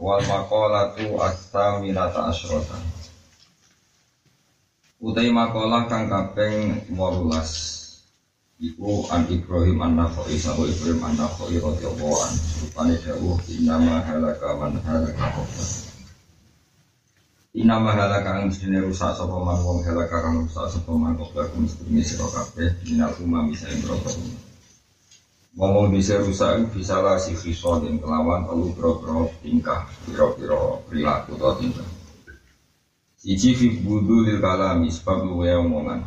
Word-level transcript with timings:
Wal 0.00 0.24
maqalatu 0.24 1.20
as-saminata 1.20 2.32
asyrota. 2.32 2.72
Utai 4.96 5.28
maqalah 5.28 5.92
kang 5.92 6.08
kaping 6.08 6.88
18. 6.88 7.80
Iku 8.60 9.08
an 9.12 9.28
Ibrahim 9.28 9.80
an-Nakhai 9.80 10.40
sapa 10.40 10.64
Ibrahim 10.64 11.04
an-Nakhai 11.04 11.60
radhiyallahu 11.60 12.16
anhu. 12.16 12.44
Rupane 12.64 12.96
dawuh 12.96 13.40
inama 13.52 14.00
halaka 14.04 14.48
man 14.56 14.80
halaka. 14.80 15.44
Inama 17.56 17.92
halaka 17.92 18.40
ang 18.40 18.48
mestine 18.48 18.80
rusak 18.80 19.16
sapa 19.16 19.36
man 19.36 19.60
wong 19.64 19.84
halaka 19.84 20.16
kang 20.24 20.44
rusak 20.44 20.64
sapa 20.64 20.92
man 20.96 21.16
qabla 21.16 21.44
kum 21.52 21.68
mestine 21.68 22.00
sira 22.00 22.24
kabeh 22.24 22.72
minal 22.88 23.12
Ngomong 25.58 25.90
bisa 25.90 26.22
rusak 26.22 26.70
bisa 26.70 27.02
lah 27.02 27.18
si 27.18 27.34
fisol 27.34 27.82
yang 27.82 27.98
kelawan 27.98 28.46
lalu 28.46 28.70
bro-bro 28.78 29.26
tingkah 29.42 29.82
biro-biro 30.06 30.86
perilaku 30.86 31.34
atau 31.34 31.58
tingkah. 31.58 31.88
Siji 33.18 33.58
fi 33.58 33.66
budu 33.82 34.24
lil 34.24 34.38
kalami 34.38 34.88
sebab 34.88 35.26
luwe 35.26 35.50
omongan. 35.58 36.00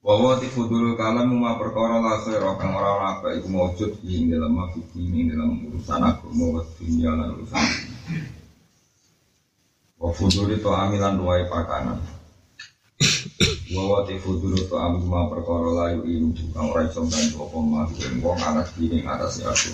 Wawa 0.00 0.40
ti 0.40 0.48
fudul 0.48 0.96
kalam 0.96 1.28
ma 1.36 1.60
perkara 1.60 2.00
la 2.00 2.24
khaira 2.24 2.56
kang 2.56 2.72
ora 2.72 3.20
apa 3.20 3.36
iku 3.36 3.52
maujud 3.52 4.00
ing 4.00 4.32
dalam 4.32 4.56
makhluk 4.56 4.88
ing 4.96 5.28
dalam 5.28 5.60
urusan 5.60 6.00
agama 6.00 6.44
wa 6.56 6.60
dunia 6.80 7.12
lan 7.12 7.36
urusan. 7.36 7.64
Wa 10.00 10.08
fudul 10.08 10.56
itu 10.56 10.70
amilan 10.72 11.20
duwe 11.20 11.44
pakanan. 11.52 12.19
Wawa 13.70 14.02
te 14.02 14.18
fudul 14.18 14.66
to 14.66 14.74
amu 14.74 15.06
ma 15.06 15.30
perkara 15.30 15.70
layu 15.70 16.02
ilu 16.02 16.34
kang 16.50 16.74
ora 16.74 16.90
iso 16.90 17.06
bantu 17.06 17.46
apa 17.46 17.58
mah 17.62 17.86
wong 18.18 18.38
anak 18.42 18.66
diri 18.74 19.06
atas 19.06 19.38
aku. 19.46 19.70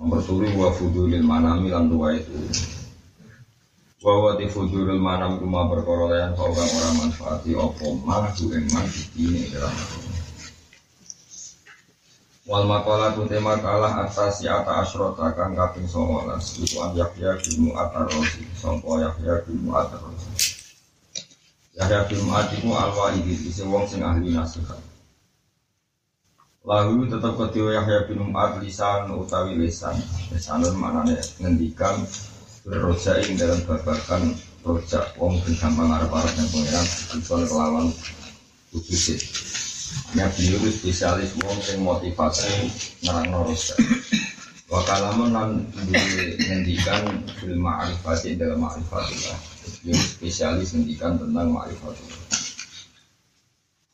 Nomor 0.00 0.24
turu 0.24 0.48
wa 0.56 0.72
fudulil 0.72 1.20
manami 1.20 1.68
lan 1.68 1.92
dua 1.92 2.16
itu. 2.16 2.32
Wawa 4.00 4.40
te 4.40 4.48
fudulil 4.48 4.96
manam 4.96 5.36
kuma 5.36 5.68
perkara 5.68 6.08
layan 6.08 6.32
kau 6.32 6.48
kang 6.56 6.70
ora 6.72 6.90
manfaati 6.96 7.52
apa 7.52 7.86
mah 8.08 8.32
ing 8.32 8.64
man 8.72 8.88
dalam 9.52 9.76
Wal 12.50 12.66
makalah 12.66 13.14
tu 13.14 13.30
tema 13.30 13.62
kalah 13.62 14.02
atas 14.02 14.42
ya 14.42 14.58
ata 14.58 14.82
asrota 14.82 15.30
kang 15.38 15.54
kaping 15.54 15.86
19 15.86 16.34
iku 16.66 16.82
an 16.82 16.98
Yahya 16.98 17.38
bin 17.38 17.70
Mu'atar 17.70 18.10
Rosi 18.10 18.42
sangka 18.58 19.06
Yahya 19.06 19.46
bin 19.46 19.70
Mu'atar 19.70 20.02
Rosi 20.02 20.19
Yahya 21.70 22.02
bin 22.10 22.26
Mu'ad 22.26 22.50
iku 22.58 22.74
al-walidi 22.74 23.46
isi 23.46 23.62
wong 23.62 23.86
sing 23.86 24.02
ahli 24.02 24.34
nasihat. 24.34 24.78
Lalu 26.66 27.06
tetap 27.06 27.38
ketiwa 27.38 27.78
Yahya 27.78 28.10
bin 28.10 28.26
Mu'ad 28.26 28.58
lisan 28.58 29.06
utawi 29.14 29.54
lisan. 29.54 29.94
Lisanun 30.34 30.74
maknanya 30.74 31.22
ngendikan 31.38 32.02
berroja 32.66 33.22
ing 33.22 33.38
dalam 33.38 33.62
babakan 33.70 34.34
roja 34.66 35.14
wong 35.14 35.38
sing 35.46 35.54
gampang 35.62 35.94
arep-arep 35.94 36.34
yang 36.34 36.50
pengiran 36.50 36.86
bisa 37.22 37.34
kelawan 37.46 37.86
kudusit. 38.74 39.20
Ya 40.18 40.26
beliau 40.26 40.66
spesialis 40.74 41.38
wong 41.38 41.58
sing 41.62 41.86
motivasi 41.86 42.50
nerang 43.06 43.30
roja. 43.30 43.78
Wakalamun 44.66 45.30
nan 45.30 45.50
ngendikan 46.42 47.22
bil 47.38 47.54
ma'rifati 47.62 48.34
dalam 48.34 48.58
ma'rifatillah 48.58 49.59
yang 49.84 49.96
spesialis 49.96 50.76
ngendikan 50.76 51.16
tentang 51.16 51.52
ma'rifatullah 51.52 52.30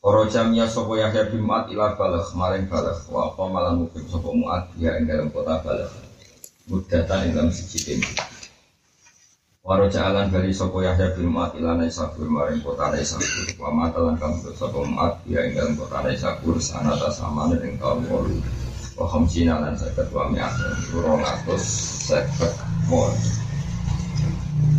Koroja 0.07 0.47
sopo 0.71 0.95
Yahya 0.95 1.27
bin 1.27 1.43
Mu'ad 1.43 1.67
ila 1.73 1.99
balagh 1.99 2.31
maring 2.31 2.71
balagh. 2.71 2.95
Wa 3.11 3.27
apa 3.27 3.43
malam 3.51 3.83
mukim 3.83 4.07
sopo 4.07 4.31
Mu'ad 4.31 4.71
ya 4.79 4.95
ing 4.95 5.03
dalam 5.03 5.27
kota 5.35 5.59
balagh. 5.59 5.91
Mudatan 6.71 7.27
ing 7.27 7.31
dalam 7.35 7.51
siji 7.51 7.83
tempo 7.83 8.15
Waroja 9.67 10.07
alan 10.07 10.31
bali 10.31 10.55
sopo 10.55 10.79
Yahya 10.79 11.11
bin 11.11 11.27
Mu'ad 11.27 11.59
ila 11.59 11.75
Naisabur 11.75 12.23
maring 12.23 12.63
kota 12.63 12.87
Naisabur. 12.87 13.59
Wa 13.59 13.67
matalan 13.67 14.15
kamu 14.15 14.55
sopo 14.55 14.87
Mu'ad 14.87 15.27
ya 15.27 15.43
ing 15.43 15.59
dalam 15.59 15.75
kota 15.75 15.99
Naisabur 15.99 16.55
sanata 16.63 17.11
samane 17.11 17.59
ing 17.59 17.75
taun 17.75 18.07
8 18.07 18.67
wa 18.97 19.05
khamsina 19.05 19.61
lan 19.61 19.77
seket 19.77 20.09
wa 20.09 20.25
mi'at 20.25 20.57
urong 20.89 21.21
atus 21.21 22.09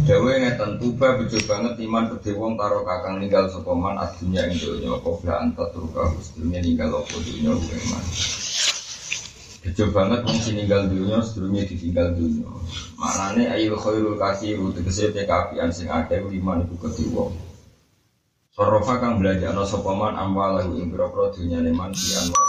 Dewe 0.09 0.41
ngeten 0.41 0.81
tuba 0.81 1.21
bejo 1.21 1.37
banget 1.45 1.85
iman 1.85 2.09
gede 2.17 2.33
wong 2.33 2.57
karo 2.57 2.81
kakang 2.81 3.21
ninggal 3.21 3.45
sapa 3.53 3.77
man 3.77 4.01
adunya 4.01 4.49
ing 4.49 4.57
donya 4.57 4.97
qabla 5.05 5.35
anta 5.45 5.69
turka 5.69 6.13
sedurunge 6.25 6.65
ninggal 6.65 6.97
apa 6.97 7.17
donya 7.21 7.53
kuwi 7.53 7.81
man. 7.93 8.05
Bejo 9.65 9.85
banget 9.93 10.21
wong 10.25 10.39
sing 10.41 10.57
ninggal 10.57 10.89
donya 10.89 11.21
sedurunge 11.21 11.69
ditinggal 11.69 12.17
donya. 12.17 12.49
Maknane 12.97 13.53
ayu 13.53 13.77
khairul 13.77 14.17
kasiru 14.17 14.73
tegese 14.73 15.13
te 15.13 15.29
kapian 15.29 15.69
sing 15.69 15.93
akeh 15.93 16.25
liman 16.25 16.65
iku 16.65 16.89
gede 16.89 17.05
wong. 17.13 17.37
Sorofa 18.57 19.05
kang 19.05 19.21
belanjana 19.21 19.61
sapa 19.69 19.93
man 19.93 20.17
amwalahu 20.17 20.81
ing 20.81 20.89
pira-pira 20.89 21.37
dunyane 21.37 21.69
man 21.77 21.93
pian 21.93 22.33
wa 22.33 22.41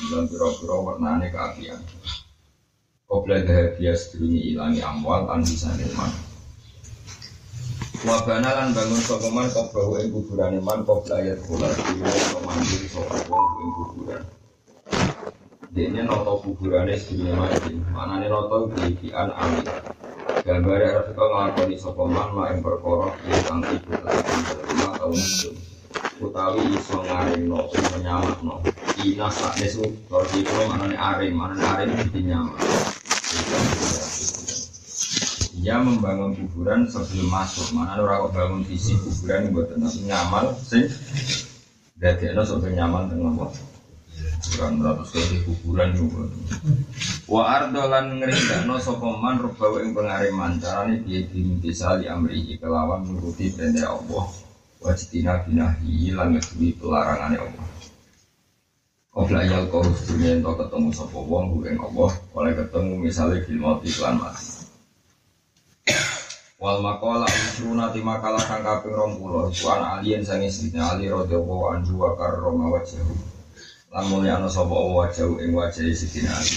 ing 0.00 0.08
lan 0.16 0.24
pira-pira 0.32 0.76
warnane 0.80 1.28
kaapian. 1.28 1.80
Qabla 3.04 3.44
dahabia 3.44 3.92
sedurunge 3.92 4.40
ilangi 4.40 4.80
amwal 4.80 5.28
an 5.28 5.44
bisane 5.44 5.84
man. 5.92 6.31
Wabana 8.02 8.50
lan 8.50 8.74
bangun 8.74 8.98
sapa 8.98 9.30
man 9.30 9.46
qabrahu 9.46 9.94
ing 10.02 10.10
kuburane 10.10 10.58
man 10.58 10.82
qabla 10.82 11.22
ayat 11.22 11.38
kula 11.46 11.70
dina 11.70 12.10
mandiri 12.42 12.90
sapa 12.90 13.14
wong 13.30 13.62
ing 13.62 13.70
kuburan. 13.78 14.22
Dene 15.70 16.02
noto 16.02 16.42
kuburane 16.42 16.98
sedine 16.98 17.30
mati. 17.38 17.78
Manane 17.94 18.26
noto 18.26 18.66
diikian 18.74 19.30
amin. 19.30 19.62
Gambare 20.42 20.90
arep 20.90 21.14
kok 21.14 21.30
nglakoni 21.30 21.78
sapa 21.78 22.02
man 22.10 22.34
mak 22.34 22.50
ing 22.50 22.58
perkara 22.58 23.14
kang 23.46 23.62
iku 23.70 23.94
tetep 23.94 24.82
atau 24.82 25.14
muslim. 25.14 25.54
Utawi 26.18 26.62
iso 26.74 26.98
ngaringno 27.06 27.70
nyamakno. 28.02 28.66
Ina 28.98 29.30
sak 29.30 29.62
desu 29.62 29.86
torsi 30.10 30.42
kulo 30.42 30.74
manane 30.74 30.98
aring, 30.98 31.38
manane 31.38 31.62
aring 31.70 31.94
dinyamak. 32.10 32.58
Dia 35.62 35.78
membangun 35.78 36.34
kuburan 36.34 36.90
sebelum 36.90 37.30
masuk. 37.30 37.70
Mana 37.70 38.02
orang 38.02 38.26
kok 38.26 38.32
bangun 38.34 38.62
visi 38.66 38.98
kuburan 38.98 39.54
buat 39.54 39.70
tenang 39.70 39.94
nyaman 40.10 40.44
sih 40.58 40.90
dari 41.94 42.34
ada 42.34 42.42
sampai 42.42 42.74
nyaman 42.74 43.14
dengan 43.14 43.38
apa? 43.38 43.54
Kurang 44.42 44.82
beratus 44.82 45.14
kali 45.14 45.38
kuburan 45.46 45.94
juga. 45.94 46.26
Wa 47.30 47.62
ardolan 47.62 48.18
no 48.66 48.74
sokoman 48.82 49.38
rubawa 49.38 49.86
yang 49.86 49.94
pengariman 49.94 50.58
caranya 50.58 50.98
dia 51.06 51.22
bisa 51.62 51.94
di 52.02 52.10
amri 52.10 52.58
kelawan 52.58 53.06
menuruti 53.06 53.54
perintah 53.54 53.94
Allah 53.94 54.26
wajitina 54.82 55.46
binahi 55.46 56.10
lan 56.10 56.34
ngedui 56.34 56.74
pelarangannya 56.74 57.38
Allah. 57.38 57.66
Kofla 59.14 59.46
yal 59.46 59.70
kau 59.70 59.84
untuk 59.84 60.56
ketemu 60.58 60.88
sopo 60.90 61.22
wong 61.22 61.60
gue 61.60 61.76
Allah 61.76 62.10
oleh 62.34 62.52
ketemu 62.56 62.92
misalnya 62.98 63.44
film 63.46 63.78
iklan 63.84 64.16
mati 64.18 64.61
Wal 66.62 66.78
makola 66.78 67.26
usruna 67.26 67.90
ti 67.90 67.98
makalah 68.06 68.38
kang 68.46 68.62
kaping 68.62 68.94
20 68.94 69.50
iku 69.50 69.66
an 69.74 69.98
alien 69.98 70.22
sange 70.22 70.46
sine 70.46 70.78
ali 70.78 71.10
radhiyallahu 71.10 71.74
anhu 71.74 71.98
wa 71.98 72.14
karrama 72.14 72.78
wajhahu. 72.78 73.18
Lamun 73.90 74.22
ana 74.30 74.46
sapa 74.46 74.70
wajhahu 74.70 75.42
ing 75.42 75.58
wajah 75.58 75.90
sidina 75.90 76.30
ali. 76.30 76.54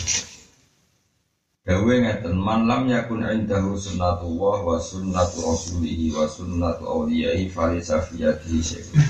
Dawe 1.65 1.93
ngeten 1.97 2.37
man 2.37 2.69
lam 2.69 2.85
yakun 2.85 3.25
indahu 3.25 3.73
sunnatullah 3.73 4.61
wa 4.61 4.77
sunnatu 4.77 5.41
rasulihi 5.41 6.13
wa 6.13 6.29
sunnatu 6.29 6.85
awliyaihi 6.85 7.49
falisa 7.49 7.97
fiyatihi 8.05 8.61
syai'un. 8.61 9.01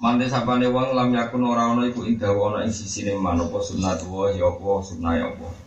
Mante 0.00 0.24
sapane 0.24 0.72
wong 0.72 0.96
lam 0.96 1.12
yakun 1.12 1.44
ora 1.44 1.68
ana 1.68 1.84
iku 1.84 2.08
indahu 2.08 2.48
ana 2.48 2.64
ing 2.64 2.72
sisine 2.72 3.12
man 3.20 3.44
apa 3.44 3.60
sunnatullah 3.60 4.32
ya 4.32 4.48
apa 4.48 4.70
sunnah 4.88 5.12
ya 5.20 5.28
apa. 5.36 5.63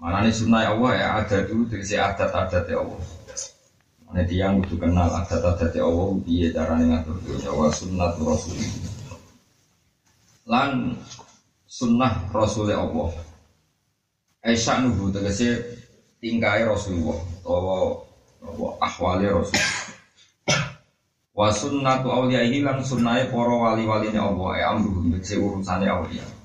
Mana 0.00 0.24
nih 0.24 0.32
sunnah 0.32 0.64
Allah 0.64 0.92
ya 0.96 1.08
ada 1.20 1.44
dulu 1.44 1.68
dari 1.68 1.84
si 1.84 1.92
adat-adat 2.00 2.64
ya 2.72 2.80
Allah. 2.80 3.04
Mana 4.08 4.24
dia 4.24 4.48
butuh 4.48 4.80
kenal 4.80 5.12
adat-adat 5.12 5.76
ya 5.76 5.84
Allah 5.84 6.08
dia 6.24 6.48
cara 6.56 6.80
ngatur 6.80 7.20
dunia 7.20 7.52
wa 7.52 7.68
sunnah 7.68 8.16
Rasul. 8.16 8.56
Lan 10.48 10.96
sunnah 11.68 12.32
Rasul 12.32 12.72
Allah. 12.72 13.12
Aisyah 14.40 14.88
nubu 14.88 15.12
tegese 15.12 15.76
tingkai 16.16 16.64
Rasulullah 16.64 17.20
atau 17.44 18.08
ahwali 18.80 19.28
Rasulullah. 19.28 19.80
Wa 21.36 21.52
sunnatu 21.52 22.08
awliyaihi 22.08 22.64
lan 22.64 22.80
sunnahe 22.80 23.28
para 23.28 23.52
wali-waline 23.52 24.16
Allah 24.16 24.50
e 24.56 24.64
mbece 24.80 25.36
urusane 25.36 25.84
awliya. 25.88 26.39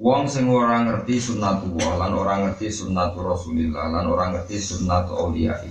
Wong 0.00 0.24
sing 0.32 0.48
ora 0.48 0.80
ngerti 0.80 1.20
sunnatullah 1.20 2.00
lan 2.00 2.12
ora 2.16 2.40
ngerti 2.40 2.72
sunnatu 2.72 3.20
Rasulillah 3.20 3.92
lan 3.92 4.08
ora 4.08 4.32
ngerti 4.32 4.56
sunnatu 4.56 5.12
awliyai. 5.12 5.68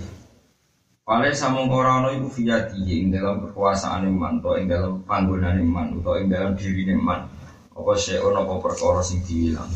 Pale 1.02 1.34
samung 1.34 1.66
ora 1.74 1.98
ana 1.98 2.14
iku 2.14 2.30
fiyati 2.30 2.78
ing 2.78 3.10
dalam 3.10 3.42
kekuasaan 3.42 4.06
iman 4.06 4.38
to 4.38 4.54
ing 4.54 4.70
dalam 4.70 5.02
panggonan 5.02 5.58
iman 5.58 5.98
utawa 5.98 6.22
ing 6.22 6.30
dalam 6.30 6.54
diri 6.54 6.86
iman. 6.94 7.26
Apa 7.74 7.92
syai'un 7.98 8.38
apa 8.38 8.54
perkara 8.62 9.02
sing 9.02 9.18
diwilang 9.26 9.66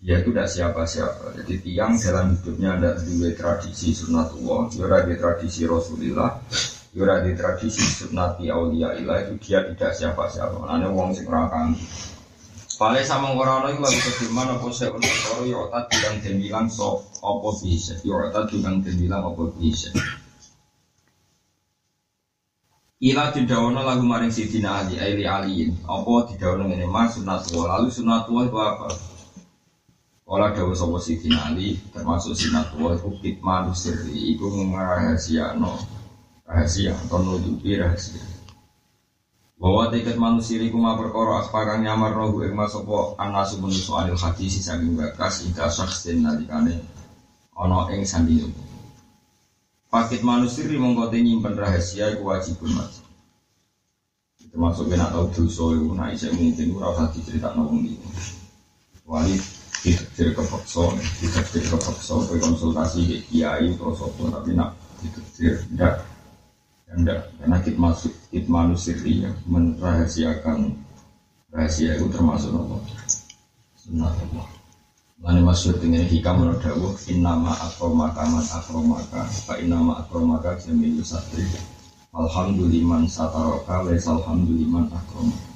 dia 0.00 0.16
itu 0.16 0.32
tidak 0.32 0.48
siapa-siapa. 0.48 1.36
Jadi 1.40 1.54
tiang 1.60 1.92
dalam 2.00 2.32
hidupnya 2.32 2.76
ada 2.80 2.90
dua 3.04 3.36
tradisi 3.36 3.92
sunnatullah, 3.92 4.72
yura 4.72 5.04
di 5.04 5.14
tradisi 5.20 5.68
Rasulullah, 5.68 6.40
yura 6.96 7.20
di 7.20 7.36
tradisi 7.36 7.84
sunnati 7.84 8.48
aulia 8.48 8.96
ilah 8.96 9.28
itu 9.28 9.36
dia 9.44 9.60
tidak 9.68 9.92
siapa-siapa. 9.92 10.56
Mana 10.56 10.88
wong 10.88 11.12
sing 11.12 11.28
rakang. 11.28 11.76
Paling 12.80 13.04
sama 13.04 13.36
orang 13.36 13.76
itu 13.76 13.84
lagi 13.84 14.00
kefirman 14.00 14.56
apa 14.56 14.72
ya 15.44 15.60
tadi 15.68 15.96
yang 16.00 16.16
dia 16.24 16.32
bilang 16.32 16.64
so 16.72 17.04
apa 17.20 17.48
bisa, 17.60 17.92
ya 18.00 18.32
tadi 18.32 18.56
yang 18.64 18.80
dia 18.80 18.96
bilang 18.96 19.20
apa 19.20 19.52
bisa. 19.60 19.92
Ila 23.04 23.36
didawono 23.36 23.84
lagu 23.84 24.00
maring 24.00 24.32
Sidina 24.32 24.80
Ali, 24.80 24.96
Ali 24.96 25.28
Aliin. 25.28 25.76
Apa 25.84 26.32
didawono 26.32 26.72
ini 26.72 26.88
mas 26.88 27.20
sunnatullah. 27.20 27.76
Lalu 27.76 27.92
sunnatullah 27.92 28.44
itu 28.48 28.58
apa? 28.60 28.88
Ola 30.24 30.48
dawa 30.56 30.96
si 31.04 31.20
Ali 31.36 31.76
termasuk 31.92 32.32
sinatwa 32.32 32.96
itu 32.96 33.12
kitman 33.20 33.76
sirri 33.76 34.32
itu 34.32 34.48
rahasia 34.72 35.52
no 35.52 35.76
rahasia 36.48 36.96
atau 36.96 37.20
nutupi 37.20 37.76
rahasia. 37.76 38.39
Bahwa 39.60 39.92
tiket 39.92 40.16
manusia 40.16 40.56
iku 40.56 40.80
ma 40.80 40.96
perkara 40.96 41.44
akparan 41.44 41.84
nyamar 41.84 42.16
rohu 42.16 42.48
ing 42.48 42.56
masopo 42.56 43.12
anasu 43.20 43.60
menusu 43.60 43.92
alil 43.92 44.16
hati 44.16 44.48
si 44.48 44.64
saking 44.64 44.96
bakas 44.96 45.44
ida 45.44 45.68
syakhsin 45.68 46.24
nalikane 46.24 46.80
ono 47.52 47.92
ing 47.92 48.08
sandi 48.08 48.40
Pakit 49.92 50.24
manusia 50.24 50.64
mongko 50.80 51.12
nyimpen 51.12 51.60
rahasia 51.60 52.08
iku 52.14 52.32
wajib 52.32 52.56
mati. 52.72 53.04
Termasuk 54.48 54.88
kena 54.88 55.12
tau 55.12 55.28
dosa 55.28 55.76
iku 55.76 55.92
nek 55.92 56.16
isih 56.16 56.32
mungkin 56.32 56.80
ora 56.80 56.96
usah 56.96 57.12
diceritakno 57.12 57.68
wong 57.68 57.84
iki. 57.84 58.08
Wali 59.04 59.36
ditektir 59.84 60.32
kepeksa 60.32 60.84
ditektir 61.20 61.64
kepeksa 61.68 62.14
ke 62.28 62.34
konsultasi 62.40 63.00
ke 63.04 63.16
kiai 63.28 63.76
apa 63.76 64.24
tapi 64.40 64.50
nak 64.56 64.72
ditektir 65.04 65.58
tidak 65.68 66.06
tidak 66.90 67.30
karena 67.38 67.56
kita 67.62 67.78
masuk 67.78 68.12
manusia 68.50 68.98
ya 69.06 69.30
merahasiakan 69.46 70.74
rahasia 71.54 71.98
itu 71.98 72.06
termasuk 72.10 72.50
apa? 72.50 72.76
Sunat 73.78 74.14
Allah. 74.14 74.46
Lani 75.20 75.44
masyur 75.44 75.76
dengan 75.76 76.08
hikam 76.08 76.40
menurut 76.40 76.64
dawuh 76.64 76.96
Innama 77.12 77.52
akromaka 77.52 78.24
man 78.24 78.40
akromaka 78.40 79.28
Fa 79.44 79.60
innama 79.60 80.00
akromaka 80.00 80.56
jamilu 80.56 81.04
satri 81.04 81.44
Alhamdulillah 82.16 83.04
sataroka 83.04 83.84
Laisa 83.84 84.16
alhamdulillah 84.16 84.88
akromaka 84.88 85.48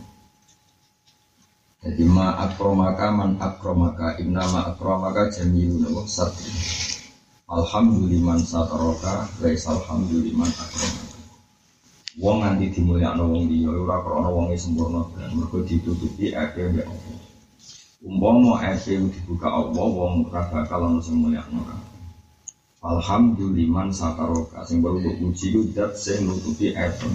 jadi 1.84 2.04
ma 2.08 2.32
akromaka 2.48 3.12
man 3.12 3.36
akromaka 3.40 4.16
ma 4.24 4.60
akromaka 4.72 5.28
jamilun 5.32 5.84
wa 5.92 6.04
satri 6.08 6.52
Alhamdulillah 7.48 8.40
sataroka 8.40 9.28
alhamdulillah 9.40 10.48
akromaka 10.48 11.03
Wong 12.22 12.36
nganti 12.46 12.70
dimulyakno 12.70 13.26
wong 13.26 13.50
liya 13.50 13.74
ora 13.74 13.98
krana 14.04 14.28
wonge 14.30 14.54
sempurna. 14.54 15.02
Mergo 15.34 15.58
ditutupi 15.66 16.30
ake 16.30 16.60
mbek 16.70 16.86
Allah. 16.86 17.18
Umpama 18.06 18.52
ake 18.70 18.92
dibuka 19.12 19.48
Allah 19.50 19.86
wong 19.98 20.14
ora 20.30 20.46
bakal 20.46 20.80
ono 20.86 21.02
sing 21.02 21.18
mulyakno. 21.18 21.58
Alhamdulillah 22.86 23.90
sataroka. 23.90 24.62
Sing 24.68 24.78
baru 24.78 25.02
mbok 25.02 25.16
puji 25.18 25.46
ku 25.50 25.60
dat 25.74 25.98
sing 25.98 26.22
nutupi 26.30 26.70
ake 26.70 27.08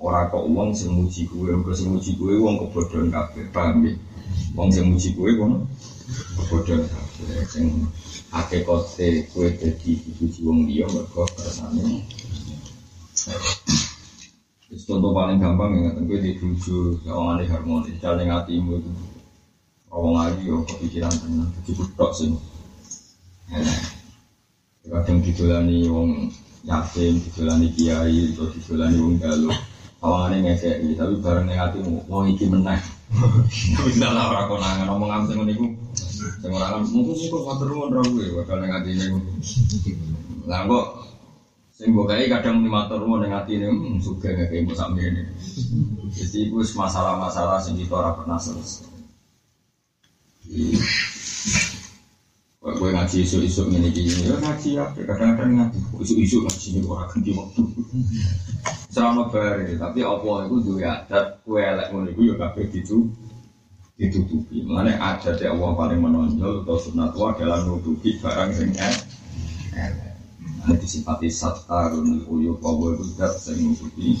ora 0.00 0.32
kok 0.32 0.48
wong 0.48 0.72
sing 0.72 0.88
muji 0.96 1.28
kuwe 1.28 1.52
mergo 1.52 1.72
sing 1.76 1.92
muji 1.92 2.16
kuwe 2.16 2.40
wong 2.40 2.56
kebodohan 2.56 3.12
kabeh 3.12 3.44
paham 3.52 3.84
ya? 3.84 3.92
Wong 4.56 4.72
sing 4.72 4.88
muji 4.88 5.12
kowe 5.12 5.30
kono 5.36 5.68
padha 6.48 6.80
sing 7.52 7.66
akeh 8.32 8.64
kote 8.64 9.28
kowe 9.36 9.48
dadi 9.52 9.92
dipuji 10.00 10.40
wong 10.48 10.64
liya 10.64 10.88
mergo 10.88 11.28
kersane. 11.36 12.08
Contoh 14.66 15.14
paling 15.14 15.38
gampang 15.38 15.78
ya 15.78 15.80
ngaten 15.86 16.10
kowe 16.10 16.18
dibuju 16.18 16.98
sawangane 17.06 17.46
harmonis 17.46 18.02
jane 18.02 18.26
atimu 18.26 18.82
itu. 18.82 18.90
Wong 19.94 20.18
lagi 20.18 20.42
yo 20.50 20.66
kepikiran 20.66 21.14
tenan 21.22 21.46
dadi 21.54 21.70
kutok 21.70 22.10
sing. 22.10 22.34
Kadang 24.82 25.22
didolani 25.22 25.86
wong 25.86 26.26
yatim, 26.66 27.14
didolani 27.14 27.70
kiai, 27.78 28.34
atau 28.34 28.50
didolani 28.50 28.98
wong 28.98 29.14
galuh. 29.22 29.54
Awangane 30.02 30.50
ngekek, 30.50 30.82
tapi 30.98 31.14
bareng 31.22 31.46
ning 31.46 31.58
atimu, 31.62 32.02
wong 32.10 32.26
iki 32.34 32.50
meneh. 32.50 32.82
Bisa 33.86 34.10
lah 34.10 34.34
orang 34.34 34.50
konangan 34.50 34.86
ngomong 34.90 35.30
sih 35.30 35.38
niku. 35.46 35.66
Sing 36.42 36.50
ora 36.50 36.74
kan 36.74 36.82
mungkin 36.90 37.14
sih 37.14 37.30
kok 37.30 37.46
matur 37.46 37.70
nuwun 37.70 37.94
ra 37.94 38.02
kuwi 38.02 38.34
bakal 38.34 38.58
ning 38.58 38.74
atine. 38.74 39.14
Lah 40.50 40.66
kok 40.66 41.05
sing 41.76 41.92
mbok 41.92 42.08
kadang 42.08 42.64
muni 42.64 42.72
matur 42.72 43.04
nuwun 43.04 43.28
ning 43.28 43.36
atine 43.36 43.68
hmm, 43.68 44.00
sugih 44.00 44.32
ngeke 44.32 44.64
mbok 44.64 44.80
mene. 44.96 45.28
Jadi 46.08 46.48
iku 46.48 46.64
masalah-masalah 46.72 47.60
sing 47.60 47.76
kita 47.76 47.92
ora 47.92 48.16
pernah 48.16 48.40
selesai. 48.40 48.88
Gue 52.66 52.90
ngaji 52.92 53.22
isu-isu 53.22 53.70
ini 53.70 53.94
gini, 53.94 54.26
ya 54.26 54.36
ngaji 54.42 54.68
ya, 54.74 54.84
kadang-kadang 54.90 55.54
ngaji 55.54 55.78
isu-isu 56.02 56.42
ngaji 56.42 56.66
ini 56.74 56.80
orang 56.84 57.08
ganti 57.14 57.30
waktu. 57.32 57.62
Selama 58.90 59.30
bari, 59.30 59.78
tapi 59.78 60.00
apa 60.02 60.30
itu 60.50 60.56
dua 60.66 61.04
adat, 61.04 61.26
kue 61.46 61.62
elek 61.62 61.94
ngono 61.94 62.10
itu 62.10 62.22
ya 62.26 62.34
kabeh 62.36 62.66
itu 62.74 63.06
ditutupi. 63.96 64.66
Mengenai 64.66 64.98
adat 64.98 65.38
ya 65.38 65.54
Allah 65.54 65.70
paling 65.78 66.00
menonjol 66.02 66.66
atau 66.66 66.76
sunat 66.80 67.14
adalah 67.14 67.62
nutupi 67.64 68.18
barang 68.18 68.50
elek. 68.56 70.05
Nah, 70.66 70.74
disifati 70.74 71.30
satarun 71.30 72.26
uyuk 72.26 72.58
Allah 72.66 72.98
itu 72.98 73.14
dat 73.14 73.38
sing 73.38 73.70
nutupi. 73.70 74.18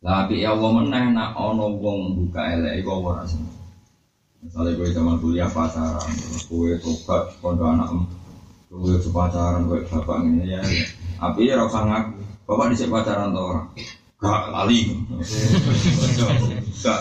Tapi 0.00 0.40
ya 0.40 0.56
Allah 0.56 0.70
meneh 0.72 1.12
nak 1.12 1.36
ono 1.36 1.76
wong 1.76 2.16
buka 2.16 2.56
elek 2.56 2.80
iku 2.80 3.12
ora 3.12 3.28
seneng. 3.28 3.52
Misalnya 4.40 4.72
gue 4.72 4.88
zaman 4.88 5.20
kuliah 5.20 5.52
pacaran, 5.52 6.08
gue 6.48 6.80
tobat 6.80 7.28
kondo 7.44 7.68
anak 7.68 7.92
gue 8.72 8.96
pacaran 9.12 9.68
gue 9.68 9.84
bapak 9.84 10.16
ini 10.24 10.48
ya. 10.48 10.64
Tapi 11.20 11.52
ya 11.52 11.60
rasa 11.60 11.84
ngaku, 11.84 12.24
bapak 12.48 12.72
disek 12.72 12.88
pacaran 12.88 13.36
tuh 13.36 13.52
orang. 13.52 13.68
Gak 14.18 14.42
kali, 14.50 14.78
gak 16.82 17.00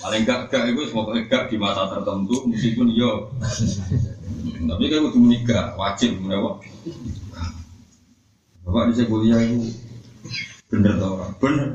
paling 0.00 0.22
gak 0.24 0.40
gak 0.48 0.72
itu 0.72 0.88
semoga 0.88 1.18
gak 1.26 1.50
di 1.50 1.56
masa 1.58 1.90
tertentu 1.90 2.46
meskipun 2.46 2.94
yo. 2.94 3.26
Tapi 4.66 4.84
kan 4.90 5.00
udah 5.06 5.20
menikah 5.20 5.64
wajib 5.78 6.18
menewak. 6.18 6.66
Bapak 8.66 8.90
disek 8.90 9.06
kuliah 9.06 9.38
itu 9.46 9.70
bener 10.66 10.98
tuh 10.98 11.14
orang, 11.14 11.32
bener. 11.38 11.68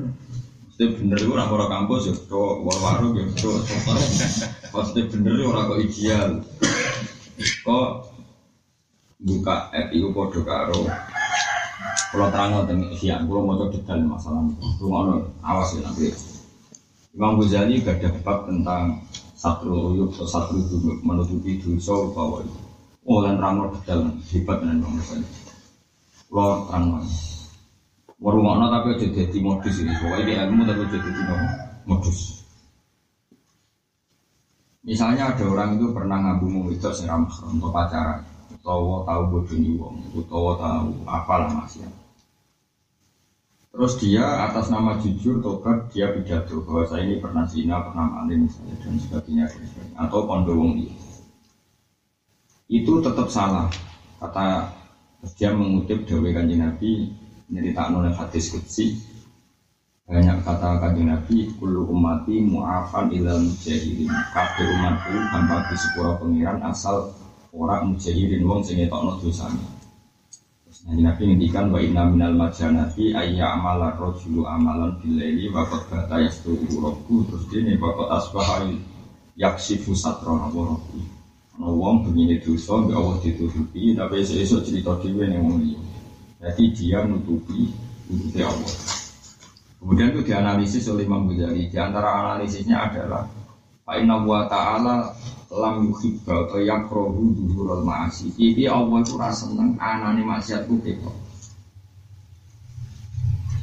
Mesti 0.67 0.83
bener 0.99 1.17
itu 1.23 1.31
orang 1.31 1.49
orang 1.55 1.71
kampus 1.71 2.11
ya, 2.11 2.13
tuh 2.27 2.59
war-waru 2.67 3.15
ya, 3.15 3.25
tuh 3.39 3.63
Maksudnya 4.75 5.03
bener 5.07 5.31
itu 5.39 5.45
orang 5.47 5.63
kok 5.71 5.79
ideal. 5.79 6.29
Kok 7.63 7.89
buka 9.23 9.55
app 9.71 9.87
itu 9.95 10.11
kode 10.11 10.43
karo. 10.43 10.83
Kalau 12.11 12.27
terang 12.27 12.67
tentang 12.67 12.91
siang, 12.99 13.23
kalau 13.23 13.47
mau 13.47 13.71
detail 13.71 14.03
masalah 14.03 14.43
itu, 14.51 14.83
mau 14.83 15.23
awas 15.47 15.79
ya 15.79 15.87
nanti. 15.87 16.11
Imam 17.15 17.39
Ghazali 17.39 17.83
gak 17.83 18.03
ada 18.03 18.39
tentang 18.47 19.03
satu 19.41 19.97
uyuk 19.97 20.13
atau 20.13 20.29
satu 20.29 20.53
duduk 20.69 21.01
menutupi 21.01 21.57
dosa 21.57 21.97
bahwa 22.13 22.45
dan 23.25 23.41
terang 23.41 23.73
detail 23.73 23.99
hebat 24.29 24.57
dengan 24.61 24.85
Imam 24.85 24.93
Ghazali. 25.01 25.25
Kalau 26.29 26.69
terang 26.69 27.01
Warungokno 28.21 28.69
tapi 28.69 29.01
aja 29.01 29.07
jadi 29.09 29.37
modus 29.41 29.81
ini. 29.81 29.97
Pokoknya 29.97 30.29
di 30.29 30.33
ilmu 30.37 30.61
tapi 30.61 30.81
aja 30.85 30.97
jadi 31.01 31.21
modus. 31.89 32.45
Misalnya 34.85 35.33
ada 35.33 35.43
orang 35.49 35.81
itu 35.81 35.89
pernah 35.89 36.17
ngabumu 36.21 36.69
itu 36.69 36.89
seram 36.93 37.25
untuk 37.25 37.69
pacaran, 37.69 38.21
utawa 38.49 39.05
tahu 39.05 39.21
bodoh 39.29 39.57
wong, 39.77 39.95
utawa 40.17 40.57
tahu 40.57 40.89
apalah 41.05 41.49
masih. 41.53 41.85
Terus 43.71 43.93
dia 44.03 44.51
atas 44.51 44.67
nama 44.67 44.99
jujur 44.99 45.39
tobat 45.39 45.87
dia 45.95 46.11
pidato 46.11 46.59
bahwa 46.67 46.83
saya 46.91 47.07
ini 47.07 47.23
pernah 47.23 47.47
zina, 47.47 47.79
pernah 47.79 48.05
maling 48.19 48.51
misalnya 48.51 48.75
dan 48.83 48.95
sebagainya, 48.99 49.45
dan 49.47 49.63
sebagainya. 49.63 49.95
atau 49.95 50.19
kondowong 50.27 50.71
dia. 50.75 50.93
Itu 52.67 52.99
tetap 52.99 53.31
salah. 53.31 53.71
Kata 54.19 54.75
dia 55.39 55.55
mengutip 55.55 56.03
Dewi 56.03 56.35
Kanjeng 56.35 56.67
Nabi 56.67 57.15
nyerita 57.51 57.91
oleh 57.95 58.11
hadis 58.11 58.51
kutsi 58.51 59.11
banyak 60.11 60.43
kata 60.43 60.83
kanjeng 60.83 61.07
Nabi 61.07 61.55
kulu 61.55 61.87
umati 61.87 62.43
mu'afan 62.43 63.15
ilal 63.15 63.39
mujahirin 63.47 64.11
kabeh 64.35 64.67
umatku 64.67 65.15
tanpa 65.31 65.71
disepura 65.71 66.19
pengiran 66.19 66.59
asal 66.67 67.15
orang 67.55 67.95
mujahirin 67.95 68.43
wong 68.43 68.59
sing 68.59 68.83
ngetokno 68.83 69.23
dosane 69.23 69.80
Nabi 70.81 71.01
Nabi 71.05 71.21
ngendikan 71.29 71.69
wa 71.69 71.77
inna 71.77 72.09
minal 72.09 72.33
majanati 72.33 73.13
ayya 73.13 73.53
amala 73.53 73.93
rojulu 74.01 74.49
amalan 74.49 74.97
bilaili 74.97 75.51
wa 75.53 75.61
qad 75.69 75.85
bata 75.93 76.17
yastuhu 76.25 76.81
rabbu 76.81 77.29
terus 77.29 77.45
dene 77.53 77.77
wa 77.77 77.93
qad 77.93 78.09
asbaha 78.17 78.65
yaksifu 79.37 79.93
satra 79.93 80.33
wa 80.33 80.49
rabbu 80.49 80.99
ana 81.59 81.67
wong 81.69 82.09
begini 82.09 82.41
dosa 82.41 82.81
mbek 82.81 82.97
Allah 82.97 83.17
ditutupi 83.21 83.93
tapi 83.93 84.25
esuk 84.25 84.65
cerita 84.65 84.97
dhewe 84.97 85.29
ning 85.29 85.45
wong 85.45 85.61
jadi 86.41 86.63
dia 86.73 87.05
menutupi 87.05 87.69
nutupi 88.09 88.41
Allah. 88.41 88.73
Kemudian 89.77 90.13
itu 90.13 90.21
dianalisis 90.25 90.89
oleh 90.89 91.05
Imam 91.05 91.29
Ghazali. 91.29 91.69
Di 91.69 91.77
antara 91.77 92.09
analisisnya 92.21 92.89
adalah 92.89 93.29
Pak 93.85 93.95
Inna 94.01 94.21
wa 94.21 94.45
ta'ala 94.49 95.13
lam 95.51 95.91
yuhibba 95.91 96.47
atau 96.47 96.63
yakrohu 96.63 97.35
duhurul 97.35 97.83
ma'asi 97.83 98.31
Jadi 98.39 98.71
Allah 98.71 99.03
itu 99.03 99.13
rasa 99.19 99.51
seneng 99.51 99.75
anani 99.75 100.23
maksiat 100.23 100.63
ku 100.65 100.79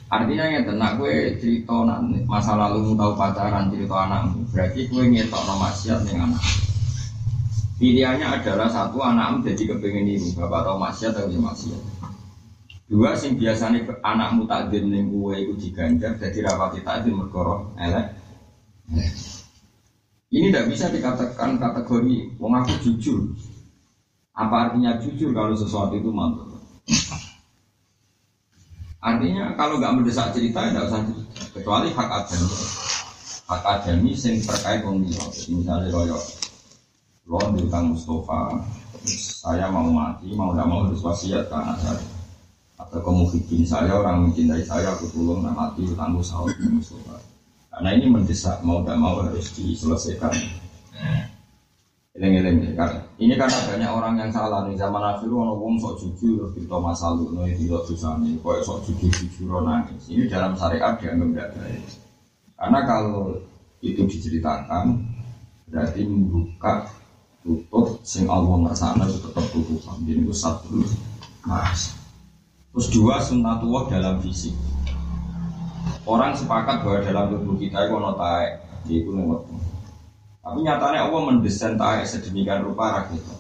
Artinya 0.09 0.45
ya 0.49 0.61
tenang 0.65 0.97
gue 0.97 1.37
cerita 1.37 1.85
masa 2.25 2.57
lalu 2.57 2.97
tahu 2.97 3.13
pacaran 3.13 3.69
cerita 3.69 4.09
anakmu 4.09 4.41
berarti 4.49 4.89
gue 4.89 5.05
ngetok 5.05 5.43
no 5.45 5.55
maksiat 5.61 6.01
dengan 6.09 6.33
anak. 6.33 6.45
Pilihannya 7.77 8.27
adalah 8.41 8.73
satu 8.73 9.05
anakmu 9.05 9.45
jadi 9.45 9.69
kepengen 9.69 10.09
ini 10.09 10.33
bapak 10.33 10.65
tahu 10.65 10.77
maksiat 10.81 11.13
atau 11.13 11.29
maksiat. 11.29 11.81
Dua 12.89 13.13
sing 13.21 13.37
biasanya 13.37 13.85
anakmu 14.01 14.49
takdir 14.49 14.81
ning 14.81 15.13
gue 15.13 15.35
itu 15.45 15.53
diganjar 15.61 16.17
jadi 16.17 16.41
rapati 16.49 16.81
takdir 16.81 17.13
mergoro 17.13 17.77
elek. 17.77 18.17
Ini 20.29 20.53
tidak 20.53 20.69
bisa 20.69 20.93
dikatakan 20.93 21.57
kategori 21.57 22.37
wong 22.37 22.53
aku 22.61 22.73
jujur. 22.85 23.33
Apa 24.37 24.69
artinya 24.69 25.01
jujur 25.01 25.33
kalau 25.33 25.57
sesuatu 25.57 25.97
itu 25.97 26.13
mantul? 26.13 26.53
Artinya 29.01 29.57
kalau 29.57 29.81
nggak 29.81 29.95
mendesak 29.97 30.37
cerita 30.37 30.69
tidak 30.69 30.93
usah 30.93 31.01
cerita. 31.01 31.43
Kecuali 31.57 31.89
hak 31.97 32.09
adami. 32.13 32.49
Hak 33.49 33.63
adami 33.65 34.11
sing 34.13 34.45
terkait 34.45 34.85
wong 34.85 35.09
liya. 35.09 35.25
Misalnya 35.49 35.89
royo 35.89 36.21
lo 37.29 37.41
diutang 37.53 37.93
Mustafa, 37.93 38.57
saya 39.05 39.69
mau 39.69 39.85
mati, 39.93 40.33
mau 40.33 40.57
tidak 40.57 40.65
mau 40.65 40.89
harus 40.89 41.05
wasiat 41.05 41.45
ke 41.45 41.57
anak 41.57 41.77
saya. 41.85 42.05
Atau 42.81 43.05
kemuhikin 43.05 43.69
saya, 43.69 44.01
orang 44.01 44.29
mencintai 44.33 44.65
saya, 44.65 44.97
aku 44.97 45.13
tolong 45.13 45.45
mati, 45.45 45.85
utangku 45.85 46.25
sahur 46.25 46.49
Mustafa 46.73 47.21
karena 47.79 47.95
ini 47.95 48.11
mendesak 48.11 48.59
mau 48.67 48.83
tidak 48.83 48.99
mau 48.99 49.23
harus 49.23 49.55
diselesaikan. 49.55 50.35
Eleng-eleng 52.19 52.75
Ini 53.23 53.39
karena 53.39 53.59
banyak 53.71 53.91
orang 53.95 54.19
yang 54.19 54.35
salah 54.35 54.67
nih 54.67 54.75
zaman 54.75 54.99
akhir 54.99 55.31
orang 55.31 55.55
ngomong 55.55 55.79
sok 55.79 56.03
jujur 56.03 56.51
terus 56.51 56.67
kita 56.67 56.75
masa 56.75 57.15
lalu 57.15 57.47
nih 57.47 57.55
tidak 57.55 57.87
susah 57.87 58.19
nih 58.19 58.35
kok 58.43 58.67
sok 58.67 58.83
jujur 58.83 59.07
jujur 59.15 59.63
nangis. 59.63 60.11
Ini 60.11 60.27
dalam 60.27 60.59
syariat 60.59 60.99
dianggap 60.99 61.31
tidak 61.31 61.49
baik. 61.55 61.83
Karena 62.59 62.79
kalau 62.83 63.39
itu 63.79 64.03
diceritakan 64.11 64.99
berarti 65.71 66.03
membuka 66.03 66.91
tutup 67.47 68.03
sing 68.03 68.27
Allah 68.27 68.67
ngersana 68.67 69.07
itu 69.07 69.23
tetap 69.23 69.47
tutupan. 69.55 70.03
Jadi 70.03 70.19
itu 70.27 70.35
satu 70.35 70.83
mas. 71.47 71.95
Terus 72.75 72.91
dua 72.91 73.23
sunnatullah 73.23 73.87
dalam 73.87 74.19
fisik. 74.19 74.68
Orang 76.09 76.33
sepakat 76.33 76.81
bahwa 76.81 77.05
dalam 77.05 77.25
tubuh 77.37 77.61
kita 77.61 77.85
itu 77.85 77.93
ono 77.93 78.17
taek, 78.17 78.51
itu 78.89 79.11
lewat. 79.13 79.45
Tapi 80.41 80.59
nyatanya 80.65 81.13
Allah 81.13 81.21
mendesain 81.29 81.77
taek 81.77 82.09
sedemikian 82.09 82.65
rupa 82.65 82.97
rak 82.97 83.13
itu. 83.13 83.35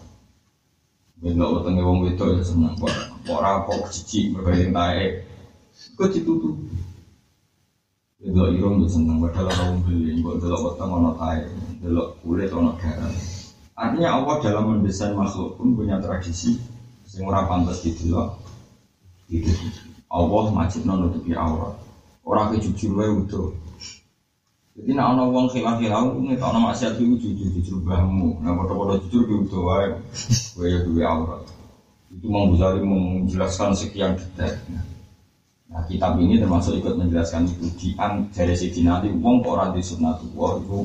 Benda 1.19 1.49
wetenge 1.49 1.83
wong 1.83 2.05
itu 2.05 2.25
ya 2.37 2.45
seneng 2.45 2.77
kok. 2.77 2.93
Ora 3.33 3.65
kok 3.65 3.89
cici 3.89 4.29
berbaring 4.31 4.77
taek. 4.77 5.25
Kok 5.97 6.13
ditutup. 6.13 6.55
Benda 8.21 8.45
irung 8.53 8.85
ya 8.85 8.89
seneng 8.93 9.25
padahal 9.25 9.49
orang 9.49 9.81
beli, 9.89 10.21
kok 10.21 10.37
delok 10.37 10.61
weteng 10.69 10.91
ono 10.93 11.11
taek, 11.17 11.49
delok 11.81 12.09
kulit 12.21 12.53
ono 12.53 12.77
darah. 12.77 13.17
Artinya 13.79 14.09
Allah 14.21 14.37
dalam 14.45 14.65
mendesain 14.77 15.17
makhluk 15.17 15.57
pun 15.57 15.73
punya 15.73 15.97
tradisi 16.03 16.61
sing 17.09 17.25
ora 17.25 17.49
pantas 17.49 17.81
didelok. 17.81 18.37
Itu 19.33 19.49
Allah 20.13 20.45
wajib 20.53 20.85
nutupi 20.85 21.33
aurat. 21.33 21.88
Orang 22.29 22.61
jujur 22.61 22.93
wae. 23.01 23.09
Jadi 24.77 24.91
nak 24.95 25.17
ana 25.17 25.25
wong 25.33 25.49
khilaf-khilaf 25.49 26.13
ngetokno 26.13 26.59
maksiat 26.61 27.01
iku 27.01 27.17
jujur 27.17 27.49
jujur 27.57 27.79
bahmu. 27.83 28.45
Nah 28.45 28.53
padha-padha 28.53 29.01
jujur 29.09 29.23
ki 29.25 29.35
utuh 29.49 29.63
wae. 29.65 29.97
Kowe 30.53 30.67
ya 30.69 30.79
duwe 30.85 31.03
aurat. 31.09 31.43
Itu 32.13 32.29
mau 32.29 32.53
Ghazali 32.53 32.85
menjelaskan 32.85 33.73
sekian 33.73 34.21
detail. 34.21 34.61
Nah 35.73 35.83
kitab 35.89 36.21
ini 36.21 36.37
termasuk 36.37 36.79
ikut 36.79 37.01
menjelaskan 37.01 37.49
di 37.49 37.97
dari 38.31 38.55
segi 38.55 38.85
nanti 38.85 39.09
wong 39.09 39.41
ora 39.49 39.73
di 39.73 39.81
sunnatullah 39.81 40.53
itu 40.61 40.81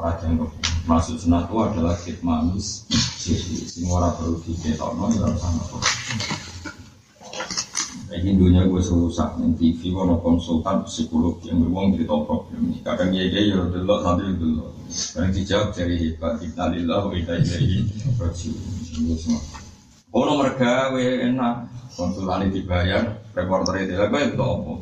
ora 0.00 0.16
dianggap 0.16 0.48
masuk 0.88 1.20
sunnatullah 1.20 1.76
adalah 1.76 1.96
manis 2.24 2.88
jadi 3.20 3.68
semua 3.68 4.00
orang 4.00 4.16
perlu 4.16 4.36
diketokno 4.48 5.06
ya 5.12 5.28
ini 8.10 8.34
dunia 8.34 8.66
gue 8.66 8.82
serusak 8.82 9.38
nih 9.38 9.54
TV 9.54 9.94
kono 9.94 10.18
konsultan 10.18 10.82
psikolog 10.82 11.38
yang 11.46 11.62
beruang 11.62 11.94
cerita 11.94 12.18
problem 12.26 12.60
ini. 12.66 12.82
Kadang 12.82 13.14
ya 13.14 13.22
dia 13.30 13.54
ya 13.54 13.62
delok 13.70 14.02
sambil 14.02 14.34
delok. 14.34 14.70
Kadang 14.90 15.30
dijawab 15.30 15.68
dari 15.78 15.94
hebat 15.94 16.42
lillah 16.74 16.98
wa 17.06 17.10
kita 17.14 17.32
ilahi 17.38 17.78
rajiun. 18.18 19.38
Oh 20.10 20.26
nomor 20.26 20.50
gawe 20.58 21.04
enak 21.22 21.54
konsultan 21.94 22.50
dibayar 22.50 23.14
reporter 23.30 23.86
itu 23.86 23.94
lah 23.94 24.10
gue 24.10 24.22
itu 24.26 24.42
apa? 24.42 24.72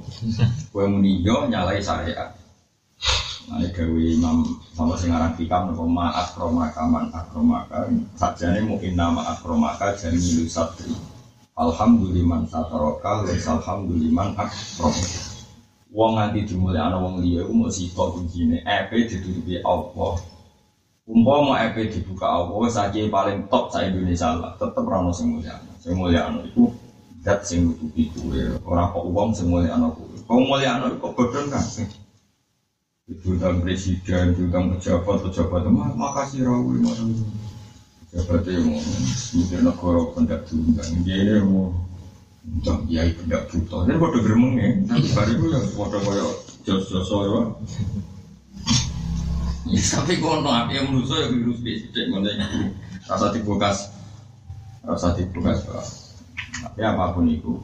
Gue 0.72 0.84
meniyo 0.88 1.52
nyalai 1.52 1.84
syariat. 1.84 2.32
Nah, 3.48 3.60
gawe 3.60 4.00
imam 4.00 4.44
sama 4.72 4.96
sing 4.96 5.12
aran 5.12 5.36
fikam 5.36 5.72
nopo 5.72 5.84
ma 5.84 6.12
akromaka 6.16 6.84
man 6.84 7.12
akromaka 7.12 7.92
sajane 8.16 8.64
mungkin 8.64 8.96
nama 8.96 9.36
akromaka 9.36 9.92
jamilu 10.00 10.48
satri. 10.48 10.92
Alhamdulillah 11.58 12.46
sataroka 12.46 13.26
wes 13.26 13.42
alhamdulillah 13.50 14.30
akrom. 14.38 14.94
Wong 15.90 16.14
nganti 16.14 16.46
dimulai 16.54 16.78
ana 16.78 17.02
wong 17.02 17.18
liya 17.18 17.42
iku 17.42 17.50
mung 17.50 17.66
sita 17.66 18.04
kuncine 18.14 18.62
EP 18.62 18.94
ditutupi 18.94 19.58
Allah. 19.66 20.22
Umpama 21.10 21.58
EP 21.66 21.90
dibuka 21.90 22.30
Allah 22.30 22.62
saja 22.70 23.02
paling 23.10 23.50
top 23.50 23.74
sa 23.74 23.82
Indonesia 23.82 24.38
lah, 24.38 24.54
tetep 24.54 24.86
ora 24.86 25.02
ono 25.02 25.10
sing 25.10 25.34
mulia. 25.34 25.58
Sing 25.82 25.98
mulia 25.98 26.30
ono 26.30 26.46
iku 26.46 26.70
dat 27.26 27.42
sing 27.42 27.74
nutupi 27.74 28.06
kuwe, 28.14 28.62
ora 28.62 28.94
kok 28.94 29.08
wong 29.10 29.34
sing 29.34 29.50
mulia 29.50 29.74
ono 29.74 29.98
kuwe. 29.98 30.14
Kok 30.30 30.38
mulia 30.38 30.78
ono 30.78 30.94
kok 30.94 31.10
bodon 31.18 31.50
kan. 31.50 31.64
Itu 33.08 33.34
dan 33.40 33.64
presiden, 33.64 34.36
itu 34.36 34.52
dan 34.52 34.68
pejabat, 34.76 35.26
pejabat, 35.26 35.64
makasih 35.96 36.44
rawi, 36.44 36.76
makasih. 36.84 37.47
Jabatnya 38.08 38.64
mau 38.64 38.80
mikir 39.36 39.60
negara 39.60 40.00
pendak 40.16 40.40
diundang. 40.48 40.90
Dia 41.04 41.44
mau 41.44 41.76
undang 42.48 42.88
kiai 42.88 43.12
pendak 43.12 43.52
buta. 43.52 43.84
Ini 43.84 44.00
pada 44.00 44.18
geremeng 44.24 44.54
ya. 44.56 44.68
Nanti 44.88 45.08
hari 45.12 45.32
itu 45.36 45.44
ya 45.52 45.60
pada 45.76 45.98
kaya 46.00 46.24
jos-jos 46.64 47.10
ya. 47.12 47.42
Ya 49.68 49.82
tapi 49.92 50.16
kono 50.16 50.48
api 50.48 50.80
yang 50.80 50.88
menurut 50.88 51.12
saya 51.12 51.28
virus 51.28 51.60
bisik 51.60 52.08
mana 52.08 52.32
rasa 53.04 53.36
dibukas, 53.36 53.92
rasa 54.80 55.12
dibukas 55.12 55.60
pak. 55.68 55.84
Tapi 56.64 56.80
apa 56.80 57.12
pun 57.12 57.28
itu, 57.28 57.60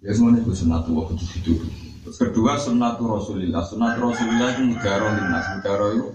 ya 0.00 0.16
semuanya 0.16 0.40
itu 0.40 0.56
sunatu 0.56 0.96
waktu 0.96 1.20
itu. 1.20 1.60
Terus 2.00 2.16
kedua 2.16 2.56
sunatu 2.56 3.04
rasulillah, 3.12 3.60
sunatu 3.60 4.08
rasulillah 4.08 4.56
itu 4.56 4.72
mudaro 4.72 5.08
linas, 5.20 5.44
mudaro 5.52 5.86
itu 5.92 6.06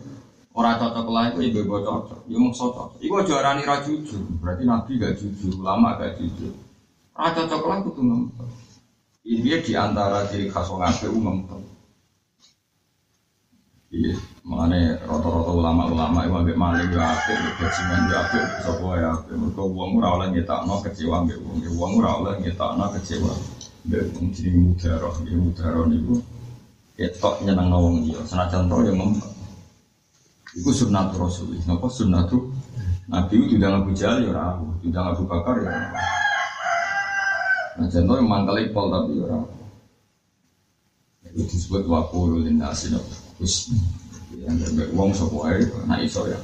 Orang 0.55 0.79
cocok 0.79 1.07
lah 1.11 1.23
itu 1.35 1.51
ibu 1.51 1.67
ibu 1.67 1.75
cocok, 1.83 2.31
ya 2.31 2.39
mau 2.39 2.47
cocok. 2.47 3.03
Iku 3.03 3.19
juara 3.27 3.59
nih 3.59 3.67
jujur, 3.83 4.23
berarti 4.39 4.63
nabi 4.63 4.95
gak 4.95 5.19
jujur, 5.19 5.59
lama 5.59 5.99
gak 5.99 6.15
jujur. 6.15 6.55
Orang 7.11 7.35
cocok 7.35 7.61
lah 7.67 7.77
itu 7.83 7.91
ngempel. 7.99 8.47
Ini 9.27 9.59
di 9.59 9.73
antara 9.75 10.23
ciri 10.31 10.47
khas 10.47 10.71
orang 10.71 10.95
ape 10.95 11.11
ngempel. 11.11 11.59
Iya, 13.91 14.15
mengenai 14.47 14.95
rata-rata 15.03 15.51
ulama-ulama 15.51 16.23
itu 16.23 16.33
ambil 16.39 16.55
maling 16.55 16.87
ya 16.87 17.03
ape, 17.03 17.35
bajingan 17.59 18.01
ya 18.07 18.17
ape, 18.23 18.39
sopo 18.63 18.95
ya 18.95 19.11
ape. 19.11 19.35
Mereka 19.35 19.59
uang 19.59 19.89
murah 19.91 20.15
oleh 20.15 20.27
nyetak 20.31 20.63
no 20.63 20.79
kecewa, 20.79 21.19
ambil 21.19 21.35
uang 21.43 21.57
uang 21.67 21.91
murah 21.99 22.13
oleh 22.23 22.33
nyetak 22.39 22.79
no 22.79 22.87
kecewa. 22.95 23.31
Ya, 23.91 23.99
wong 24.15 24.31
jenenge 24.31 24.59
mudaroh, 24.71 25.13
ya 25.27 25.35
mudaroh 25.35 25.83
niku 25.85 26.15
ketok 26.95 27.43
nyeneng 27.43 27.69
wong 27.75 28.07
liya, 28.07 28.23
senajan 28.23 28.71
to 28.71 28.77
ya 28.87 28.95
ngempet. 28.95 29.34
Iku 30.55 30.71
sunnatul 30.71 31.27
Rasul. 31.27 31.59
Napa 31.67 31.91
sunnatul 31.91 32.47
Nabi 33.05 33.37
itu 33.37 33.45
tidak 33.59 33.85
Abu 33.85 33.91
Jahal 33.93 34.25
ya 34.25 34.33
ora 34.33 34.43
aku, 34.57 34.65
tidak 34.81 35.03
Abu 35.13 35.23
Bakar 35.29 35.55
ya. 35.61 35.71
Nah, 37.75 37.87
contoh 37.91 38.15
yang 38.17 38.29
mangkal 38.31 38.57
pol 38.73 38.87
tapi 38.89 39.19
ya 39.19 39.23
ora. 39.29 39.39
Itu 41.35 41.43
disebut 41.45 41.83
wakulu 41.85 42.41
linasi 42.41 42.95
Terus 43.35 43.75
yang 44.39 44.55
terbaik 44.57 44.95
uang 44.95 45.11
air, 45.51 45.67
nah 45.85 45.99
iso 45.99 46.23
ya. 46.25 46.39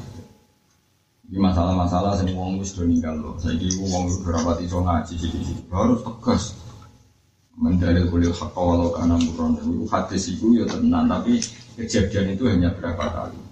Ini 1.31 1.39
masalah-masalah 1.39 2.19
sing 2.19 2.35
wong 2.35 2.59
wis 2.59 2.75
do 2.75 2.83
ninggal 2.83 3.15
lho. 3.15 3.39
Saiki 3.39 3.79
wong 3.79 4.11
berapa 4.19 4.59
iso 4.59 4.83
ngaji 4.83 5.15
sih 5.15 5.31
harus 5.71 6.03
tegas. 6.03 6.59
Mendalil 7.55 8.11
kulil 8.11 8.35
haqqa 8.35 8.59
walau 8.59 8.91
kana 8.91 9.15
murran. 9.15 9.55
Itu 9.63 9.87
hadis 9.87 10.27
itu 10.27 10.59
ya 10.59 10.67
tenan 10.67 11.07
tapi 11.07 11.39
kejadian 11.79 12.35
itu 12.35 12.51
hanya 12.51 12.75
berapa 12.75 13.05
kali. 13.07 13.50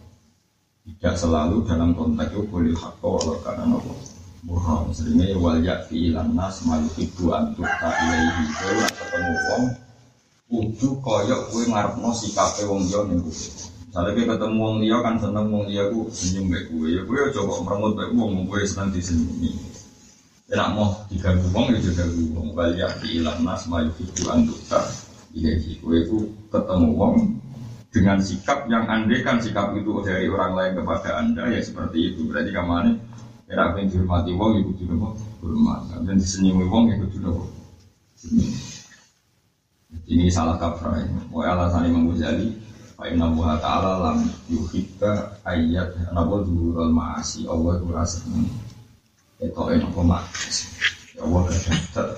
Tidak 0.87 1.15
selalu 1.15 1.67
dalam 1.67 1.91
konteks 1.91 2.31
itu 2.31 2.41
kulil 2.47 2.75
haqqa 2.75 3.07
walau 3.07 3.35
kana 3.43 3.63
nopo. 3.67 3.93
Murran. 4.47 4.95
Seringnya 4.95 5.35
wal 5.35 5.59
yakfi 5.59 6.11
ilan 6.11 6.31
nas 6.31 6.63
maluhibu 6.63 7.35
antukta 7.35 7.89
ilaihi. 7.91 8.43
Kowe 8.55 8.83
ketemu 8.87 9.33
wong 9.35 9.63
kudu 10.49 10.89
koyok 11.03 11.41
kowe 11.51 11.63
ngarepno 11.67 12.09
sikape 12.15 12.63
wong 12.63 12.87
liya 12.87 12.99
ning 13.11 13.19
kowe. 13.19 13.35
Misalnya 13.35 14.11
kita 14.15 14.33
ketemu 14.39 14.57
wong 14.63 14.75
liya 14.79 14.97
kan 15.03 15.15
seneng 15.19 15.45
wong 15.51 15.63
liya 15.67 15.83
ku 15.91 16.07
senyum 16.07 16.45
baik 16.47 16.65
kowe. 16.71 16.87
Ya 16.87 17.01
kowe 17.03 17.19
coba 17.35 17.53
merengut 17.67 17.93
baik 17.99 18.11
wong 18.15 18.31
kowe 18.47 18.61
seneng 18.63 18.89
disenyumi. 18.95 19.51
Enak 20.49 20.69
mau 20.73 20.89
diganggu 21.11 21.47
wong 21.51 21.65
ya 21.75 21.79
juga 21.83 22.03
wong. 22.07 22.47
Balik 22.55 22.91
di 23.03 23.19
ilang 23.19 23.39
nas 23.43 23.67
mayu 23.67 23.91
itu 23.99 24.23
antukta. 24.31 24.79
Ilahi 25.35 25.83
kowe 25.83 25.97
ku 26.07 26.17
ketemu 26.47 26.89
wong 26.95 27.15
dengan 27.89 28.21
sikap 28.21 28.69
yang 28.69 28.85
andai 28.85 29.25
kan 29.25 29.41
sikap 29.41 29.73
itu 29.73 30.05
dari 30.05 30.29
orang 30.29 30.53
lain 30.53 30.71
kepada 30.77 31.09
anda 31.17 31.49
ya 31.49 31.61
seperti 31.61 32.13
itu. 32.13 32.29
Berarti 32.29 32.53
ke 32.53 32.61
mana 32.61 32.93
enak 33.49 33.67
pengen 33.73 33.89
dihormati 33.89 34.31
wong 34.37 34.51
ya 34.57 34.61
kudu 34.69 34.83
nopo 34.85 35.07
hormat. 35.41 35.81
Dan 36.05 36.21
disenyumi 36.21 36.65
wong 36.69 36.93
ya 36.93 36.95
kudu 37.01 37.17
nopo 37.17 37.43
ini 40.09 40.29
salah 40.29 40.57
kaprah 40.61 41.01
ya. 41.01 41.07
Mau 41.33 41.41
alasan 41.41 41.89
Imam 41.89 42.13
Ghazali 42.13 42.53
Fa 42.99 43.07
inna 43.07 43.31
Allah 43.31 43.49
ta'ala 43.63 43.91
lam 44.03 44.19
yuhibba 44.51 45.39
ayat 45.47 45.95
Napa 46.11 46.43
zuhurul 46.43 46.91
ma'asi. 46.91 47.47
Allah 47.47 47.79
itu 47.79 47.87
rasa 47.89 48.19
Itu 49.39 49.61
enak 49.71 49.95
maksiat 49.95 51.15
Ya 51.15 51.21
Allah 51.23 51.41
kadang 51.47 52.11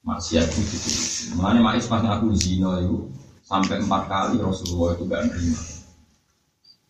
Maksiat 0.00 0.46
itu 0.50 0.60
gitu 0.66 0.90
Mengenai 1.38 1.62
ma'is 1.62 1.86
pas 1.86 2.02
aku 2.02 2.34
zina 2.34 2.82
itu 2.82 3.06
Sampai 3.50 3.82
empat 3.82 4.06
kali 4.06 4.38
Rasulullah 4.38 4.94
itu 4.94 5.10
gak 5.10 5.26
nerima 5.26 5.62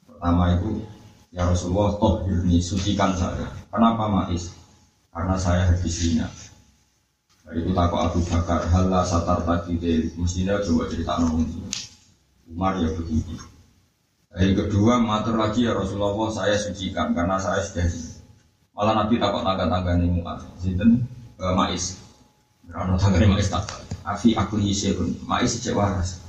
Pertama 0.05 0.45
itu 0.61 0.85
Ya 1.33 1.49
Rasulullah 1.49 1.97
toh 1.97 2.29
ini 2.29 2.61
sucikan 2.61 3.17
saya 3.17 3.49
Kenapa 3.73 4.05
ma'is? 4.05 4.53
Karena 5.09 5.41
saya 5.41 5.73
habis 5.73 5.97
itu 7.51 7.75
takut 7.75 7.99
Abu 7.99 8.23
Bakar, 8.31 8.63
halah 8.71 9.03
satar 9.03 9.43
tadi 9.43 9.75
dari 9.75 10.07
mestinya 10.15 10.63
coba 10.63 10.87
cerita 10.87 11.19
nongol 11.19 11.67
Umar 12.47 12.79
ya 12.79 12.95
begitu. 12.95 13.35
Yang 14.39 14.67
kedua, 14.67 15.03
matur 15.03 15.35
lagi 15.35 15.67
ya 15.67 15.75
Rasulullah 15.75 16.31
saya 16.31 16.55
sucikan 16.55 17.11
karena 17.11 17.43
saya 17.43 17.59
sudah 17.67 17.87
malah 18.71 19.03
Nabi 19.03 19.19
takut 19.19 19.43
tangga-tangga 19.43 19.99
ini 19.99 20.23
muat. 20.23 20.47
Sinten 20.63 21.03
uh, 21.43 21.55
Mais, 21.59 21.99
karena 22.71 22.95
tangga 22.95 23.19
ini 23.19 23.35
Mais 23.35 23.51
tak. 23.51 23.67
Afi 24.07 24.39
aku 24.39 24.63
yisekun, 24.63 25.19
Mais 25.27 25.51
cek 25.51 25.75
waras. 25.75 26.23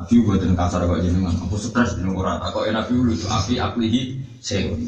Nabi 0.00 0.16
buat 0.24 0.40
dengan 0.40 0.56
kasar 0.56 0.88
kok 0.88 1.04
jenengan, 1.04 1.36
aku 1.36 1.60
stres 1.60 1.92
dengan 2.00 2.16
orang. 2.16 2.40
Takut 2.40 2.64
Nabi 2.72 2.92
dulu 2.96 3.12
itu 3.12 3.28
Afi 3.28 3.60
aku 3.60 3.84
yisekun. 3.84 4.80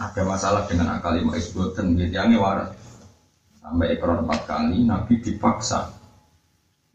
Ada 0.00 0.20
masalah 0.24 0.64
dengan 0.64 0.96
akal 0.96 1.20
Mais 1.28 1.52
buatan, 1.52 1.92
gitu 1.92 2.08
yang 2.08 2.32
waras. 2.40 2.72
Sampai 3.60 3.92
ekor 4.00 4.24
empat 4.24 4.48
kali 4.48 4.88
Nabi 4.88 5.20
dipaksa 5.20 5.92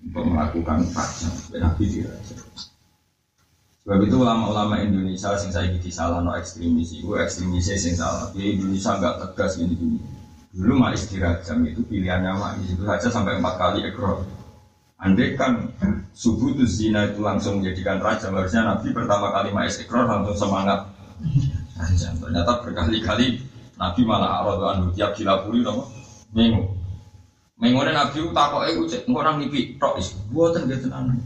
untuk 0.01 0.25
melakukan 0.25 0.89
paksa 0.89 1.29
Nabi 1.53 1.83
diraja 1.85 2.35
sebab 3.89 4.05
itu 4.05 4.21
ulama-ulama 4.21 4.85
Indonesia 4.85 5.33
sing 5.33 5.49
saya 5.49 5.65
gigi 5.73 5.89
salah 5.89 6.21
no 6.21 6.37
ekstremis 6.37 6.93
itu 6.93 7.09
ekstremisnya 7.17 7.73
sing 7.73 7.97
salah. 7.97 8.29
Di 8.37 8.53
Indonesia 8.53 9.01
nggak 9.01 9.33
tegas 9.33 9.57
gini 9.57 9.73
gini 9.73 9.97
dulu 10.53 10.81
mais 10.81 11.09
dirajam 11.09 11.61
itu 11.65 11.81
pilihannya 11.85 12.37
mais 12.37 12.69
itu 12.69 12.85
saja 12.85 13.09
sampai 13.09 13.41
empat 13.41 13.53
kali 13.57 13.89
ekor 13.89 14.25
Andai 14.99 15.39
kan 15.39 15.71
subuh 16.11 16.51
itu 16.51 16.67
zina 16.67 17.07
itu 17.07 17.23
langsung 17.23 17.63
menjadikan 17.63 18.03
raja 18.03 18.27
harusnya 18.27 18.67
Nabi 18.67 18.91
pertama 18.91 19.31
kali 19.31 19.55
mais 19.55 19.79
ekor 19.79 20.03
langsung 20.03 20.35
semangat 20.35 20.91
ternyata 22.19 22.59
berkali-kali 22.59 23.39
Nabi 23.79 24.01
malah 24.03 24.43
aradu 24.43 24.67
anu 24.67 24.85
tiap 24.91 25.15
dilapuri 25.15 25.63
nopo 25.63 25.87
Mengu. 26.29 26.77
Mengone 27.59 27.91
Nabi 27.91 28.21
takok 28.31 28.63
iku 28.69 28.81
cek 28.87 29.09
orang 29.11 29.41
nipi 29.41 29.75
tok 29.81 29.99
is. 29.99 30.15
Mboten 30.31 30.69
nggih 30.69 30.79
tenan. 30.87 31.17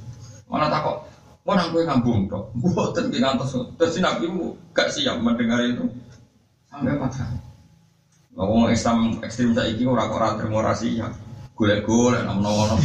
Mana 0.49 0.71
takok 0.71 1.05
orang 1.45 1.69
kowe 1.69 1.83
ngambung 1.83 2.25
tok. 2.31 2.49
Mboten 2.57 3.12
nggih 3.12 3.21
ngantos. 3.21 3.53
Terus 3.77 3.99
Nabi 3.99 4.31
gak 4.73 4.89
siap 4.89 5.19
mendengar 5.19 5.62
itu. 5.62 5.86
Sampai 6.71 6.97
patah. 6.97 7.29
Ngomong 8.33 8.73
Islam 8.73 9.21
ekstrim 9.21 9.53
saiki 9.53 9.86
ora 9.86 10.09
kok 10.09 10.17
ora 10.17 10.33
terima 10.33 10.65
rahasia. 10.65 11.13
Golek-golek 11.54 12.26
nang 12.26 12.42
ono. 12.42 12.78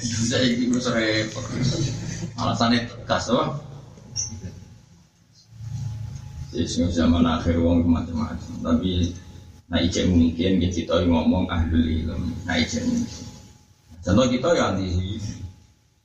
Bisa 0.00 0.36
iki 0.40 0.72
wis 0.72 0.88
repot. 0.88 1.44
Alasane 2.40 2.88
tegas 2.88 3.28
to. 3.28 3.40
Jadi 6.56 6.88
zaman 6.88 7.28
akhir 7.28 7.60
wong 7.60 7.84
macam-macam. 7.84 8.52
Tapi 8.64 9.12
Nah 9.66 9.82
ijek 9.82 10.06
mungkin 10.06 10.62
kita 10.70 11.02
ngomong 11.10 11.50
ahlul 11.50 11.82
ilm. 11.82 12.22
Nah 12.46 12.54
ijek 12.54 12.86
mungkin. 12.86 13.24
Contoh 13.98 14.26
kita 14.30 14.48
ya 14.54 14.70
anti 14.70 15.18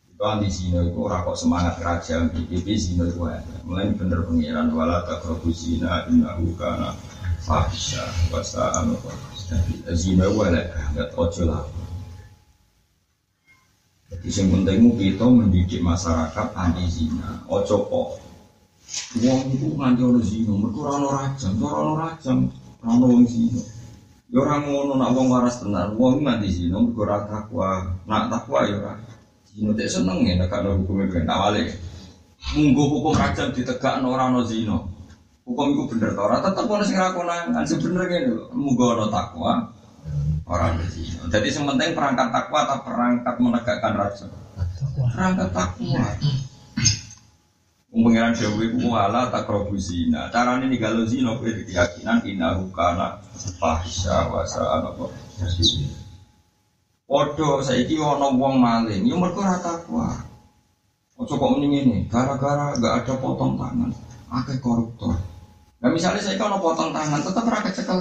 itu 0.10 0.24
anti 0.26 0.50
zina 0.50 0.82
itu 0.82 0.98
orang 0.98 1.22
kok 1.30 1.38
semangat 1.38 1.78
kerajaan 1.78 2.34
PBB 2.34 2.68
zina 2.74 3.06
itu 3.06 3.22
ada. 3.30 3.62
Mulai 3.62 3.94
bener 3.94 4.26
pengiran 4.26 4.74
wala 4.74 5.06
takrobu 5.06 5.54
zina 5.54 6.10
innahu 6.10 6.58
kana 6.58 6.98
fahisha 7.46 8.02
wasa 8.34 8.82
anu 8.82 8.98
zina 9.96 10.28
itu 10.28 10.40
ada 10.44 10.62
nggak 10.96 11.10
ojo 11.20 11.42
lah. 11.48 11.64
Jadi 14.12 14.28
yang 14.28 14.48
penting 14.52 14.92
kita 15.00 15.26
mendidik 15.28 15.80
masyarakat 15.80 16.48
anti 16.52 16.86
zina. 16.88 17.44
Ojo 17.48 17.88
kok. 17.88 18.10
Uang 19.24 19.42
itu 19.56 19.72
nganti 19.72 20.02
orang 20.04 20.24
zina, 20.28 20.52
mereka 20.52 20.80
orang 20.84 21.04
rajam, 21.08 21.54
orang 21.64 21.96
rajam. 21.96 22.38
Ono 22.84 23.06
wong 23.08 23.24
zina. 23.24 23.62
Ya 24.32 24.40
ora 24.44 24.64
ngono 24.64 24.96
nak 24.96 25.12
wong 25.16 25.28
waras 25.32 25.60
tenan, 25.60 25.96
wong 25.96 26.24
mati 26.24 26.48
zina 26.52 26.80
mergo 26.80 27.04
ora 27.08 27.24
takwa. 27.28 27.88
Nak 28.08 28.24
takwa 28.32 28.60
ya 28.68 28.76
ora. 28.80 28.94
Zina 29.48 29.72
tek 29.76 29.92
seneng 29.92 30.28
ya 30.28 30.40
nek 30.40 30.52
ana 30.52 30.76
hukume 30.76 31.08
ben 31.08 31.28
awale. 31.28 31.72
Munggo 32.56 32.84
hukum 32.88 33.16
rajam 33.16 33.56
ditegakno 33.56 34.12
ora 34.12 34.28
ana 34.28 34.44
zina. 34.44 34.91
Hukum 35.52 35.76
iku 35.76 35.84
bener 35.92 36.16
ta 36.16 36.22
ora 36.24 36.40
tetep 36.40 36.64
ono 36.64 36.80
sing 36.88 36.96
nglakonan 36.96 37.52
kan 37.52 37.68
sebener 37.68 38.08
ngene 38.08 38.40
lho. 38.40 38.48
Ana 38.56 39.06
takwa 39.12 39.68
ora 40.48 40.72
ana 40.72 40.88
zina. 40.88 41.28
Dadi 41.28 41.52
sing 41.52 41.68
penting 41.68 41.92
perangkat 41.92 42.32
takwa 42.32 42.64
atau 42.64 42.80
perangkat 42.88 43.36
menegakkan 43.36 43.94
rajam. 44.00 44.32
Perangkat 44.96 45.52
takwa. 45.52 46.08
Pengiran 47.92 48.32
Dewi 48.32 48.72
ku 48.72 48.96
wala 48.96 49.28
takrobu 49.28 49.76
zina. 49.76 50.32
Carane 50.32 50.72
nih 50.72 50.80
kalau 50.80 51.04
zina 51.04 51.36
kowe 51.36 51.52
keyakinan 51.52 52.24
innahu 52.24 52.72
kana 52.72 53.20
fahisha 53.60 54.32
wa 54.32 54.48
sa'a 54.48 54.80
apa. 54.88 55.12
Podo 57.04 57.60
saiki 57.60 58.00
ana 58.00 58.32
wong 58.32 58.56
maling, 58.56 59.04
yo 59.04 59.20
mergo 59.20 59.44
ora 59.44 59.60
takwa. 59.60 60.16
Ojo 61.20 61.36
kok 61.36 61.52
mending 61.54 61.74
ini, 61.86 61.98
gara-gara 62.10 62.74
gak 62.80 63.06
ada 63.06 63.14
potong 63.20 63.54
tangan, 63.54 63.94
akeh 64.32 64.58
koruptor. 64.58 65.31
Nah 65.82 65.90
misalnya 65.90 66.22
saya 66.22 66.38
kalau 66.38 66.62
potong 66.62 66.94
tangan, 66.94 67.26
tetap 67.26 67.46
rakyat 67.46 67.74
cekel 67.74 68.00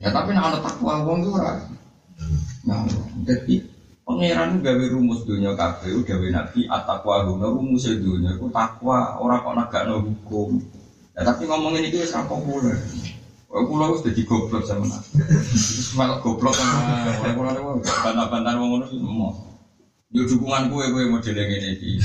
Ya 0.00 0.08
tapi 0.08 0.32
nak 0.32 0.56
ada 0.56 0.58
takwa 0.64 1.04
wong 1.04 1.20
itu 1.20 1.28
ora. 1.36 1.60
Nah, 2.64 2.88
jadi 3.28 3.68
Pangeran 4.10 4.58
gawe 4.58 4.84
rumus 4.90 5.22
dunia 5.22 5.54
kabeh 5.54 6.02
gawe 6.02 6.26
nabi 6.34 6.66
atakwa 6.66 7.22
guna 7.30 7.46
rumus 7.46 7.86
dunia 7.86 8.34
ku 8.42 8.50
takwa 8.50 9.14
orang 9.22 9.38
kok 9.46 9.54
negakno 9.54 10.02
hukum. 10.02 10.58
Ya 11.14 11.22
tapi 11.22 11.46
ngomongin 11.46 11.86
ini 11.86 12.02
wis 12.02 12.10
populer. 12.26 12.74
Kok 13.46 13.62
kula 13.70 13.94
wis 13.94 14.02
dadi 14.02 14.26
goblok 14.26 14.66
sama 14.66 14.82
nabi. 14.90 15.14
Goblok 16.26 16.54
sama 16.58 17.30
kula 17.38 17.54
niku 17.54 17.70
bantah-bantah 18.02 18.52
wong 18.58 18.68
ngono 18.74 18.86
semua. 18.90 19.30
Yo 20.10 20.26
dukungan 20.26 20.74
kue 20.74 20.90
kue 20.90 21.06
model 21.06 21.38
ngene 21.38 21.78
iki. 21.78 22.02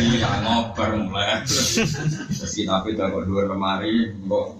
Iya 0.00 0.40
ngoper 0.48 0.96
mulai. 0.96 1.44
Terus 1.44 2.52
kita 2.56 2.80
kok 3.12 3.24
dua 3.28 3.44
lemari, 3.52 4.16
kok 4.16 4.56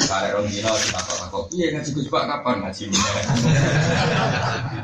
Karek 0.00 0.32
rong 0.32 0.48
dino 0.48 0.72
kita 0.72 1.00
kok 1.28 1.44
iya 1.52 1.76
ngaji 1.76 1.90
Gus 1.92 2.08
Pak 2.08 2.24
kapan 2.24 2.56
ngaji 2.64 2.84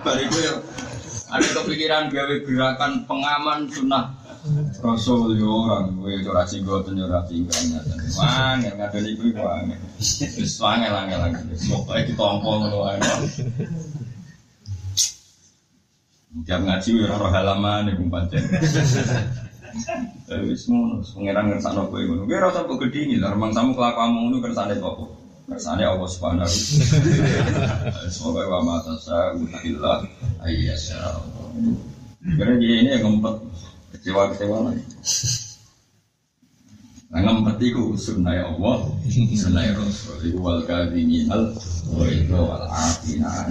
Bariku 0.04 0.38
ya 0.44 0.52
ada 1.26 1.48
kepikiran 1.56 2.12
gawe 2.12 2.36
gerakan 2.46 2.92
pengaman 3.08 3.66
sunnah. 3.72 4.14
Rasul 4.78 5.34
yo 5.34 5.66
orang 5.66 5.98
gue 5.98 6.22
itu 6.22 6.30
rasi 6.30 6.62
gue 6.62 6.78
tinggalnya 6.86 7.82
dan 7.82 7.98
wangen 8.14 8.72
nggak 8.78 8.94
ada 8.94 9.08
ibu 9.10 9.34
wangen 9.34 9.74
terus 9.98 10.62
wangen 10.62 10.86
wangen 10.86 11.18
lagi 11.18 11.42
pokoknya 11.66 12.06
ditompong 12.06 12.70
lo 12.70 12.86
tiap 16.44 16.61
ngaji 16.61 16.90
orang 17.07 17.20
roh 17.22 17.31
halaman 17.33 17.85
ibu 17.94 18.05
pancen 18.12 18.44
tapi 20.29 20.53
semua 20.57 21.01
pangeran 21.01 21.44
ngerasa 21.49 21.70
nopo 21.72 21.96
ibu 21.96 22.29
gue 22.29 22.37
rasa 22.37 22.68
kok 22.68 22.77
gede 22.83 22.99
ini 23.09 23.16
remang 23.22 23.55
samu 23.57 23.72
kelakuanmu 23.72 24.33
itu 24.33 24.38
kersane 24.44 24.77
apa? 24.77 25.05
Kersane 25.46 25.87
Allah 25.87 26.09
subhanahu 26.11 26.51
semoga 28.12 28.42
wa 28.51 28.61
mata 28.66 28.99
sa 28.99 29.31
utillah 29.33 30.03
ayyasya 30.42 31.22
karena 32.35 32.55
dia 32.59 32.75
ini 32.83 32.90
yang 32.90 33.03
ngempet 33.07 33.35
kecewa 33.94 34.35
kecewa 34.35 34.57
lagi. 34.66 34.83
Nah, 37.07 37.22
ngempet 37.22 37.62
itu 37.62 37.94
sunnah 37.94 38.35
Allah, 38.51 38.90
sunnah 39.38 39.62
Rasul, 39.79 40.27
itu 40.27 40.42
wal 40.42 40.66
kadhiminal, 40.66 41.55
wa 41.94 42.05
itu 42.11 42.35
wal 42.35 42.66
afina 42.66 43.46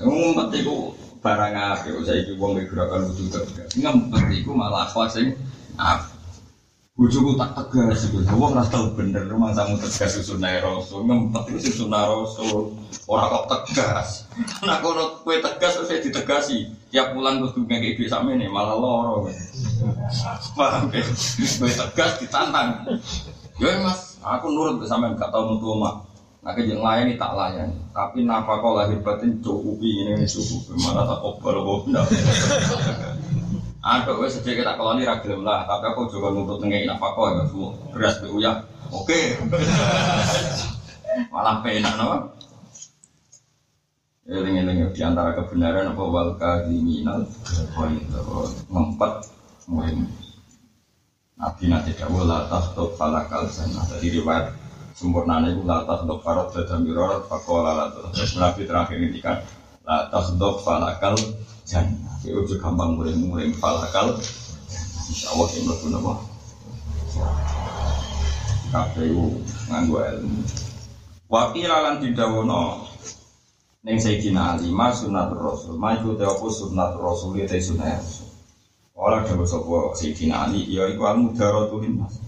Ngempet 0.00 0.48
itu 0.64 0.96
barang 1.18 1.54
apa, 1.54 1.90
saya 2.06 2.22
itu 2.22 2.38
wong 2.38 2.58
gerakan 2.66 3.10
wujud 3.10 3.28
tegas. 3.34 3.74
Ngempet 3.74 4.22
itu 4.32 4.50
malah 4.54 4.86
akhwat 4.86 5.14
sing 5.14 5.34
apa. 5.74 6.14
Tak 6.98 7.54
tegas 7.54 8.10
itu, 8.10 8.26
wong 8.34 8.58
rasa 8.58 8.74
tahu 8.74 8.98
bener, 8.98 9.30
rumah 9.30 9.54
kamu 9.54 9.78
tegas 9.78 10.18
sunnah 10.18 10.58
Rasul, 10.58 11.06
ngempet 11.06 11.54
itu 11.54 11.86
sunnah 11.86 12.10
Rasul, 12.10 12.74
orang 13.06 13.30
kok 13.30 13.70
tegas. 13.70 14.26
Nah 14.66 14.82
kalau 14.82 15.22
kue 15.22 15.38
tegas, 15.38 15.78
saya 15.78 16.02
ditegasi, 16.02 16.74
tiap 16.90 17.14
bulan 17.14 17.38
gue 17.38 17.54
tuh 17.54 17.62
kayak 17.70 17.94
ibu 17.94 18.02
sama 18.10 18.34
ini 18.34 18.50
malah 18.50 18.74
loro. 18.74 19.30
Paham 20.58 20.90
ya? 20.90 21.06
Gue 21.38 21.70
tegas 21.70 22.18
ditantang. 22.18 22.82
Ya 23.62 23.78
mas, 23.78 24.18
aku 24.18 24.50
nurut 24.50 24.82
sama 24.90 25.14
gak 25.14 25.30
tau 25.30 25.54
nutu 25.54 25.78
mak. 25.78 26.02
Nah 26.38 26.54
yang 26.54 26.78
lain 26.86 27.18
tak 27.18 27.34
layani, 27.34 27.74
tapi 27.90 28.22
napa 28.22 28.62
kau 28.62 28.78
lahir 28.78 29.02
batin 29.02 29.42
cukupi 29.42 30.06
ini 30.06 30.22
cukup, 30.22 30.70
mana 30.78 31.02
tak 31.02 31.18
obal 31.26 31.56
obal. 31.66 32.06
Ada 33.82 34.14
wes 34.14 34.38
sedikit 34.38 34.62
tak 34.62 34.78
kalau 34.78 34.94
ini 34.94 35.02
ragilem 35.02 35.42
lah, 35.42 35.66
tapi 35.66 35.90
aku 35.90 36.06
juga 36.14 36.30
nuntut 36.30 36.62
nengai 36.62 36.86
napa 36.86 37.10
kau 37.10 37.26
ya 37.26 37.42
semua 37.50 37.74
beras 37.90 38.22
bu 38.22 38.38
ya. 38.38 38.62
Oke, 38.94 39.34
malah 41.34 41.58
penak 41.58 41.94
no. 41.98 42.30
Eling-eling 44.28 44.92
di 44.94 45.02
antara 45.02 45.34
kebenaran 45.34 45.90
apa 45.90 46.02
wal 46.04 46.36
kadhiminal 46.38 47.26
ngempet 48.70 49.12
muhim. 49.66 50.06
Nabi 51.38 51.64
nanti 51.70 51.94
dawuh 51.98 52.26
la 52.28 52.46
tahtu 52.46 52.94
falakal 52.94 53.46
sana 53.50 53.82
dari 53.88 54.10
riwayat 54.10 54.67
sempurna 54.98 55.38
itu 55.46 55.62
la 55.62 55.86
tahtu 55.86 56.18
farad 56.26 56.50
dan 56.50 56.82
mirorat 56.82 57.30
fakola 57.30 57.70
la 57.70 57.86
terus 58.10 58.34
Nabi 58.34 58.66
terakhir 58.66 58.98
ini 58.98 59.22
kan 59.22 59.46
la 59.86 60.10
tahtu 60.10 60.58
falakal 60.66 61.14
jannah. 61.62 62.18
Itu 62.26 62.42
juga 62.50 62.66
gampang 62.66 62.98
muring-muring 62.98 63.54
falakal. 63.62 64.18
Insya 65.06 65.30
Allah 65.32 65.48
yang 65.54 65.64
lebih 65.70 65.88
nama. 65.94 66.14
KPU 68.68 69.24
nganggu 69.70 69.96
ilmu. 69.96 70.40
Wakil 71.28 71.68
alan 71.68 72.04
didawono 72.04 72.88
Neng 73.78 73.96
Sayyidina 73.96 74.58
Ali, 74.58 74.74
ma 74.74 74.90
sunat 74.90 75.32
Rasul, 75.32 75.78
ma 75.78 75.94
iku 75.96 76.18
teopo 76.18 76.50
sunat 76.50 76.98
Rasul, 76.98 77.40
itu 77.40 77.72
sunat 77.72 78.02
Rasul. 78.02 78.28
Orang 78.98 79.24
dawa 79.24 79.46
sopo 79.46 79.94
Sayyidina 79.94 80.50
Ali, 80.50 80.66
ya 80.68 80.90
iku 80.90 81.06
al 81.06 81.22
mudaro 81.22 81.70
tuhin 81.70 82.02
mas. 82.02 82.27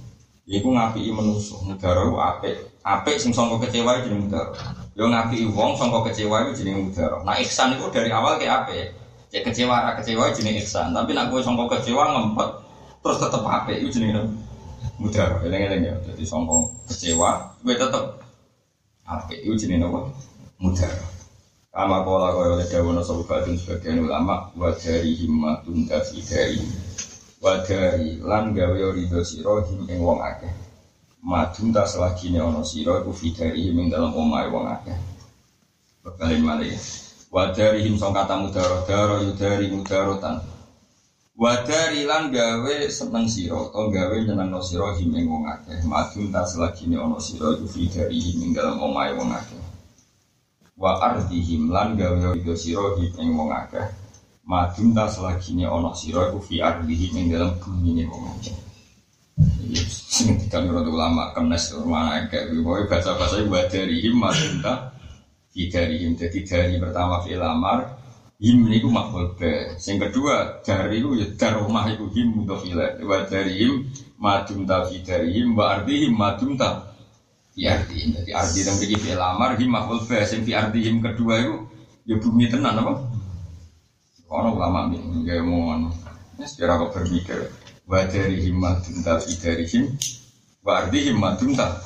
Iku 0.50 0.74
ngapi 0.74 1.14
menusuh, 1.14 1.62
mudaro 1.62 2.10
iku 2.10 2.18
apik. 2.18 2.54
Apik 2.82 3.22
sing 3.22 3.30
sangka 3.30 3.62
kecewa 3.62 4.02
jadi 4.02 4.18
mudaro. 4.18 4.50
Ya 4.98 5.06
ngapi 5.06 5.46
wong 5.46 5.78
sangka 5.78 6.10
kecewa 6.10 6.50
itu 6.50 6.66
jadi 6.66 6.74
mudaro. 6.74 7.22
Nah 7.22 7.38
iksan 7.38 7.78
itu 7.78 7.86
dari 7.94 8.10
awal 8.10 8.34
kayak 8.34 8.66
apik. 8.66 8.86
Cek 9.30 9.46
kecewa, 9.46 9.78
ra 9.78 9.94
kecewa 9.94 10.34
jadi 10.34 10.58
iksan. 10.58 10.90
Tapi 10.90 11.14
nak 11.14 11.30
gue 11.30 11.38
sangka 11.38 11.78
kecewa 11.78 12.02
ngempet, 12.18 12.48
terus 12.98 13.22
tetep 13.22 13.46
apik 13.46 13.78
itu 13.78 13.94
jadi 13.94 14.26
mudaro. 14.98 15.38
Eleng-eleng 15.46 15.82
ya, 15.86 15.94
jadi 16.10 16.22
sangka 16.26 16.66
kecewa, 16.90 17.46
gue 17.62 17.74
tetep 17.78 18.04
apik 19.06 19.38
itu 19.46 19.54
jadi 19.54 19.78
mudaro. 20.58 21.06
Kama 21.70 22.02
pola 22.02 22.34
kaya 22.34 22.58
oleh 22.58 22.66
dawana 22.66 22.98
sabubatun 22.98 23.54
sebagian 23.54 24.02
ulama 24.02 24.50
Wadari 24.58 25.14
himmatun 25.14 25.86
dafi 25.86 26.18
dari 26.26 26.58
Wadari 27.40 28.20
lan 28.20 28.53
gawe 28.53 28.76
ridho 28.92 29.24
him 29.64 29.88
ing 29.88 30.05
wong 30.05 30.20
akeh. 30.20 30.53
Madun 31.24 31.72
tak 31.72 31.88
selagi 31.88 32.29
ini 32.29 32.37
ono 32.37 32.61
siro 32.61 33.00
Iku 33.00 33.16
fidari 33.16 33.72
ing 33.72 33.88
dalam 33.88 34.12
omai 34.12 34.53
wong 34.53 34.68
akeh. 34.68 34.92
Wadari 37.33 37.81
him 37.81 37.96
song 37.96 38.12
kata 38.12 38.37
mudaro 38.37 38.85
Daro 38.85 39.24
yudari 39.24 39.72
mudarotan. 39.72 40.37
Wadari 41.33 42.05
lan 42.05 42.29
gawe 42.29 42.74
seneng 42.92 43.24
siro 43.24 43.72
Atau 43.72 43.88
gawe 43.88 44.12
nyeneng 44.20 44.53
no 44.53 44.61
siro 44.61 44.92
him 44.92 45.09
ing 45.16 45.24
wong 45.24 45.48
akeh. 45.48 45.81
Madun 45.88 46.29
tak 46.29 46.44
selagi 46.44 46.92
ini 46.92 47.00
ono 47.00 47.16
siro 47.16 47.57
Iku 47.57 47.64
fidari 47.64 48.37
ing 48.37 48.53
dalam 48.53 48.76
omai 48.85 49.16
wong 49.16 49.33
akeh. 49.33 49.62
Wa 50.76 50.92
ardihim 51.09 51.72
lan 51.72 51.96
gawe 51.96 52.37
sira 52.53 53.00
ing 53.00 53.33
wong 53.33 53.48
akeh 53.48 54.10
madun 54.44 54.96
ta 54.96 55.05
selagine 55.09 55.64
ana 55.68 55.92
sira 55.92 56.31
iku 56.33 56.40
fi 56.40 56.61
ardihim 56.61 57.12
ing 57.16 57.26
dalam 57.33 57.57
bumi 57.61 58.05
wong 58.09 58.24
akeh 58.37 58.57
sing 60.11 60.37
kan 60.53 60.68
ora 60.68 60.85
ulama 60.85 61.33
kenes 61.33 61.72
mana 61.87 62.24
akeh 62.24 62.53
pokoke 62.61 62.90
bahasa-bahasa 62.90 63.46
wa 63.48 63.62
darihim 63.68 64.14
madun 64.16 64.61
ta 64.61 64.92
fi 65.50 65.66
darihim. 65.72 66.14
Dadi 66.18 66.40
dari 66.44 66.76
pertama 66.76 67.24
fi 67.24 67.35
lamar 67.38 67.79
him 68.40 68.68
niku 68.68 68.88
makhluk 68.92 69.40
be. 69.40 69.76
Sing 69.81 69.96
kedua 69.96 70.61
dari 70.61 71.00
itu 71.00 71.16
ya 71.16 71.26
dar 71.40 71.61
rumah 71.61 71.88
iku 71.88 72.09
him 72.12 72.37
mudhofila 72.37 73.00
wa 73.05 73.24
darihim 73.24 73.88
madun 74.20 74.68
ta 74.68 74.85
fi 74.85 75.00
darihim 75.00 75.57
wa 75.57 75.79
ardihim 75.79 76.12
madun 76.12 76.57
ta 76.61 76.90
fi 77.50 77.66
ardi 77.66 78.14
jadi 78.14 78.31
ardi 78.31 78.61
yang 78.62 78.76
begini 78.79 78.96
fi 79.03 79.11
lamar 79.18 79.59
him 79.59 79.70
makhluk 79.74 80.07
fa 80.07 80.22
sing 80.22 80.46
fi 80.46 80.55
ardi 80.55 80.87
him 80.87 81.03
kedua 81.03 81.35
itu 81.42 81.55
ya 82.07 82.14
bumi 82.16 82.46
tenan 82.46 82.79
apa 82.79 83.10
orang 84.30 84.54
ulama 84.54 84.80
nih 84.94 85.02
kayak 85.26 85.44
mau 85.44 85.74
ya 86.38 86.46
secara 86.46 86.78
kok 86.78 86.94
berpikir. 86.94 87.50
Wa 87.90 88.06
dari 88.06 88.38
him 88.46 88.62
madun 88.62 89.02
ta 89.02 89.18
fi 89.18 89.34
dari 89.34 89.66
him 89.66 89.90
wa 90.62 90.78
ardi 90.78 91.10
him 91.10 91.18
madun 91.18 91.58
ta 91.58 91.82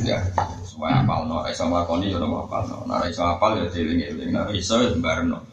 ya 0.00 0.24
semua 0.64 1.04
apal 1.04 1.28
no 1.28 1.44
iso 1.44 1.68
nglakoni 1.68 2.10
ya 2.10 2.18
nopo 2.18 2.48
apal 2.48 2.64
no. 2.72 2.88
Ora 2.88 3.04
iso 3.12 3.20
apal 3.20 3.60
ya 3.60 3.68
dieling-eling. 3.68 4.32
Ora 4.32 4.50
iso 4.56 4.80
ya 4.80 4.96
barno 4.96 5.44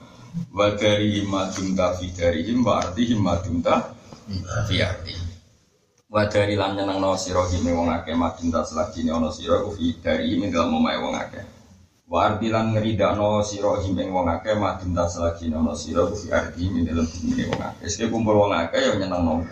wa 0.55 0.71
dari 0.79 1.19
him 1.19 1.27
madun 1.27 1.75
ta 1.75 1.91
fi 1.91 2.07
dari 2.15 2.47
him 2.47 2.63
wa 2.63 2.79
ardi 2.79 3.03
him 3.11 3.19
madun 3.19 3.59
ta 3.59 3.91
fi 4.71 4.79
ardi 4.79 5.31
wa 6.11 6.27
dari 6.27 6.59
lan 6.59 6.75
nyenengno 6.75 7.15
sira 7.15 7.47
hime 7.47 7.71
wong 7.71 7.87
akeh 7.87 8.15
madun 8.15 8.51
tas 8.51 8.75
lagine 8.75 9.15
ana 9.15 9.31
sira 9.31 9.63
ku 9.63 9.75
dari 10.03 10.35
hime 10.35 10.51
dalem 10.51 10.75
omahe 10.75 10.99
wong 10.99 11.15
akeh 11.15 11.43
wa 12.11 12.27
ardi 12.27 12.51
lan 12.51 12.75
ngridakno 12.75 13.39
sira 13.39 13.79
hime 13.79 14.11
wong 14.11 14.27
akeh 14.27 14.59
madun 14.59 14.91
tas 14.91 15.15
lagine 15.15 15.55
ana 15.55 15.71
sira 15.71 16.03
fi 16.11 16.27
ardi 16.27 16.67
hime 16.67 16.83
dalem 16.83 17.07
bumi 17.07 17.43
wong 17.47 17.61
akeh 17.63 17.87
sing 17.87 18.11
kumpul 18.11 18.35
wong 18.35 18.51
akeh 18.51 18.83
ya 18.83 18.99
nyenengno 18.99 19.39
wong 19.39 19.47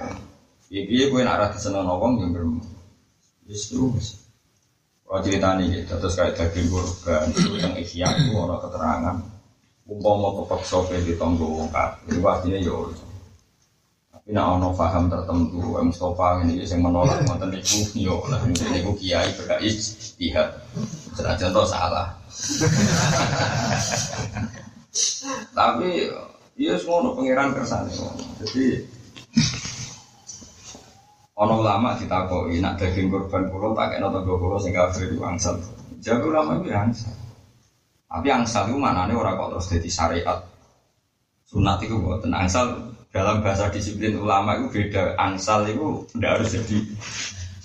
iki 0.68 1.08
kowe 1.08 1.24
nek 1.24 1.40
ora 1.40 1.48
disenengno 1.56 1.96
wong 1.96 2.12
ya 2.20 2.28
bermu 2.36 2.60
wis 3.48 3.72
terus 3.72 4.08
cerita 5.26 5.58
ini, 5.58 5.82
terus 5.90 6.14
kayak 6.14 6.38
daging 6.38 6.70
kurban, 6.70 7.34
itu 7.34 7.58
yang 7.58 7.74
ikhya 7.74 8.14
itu 8.14 8.38
ada 8.38 8.62
keterangan. 8.62 9.18
Umpama 9.90 10.38
kepeksa 10.38 10.86
di 11.02 11.18
tonggo 11.18 11.50
wong 11.50 11.70
kafir, 11.74 12.22
itu 12.22 12.22
ya 12.62 12.78
tapi 14.14 14.30
nak 14.38 14.62
ono 14.62 14.70
paham 14.78 15.10
tertentu, 15.10 15.82
Mustafa 15.82 16.46
ini 16.46 16.62
yang 16.62 16.86
menolak 16.86 17.26
ngoten 17.26 17.50
niku 17.50 17.90
yo 17.98 18.22
lah 18.30 18.38
niku 18.46 18.94
kiai 19.02 19.34
berkait 19.34 19.66
ijtihad. 19.66 20.62
Senajan 21.18 21.50
to 21.50 21.66
salah. 21.66 22.19
Tapi 25.58 25.90
iya 26.60 26.76
semua 26.80 27.16
pangeran 27.16 27.56
kersane. 27.56 27.92
Jadi 28.44 28.66
ono 31.40 31.64
ulama 31.64 31.96
ditakoki 31.96 32.60
nak 32.60 32.76
daging 32.80 33.08
korban 33.08 33.48
kula 33.48 33.72
tak 33.72 33.96
kena 33.96 34.12
tangga 34.12 34.34
kula 34.36 34.58
sing 34.60 34.76
kafir 34.76 35.08
itu 35.08 35.24
angsal. 35.24 35.56
Jadi 36.04 36.24
ulama 36.24 36.60
itu 36.60 36.76
angsal. 36.76 37.16
Tapi 38.10 38.28
angsal 38.28 38.68
itu 38.68 38.78
manane 38.82 39.16
ora 39.16 39.40
kok 39.40 39.56
terus 39.56 39.72
jadi 39.72 39.90
syariat. 39.90 40.40
Sunat 41.48 41.82
itu 41.82 41.96
buatan 41.98 42.36
angsal 42.36 42.94
dalam 43.10 43.42
bahasa 43.42 43.74
disiplin 43.74 44.22
ulama 44.22 44.62
itu 44.62 44.68
beda 44.70 45.18
angsal 45.18 45.66
itu 45.66 46.06
tidak 46.14 46.30
harus 46.38 46.50
jadi 46.54 46.78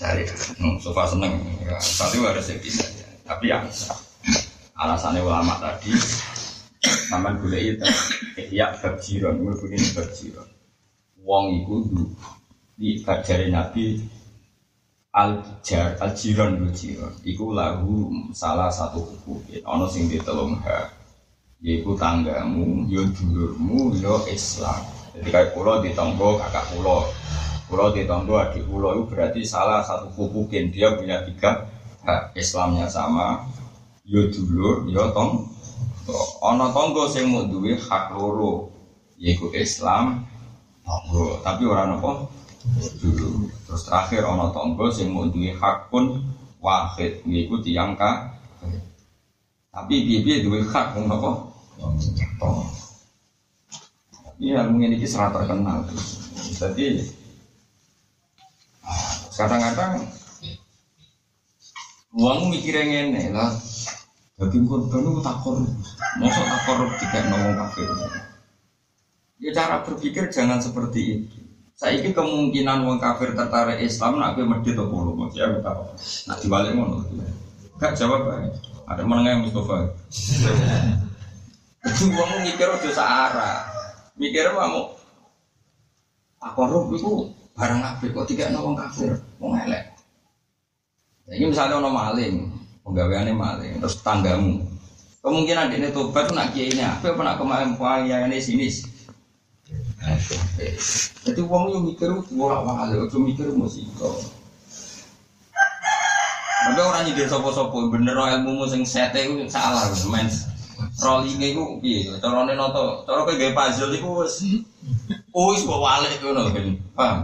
syariat 0.00 0.38
hmm, 0.56 0.80
sofa 0.80 1.04
seneng 1.12 1.36
ya, 1.60 1.76
angsal 1.76 2.08
itu 2.16 2.24
harus 2.24 2.44
jadi 2.48 2.68
syariat 2.72 3.12
Tapi 3.24 3.44
ya 3.52 3.58
bisa. 3.64 3.92
Alasannya 4.74 5.22
ulama 5.22 5.54
tadi, 5.62 5.94
Taman 7.08 7.40
gula 7.40 7.56
itu, 7.56 7.86
ya 8.50 8.74
bab 8.76 9.00
jiron, 9.00 9.40
begini 9.40 9.88
bab 9.94 10.08
jiron. 10.12 10.48
Wong 11.24 11.64
iku 11.64 11.76
di 12.76 13.00
kajari 13.00 13.48
Nabi 13.48 14.02
al 15.14 15.40
jar 15.62 15.94
al 16.02 16.12
jiron 16.12 16.60
lu 16.60 16.68
jiron. 16.74 17.14
Iku 17.24 17.54
lagu 17.54 18.10
salah 18.34 18.68
satu 18.68 19.00
hukum. 19.00 19.40
Ono 19.64 19.86
sing 19.88 20.10
ditelung 20.10 20.58
ha. 20.66 20.90
Yaiku 21.64 21.96
tanggamu, 21.96 22.84
yo 22.92 23.08
dulurmu, 23.08 23.96
yo 23.96 24.20
Islam. 24.28 24.84
Jadi 25.16 25.28
kayak 25.32 25.56
pulau 25.56 25.80
di 25.80 25.96
tonggo 25.96 26.36
kakak 26.36 26.76
pulau, 26.76 27.08
pulau 27.70 27.88
di 27.94 28.04
tonggo 28.04 28.36
adik 28.36 28.68
pulau 28.68 28.92
itu 28.92 29.04
berarti 29.08 29.40
salah 29.48 29.80
satu 29.80 30.12
hukukin 30.12 30.68
dia 30.68 30.92
punya 30.92 31.24
tiga 31.24 31.64
hak 32.04 32.36
Islamnya 32.36 32.90
sama, 32.90 33.48
yo 34.04 34.28
dulur, 34.28 34.84
yo 34.88 35.08
tong. 35.16 35.48
Ono 36.44 36.66
tonggo 36.76 37.08
sing 37.08 37.32
mau 37.32 37.48
duwe 37.48 37.80
hak 37.80 38.12
loro, 38.12 38.68
yaitu 39.16 39.48
Islam, 39.56 40.20
tonggo. 40.84 41.40
Tapi 41.40 41.64
orang 41.64 41.96
apa? 41.96 42.28
Dulu. 43.00 43.48
Terus 43.64 43.82
terakhir 43.88 44.28
ono 44.28 44.52
tonggo 44.52 44.92
sing 44.92 45.08
mau 45.08 45.24
duwe 45.24 45.56
hak 45.56 45.88
pun 45.88 46.20
wahid, 46.60 47.24
yaitu 47.24 47.56
tiang 47.64 47.96
ka. 47.96 48.36
Tapi 49.72 49.94
dia 50.04 50.44
duwe 50.44 50.60
hak 50.60 50.92
pun 50.92 51.08
apa? 51.08 51.30
Iya, 54.36 54.68
mungkin 54.68 54.92
ini 54.92 55.08
serat 55.08 55.32
terkenal. 55.32 55.88
Jadi 56.52 57.08
kadang-kadang 59.34 60.04
uang 62.12 62.52
mikirnya 62.52 62.84
ngene 62.84 63.32
lah. 63.32 63.50
Jadi 64.34 64.56
korban 64.66 65.06
itu 65.06 65.20
tak 65.22 65.36
korup, 65.46 65.70
masa 66.18 66.42
tak 66.42 66.60
korup 66.66 66.90
tidak 66.98 67.22
ngomong 67.30 67.54
kafir. 67.54 67.86
Ya 69.38 69.50
cara 69.54 69.86
berpikir 69.86 70.26
jangan 70.30 70.58
seperti 70.58 71.00
itu. 71.22 71.38
Saya 71.74 72.02
ini 72.02 72.10
kemungkinan 72.10 72.86
uang 72.86 72.98
kafir 72.98 73.34
tertarik 73.34 73.82
Islam 73.82 74.18
nak 74.18 74.38
medit 74.38 74.74
atau 74.74 74.90
puluh 74.90 75.14
maksudnya 75.14 75.58
kita 75.58 75.72
nak 76.30 76.38
dibalik 76.42 76.72
ngono. 76.74 77.02
Gak 77.78 77.94
jawab 77.98 78.30
aja. 78.30 78.50
Ada 78.90 79.02
menengah 79.02 79.42
Mustafa. 79.42 79.90
Itu 81.90 82.04
uang 82.10 82.30
mikir 82.46 82.68
udah 82.70 82.92
searah 82.94 83.74
mikir 84.14 84.46
kamu 84.46 84.82
korup 86.54 86.84
itu 86.94 87.12
barang 87.54 87.82
apa 87.82 88.04
kok 88.06 88.26
tidak 88.30 88.54
nolong 88.54 88.78
kafir 88.78 89.10
mau 89.42 89.50
ngelek 89.54 89.90
ini 91.34 91.50
misalnya 91.50 91.82
ono 91.82 91.90
maling 91.90 92.46
penggaweannya 92.84 93.32
maling 93.32 93.80
terus 93.80 93.98
tanggamu 94.04 94.62
kemungkinan 95.24 95.72
ini 95.72 95.88
tobat 95.90 96.28
nak 96.36 96.52
kiai 96.52 96.70
ini 96.70 96.84
apa 96.84 97.16
apa 97.16 97.20
nak 97.24 97.36
kemarin 97.40 97.72
ya 98.04 98.28
ini 98.28 98.38
sini 98.38 98.68
jadi 101.24 101.40
uang 101.40 101.72
yang 101.72 101.82
mikir 101.88 102.12
bolak 102.36 102.60
balik 102.68 103.08
itu 103.08 103.16
mikir 103.16 103.48
musiko. 103.56 104.20
Tapi 106.64 106.80
orang 106.80 107.04
nyindir 107.08 107.28
sopo-sopo 107.28 107.92
bener 107.92 108.16
ilmu 108.16 108.64
sing 108.68 108.88
sete 108.88 109.28
itu 109.28 109.44
salah 109.52 109.88
main 110.08 110.28
rollingnya 111.00 111.52
itu 111.52 111.62
piye? 111.80 112.08
Carane 112.20 112.56
noto 112.56 113.04
cara 113.04 113.24
kowe 113.24 113.36
gawe 113.36 113.52
puzzle 113.52 113.92
iku 113.96 114.24
wis 114.24 114.40
wis 115.32 115.60
kok 115.64 115.80
walik 115.80 116.20
ngono 116.24 116.52
kan 116.52 116.66
paham? 116.96 117.18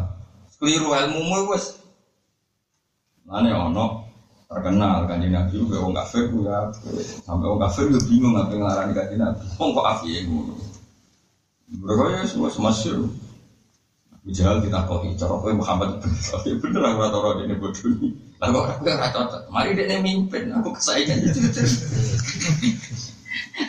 Keliru 0.61 0.93
ilmumu 0.93 1.57
wis. 1.57 1.81
Mane 3.25 3.49
ono 3.53 4.10
terkenal 4.51 5.07
kan 5.07 5.23
Nabi 5.23 5.55
juga 5.55 5.79
wong 5.79 5.95
kafir 5.95 6.27
ya. 6.43 6.75
Sampai 7.23 7.47
wong 7.47 7.63
kafir 7.63 7.87
yo 7.87 8.03
bingung 8.03 8.35
apa 8.35 8.51
ngelarani 8.51 8.93
kan 8.99 9.07
Nabi. 9.15 9.43
Wong 9.63 9.71
kok 9.79 9.87
api 9.87 10.27
ngono? 10.27 10.55
Mereka 11.71 12.05
ya 12.19 12.21
semua 12.27 12.51
semasyur 12.51 13.07
Bijal 14.21 14.61
kita 14.61 14.85
kok 14.85 15.01
cara 15.17 15.35
kowe 15.39 15.55
Muhammad 15.55 15.97
bener 15.97 16.55
bener 16.61 16.83
aku 16.83 16.99
ora 17.01 17.09
tau 17.09 17.33
dene 17.41 17.55
bodoh 17.57 17.89
ini 17.89 18.13
lalu 18.37 18.59
aku 18.69 18.85
cocok. 18.85 19.43
Mari 19.49 19.71
dene 19.73 19.97
mimpin 20.05 20.53
aku 20.53 20.77
kesaingan 20.77 21.25
itu 21.25 21.41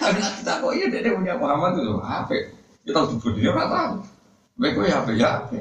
tapi 0.02 0.20
kita 0.20 0.54
kok 0.60 0.74
iya 0.76 0.86
dia 0.92 1.14
punya 1.16 1.40
Muhammad 1.40 1.80
itu. 1.80 1.94
Apa? 2.04 2.36
Kita 2.84 3.00
tuh 3.08 3.32
dia 3.32 3.54
nggak 3.54 3.70
tahu. 3.70 3.94
Ya 4.60 4.98
apa 4.98 5.12
ya 5.16 5.30
apa? 5.40 5.58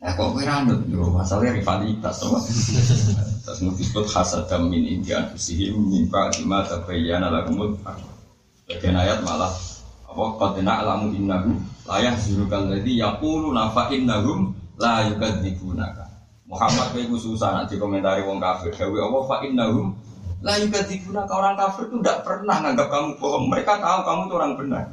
Ya 0.00 0.16
kok 0.16 0.32
kira 0.32 0.64
anut 0.64 0.80
yo 0.88 1.12
masalahnya 1.12 1.60
rivalitas 1.60 2.24
sama. 2.24 2.40
Terus 3.44 3.60
disebut 3.76 4.08
hasadam 4.08 4.72
min 4.72 4.88
India 4.88 5.20
anfusihim 5.20 5.76
mimpa 5.76 6.32
lima 6.40 6.64
tabayyana 6.64 7.28
lakumul 7.28 7.76
Bagian 8.64 8.96
ayat 8.96 9.20
malah 9.20 9.52
apa 10.08 10.24
qadna 10.40 10.80
alamu 10.80 11.12
innahu 11.12 11.52
la 11.84 12.00
yahzurukal 12.00 12.72
ladzi 12.72 12.96
yaqulu 12.96 13.52
nafa 13.52 13.92
innahum 13.92 14.56
la 14.80 15.04
yukadzibunaka. 15.04 16.08
Muhammad 16.48 16.96
kowe 16.96 17.18
susah 17.20 17.60
nanti 17.60 17.76
komentari 17.76 18.24
wong 18.24 18.40
kafir. 18.40 18.72
Dewe 18.72 19.04
apa 19.04 19.18
fa 19.28 19.36
innahum 19.44 19.92
lah 20.40 20.56
juga 20.56 20.80
diguna 20.88 21.28
orang 21.28 21.52
kafir 21.60 21.92
itu 21.92 22.00
tidak 22.00 22.24
pernah 22.24 22.56
nganggap 22.64 22.88
kamu 22.88 23.20
bohong. 23.20 23.52
Mereka 23.52 23.76
tahu 23.76 24.00
kamu 24.08 24.22
itu 24.24 24.34
orang 24.40 24.52
benar. 24.56 24.84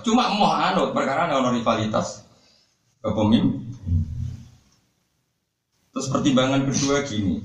Cuma 0.00 0.24
mau 0.32 0.56
anut 0.56 0.96
perkara 0.96 1.28
ada 1.28 1.52
rivalitas 1.52 2.27
kepemimpin. 3.02 3.68
Terus 5.94 6.14
pertimbangan 6.14 6.62
kedua 6.68 7.02
gini, 7.02 7.42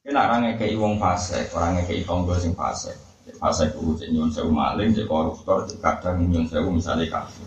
kena 0.00 0.32
orang 0.32 0.56
kayak 0.56 0.80
wong 0.80 0.96
fase, 0.96 1.44
orang 1.52 1.84
kayak 1.84 2.08
tonggo 2.08 2.32
sing 2.40 2.56
fase. 2.56 2.96
Fase 3.36 3.68
itu 3.68 3.94
cek 4.00 4.10
nyon 4.10 4.32
sewu 4.32 4.48
maling, 4.48 4.96
cek 4.96 5.04
koruptor, 5.04 5.68
cek 5.68 5.78
kadang 5.84 6.24
nyon 6.24 6.48
sewu 6.48 6.72
misalnya 6.72 7.04
kafir. 7.12 7.44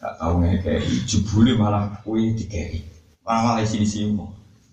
Gak 0.00 0.16
tahu 0.16 0.40
kayak 0.40 0.88
jebule 1.04 1.52
malah 1.60 2.00
kue 2.00 2.32
dikei, 2.32 2.80
malah 3.20 3.60
malah 3.60 3.68
sini 3.68 3.84
sini 3.84 4.16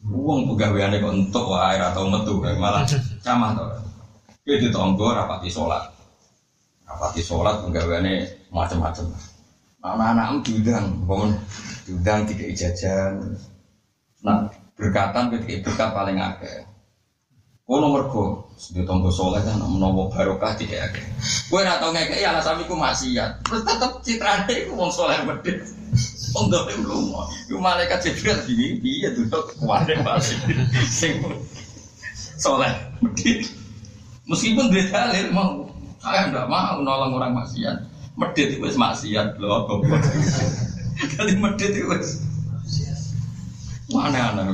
Uang 0.08 0.48
pegawaiannya 0.56 1.04
kok 1.04 1.12
untuk 1.20 1.52
wae 1.52 1.76
atau 1.84 2.08
metu 2.08 2.40
malah 2.40 2.88
camah 3.20 3.52
to. 3.60 3.66
Ki 4.48 4.56
ditonggo 4.64 5.12
rapati 5.12 5.52
sholat. 5.52 5.84
Rapati 6.88 7.20
sholat 7.20 7.68
pegawaiannya 7.68 8.48
macam-macam. 8.48 9.12
Anak-anak 9.96 10.44
diundang, 10.44 11.08
bangun 11.08 11.32
diundang 11.88 12.28
tiga 12.28 12.52
jajan. 12.52 13.40
Nah, 14.26 14.52
berkatan 14.76 15.32
ketika 15.32 15.72
berkat 15.72 15.90
paling 15.96 16.18
akeh. 16.20 16.68
Kau 17.68 17.84
nomor 17.84 18.08
go, 18.08 18.24
di 18.72 18.80
tonggo 18.88 19.12
soleh 19.12 19.44
kan 19.44 19.60
menawa 19.60 20.08
barokah 20.08 20.56
tidak 20.56 20.88
akeh. 20.88 21.04
Kue 21.52 21.68
nak 21.68 21.84
tau 21.84 21.92
ngekei 21.92 22.24
alasan 22.24 22.64
iku 22.64 22.80
maksiat. 22.80 23.44
Terus 23.44 23.62
tetep 23.68 23.92
citrane 24.08 24.54
iku 24.64 24.72
wong 24.80 24.88
soleh 24.88 25.20
medhit. 25.28 25.68
Wong 26.32 26.48
dolim 26.48 26.88
lunga. 26.88 27.28
Iku 27.52 27.60
malaikat 27.60 28.08
Jibril 28.08 28.40
piye 28.48 28.80
piye 28.80 29.08
duduk 29.20 29.52
kuwade 29.60 30.00
balik. 30.00 30.40
Sing 30.88 31.20
soleh 32.40 32.72
medit. 33.04 33.52
Meskipun 34.32 34.72
dia 34.72 34.88
dalil 34.88 35.28
mau 35.36 35.68
saya 36.00 36.32
tidak 36.32 36.48
mau 36.48 36.80
nolong 36.80 37.20
orang 37.20 37.36
maksiat. 37.36 37.97
Medit 38.18 38.58
itu 38.58 38.66
maksiat 38.66 39.38
loh 39.38 39.70
goblok. 39.70 40.02
Kali 41.14 41.38
medit 41.38 41.72
itu 41.78 41.86
mana 43.88 44.36
aneh 44.36 44.52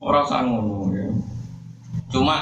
Orang 0.00 0.26
sangun 0.30 0.94
ya. 0.94 1.04
Cuma 2.12 2.36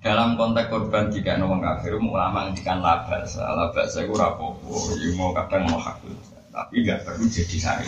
dalam 0.00 0.34
konteks 0.34 0.72
korban 0.72 1.12
jika 1.12 1.36
orang 1.36 1.60
kafir 1.60 1.96
ulama 2.00 2.48
ngendikan 2.48 2.80
labasa 2.80 3.44
labasa 3.52 4.00
itu 4.00 4.16
rapopo 4.16 4.96
ya 4.96 5.12
mau 5.12 5.36
kadang 5.36 5.68
mau 5.68 5.76
hakul 5.76 6.16
tapi 6.50 6.84
nggak 6.84 7.08
perlu 7.08 7.24
jadi 7.30 7.56
saya. 7.56 7.86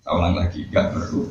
Saya 0.00 0.12
ulang 0.14 0.34
lagi, 0.38 0.64
nggak 0.70 0.88
perlu. 0.94 1.28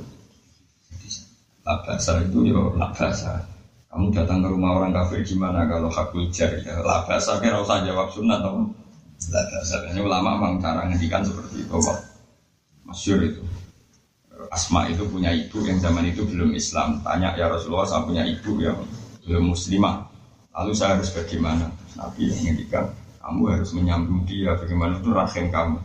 Labasa 1.65 2.12
itu 2.21 2.39
ya 2.45 2.62
labasa. 2.78 3.48
Kamu 3.89 4.13
datang 4.13 4.45
ke 4.45 4.47
rumah 4.54 4.78
orang 4.78 4.93
kafir 4.93 5.25
gimana 5.25 5.65
kalau 5.65 5.89
hakul 5.89 6.30
jar 6.30 6.54
ya 6.62 6.78
labasa 6.86 7.41
kira 7.41 7.58
usah 7.58 7.82
jawab 7.82 8.13
sunnah 8.13 8.38
atau 8.38 8.69
labasa. 9.28 9.89
Ini 9.89 9.99
ulama 10.06 10.38
memang 10.38 10.62
cara 10.62 10.86
ngendikan 10.86 11.25
seperti 11.25 11.65
itu 11.65 11.73
kok. 11.73 11.99
Masyur 12.86 13.19
itu. 13.25 13.41
Asma 14.49 14.88
itu 14.88 15.04
punya 15.10 15.36
ibu 15.36 15.62
yang 15.67 15.82
zaman 15.82 16.10
itu 16.10 16.23
belum 16.23 16.56
Islam. 16.56 17.04
Tanya 17.04 17.36
ya 17.36 17.52
Rasulullah, 17.52 17.86
saya 17.86 18.08
punya 18.08 18.23
ibu 18.23 18.56
yang 18.62 18.78
belum 19.28 19.52
muslimah. 19.52 20.08
Lalu 20.56 20.71
saya 20.73 20.97
harus 20.97 21.12
bagaimana? 21.12 21.69
Nabi 21.99 22.32
yang 22.32 22.39
ngendikan, 22.49 22.86
kamu 23.19 23.41
harus 23.52 23.69
menyambung 23.75 24.23
dia 24.23 24.56
bagaimana 24.56 24.97
itu 24.97 25.12
rahim 25.12 25.45
kamu. 25.52 25.78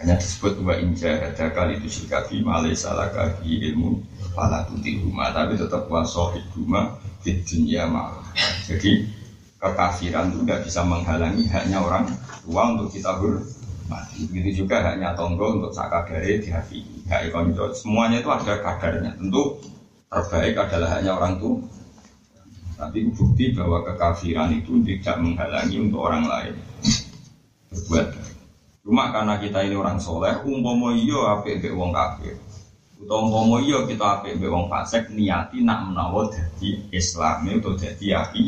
Hanya 0.00 0.16
disebut 0.16 0.64
wa 0.64 0.72
inja 0.80 1.12
ada 1.20 1.52
kali 1.52 1.76
itu 1.76 2.08
malai 2.40 2.72
salah 2.72 3.12
kaki 3.12 3.68
ilmu 3.68 4.00
pala 4.32 4.64
tuti 4.64 4.96
rumah 4.96 5.28
tapi 5.28 5.60
tetap 5.60 5.92
wasohid 5.92 6.40
rumah 6.56 6.96
di 7.20 7.36
dunia 7.44 7.84
malah. 7.84 8.24
Jadi 8.64 9.04
kekafiran 9.60 10.32
itu 10.32 10.40
tidak 10.48 10.60
bisa 10.64 10.80
menghalangi 10.88 11.44
haknya 11.52 11.84
orang 11.84 12.08
tua 12.40 12.62
untuk 12.72 12.88
kita 12.96 13.12
hormati. 13.20 14.24
Begitu 14.32 14.64
juga 14.64 14.80
haknya 14.80 15.12
tonggo 15.12 15.60
untuk 15.60 15.76
sakadare 15.76 16.40
dihakimi. 16.40 17.04
nggak 17.04 17.28
konco. 17.28 17.68
Semuanya 17.76 18.24
itu 18.24 18.30
ada 18.32 18.56
kadarnya. 18.64 19.20
Tentu 19.20 19.60
terbaik 20.08 20.54
adalah 20.64 20.96
hanya 20.96 21.12
orang 21.20 21.36
tua. 21.36 21.60
Tapi 22.80 23.12
bukti 23.12 23.52
bahwa 23.52 23.84
kekafiran 23.84 24.48
itu 24.56 24.80
tidak 24.80 25.20
menghalangi 25.20 25.76
untuk 25.76 26.00
orang 26.00 26.24
lain 26.24 26.56
berbuat. 27.68 28.29
Cuma 28.80 29.12
karena 29.12 29.36
kita 29.36 29.60
ini 29.60 29.76
orang 29.76 30.00
soleh, 30.00 30.40
umpomo 30.40 30.88
iyo 30.88 31.28
apik 31.28 31.60
mbek 31.60 31.76
wong 31.76 31.92
kafir. 31.92 32.32
Utawa 32.96 33.28
umpomo 33.28 33.60
iyo 33.60 33.84
kita 33.84 34.20
apik 34.20 34.40
mbek 34.40 34.48
wong 34.48 34.66
fasik 34.72 35.12
niati 35.12 35.60
nak 35.60 35.92
menawa 35.92 36.32
dadi 36.32 36.88
Islam 36.88 37.44
itu 37.44 37.76
dadi 37.76 38.06
api. 38.16 38.44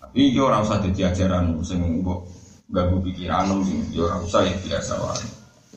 Tapi 0.00 0.20
yo 0.32 0.48
ora 0.48 0.64
usah 0.64 0.80
dadi 0.80 1.00
ajaran 1.04 1.60
sing 1.60 2.00
mbok 2.00 2.24
ganggu 2.72 3.04
pikiranmu 3.04 3.92
yo 3.92 4.08
ora 4.08 4.16
usah 4.24 4.40
ya 4.48 4.56
biasa 4.56 4.96
wae. 4.96 5.28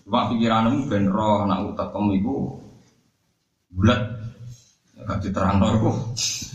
Cuma 0.08 0.32
pikiranmu 0.32 0.88
ben 0.88 1.12
roh 1.12 1.44
nak 1.44 1.60
utekem 1.76 2.06
iku 2.24 2.56
bulat 3.68 4.00
gak 5.04 5.20
diterangno 5.20 5.68
iku 5.76 5.92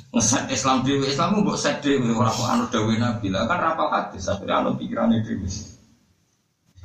ngeset 0.08 0.48
Islam 0.48 0.80
dhewe 0.84 1.04
Islam 1.04 1.44
mbok 1.44 1.58
set 1.60 1.84
dhewe 1.84 2.08
ora 2.16 2.32
kok 2.32 2.48
anu 2.48 2.64
dawuh 2.72 2.96
Nabi. 2.96 3.28
Lah 3.28 3.44
kan 3.44 3.60
rapal 3.60 3.88
hadis 3.92 4.24
akhirnya 4.24 4.64
anu 4.64 4.80
pikirane 4.80 5.20
dhewe 5.20 5.48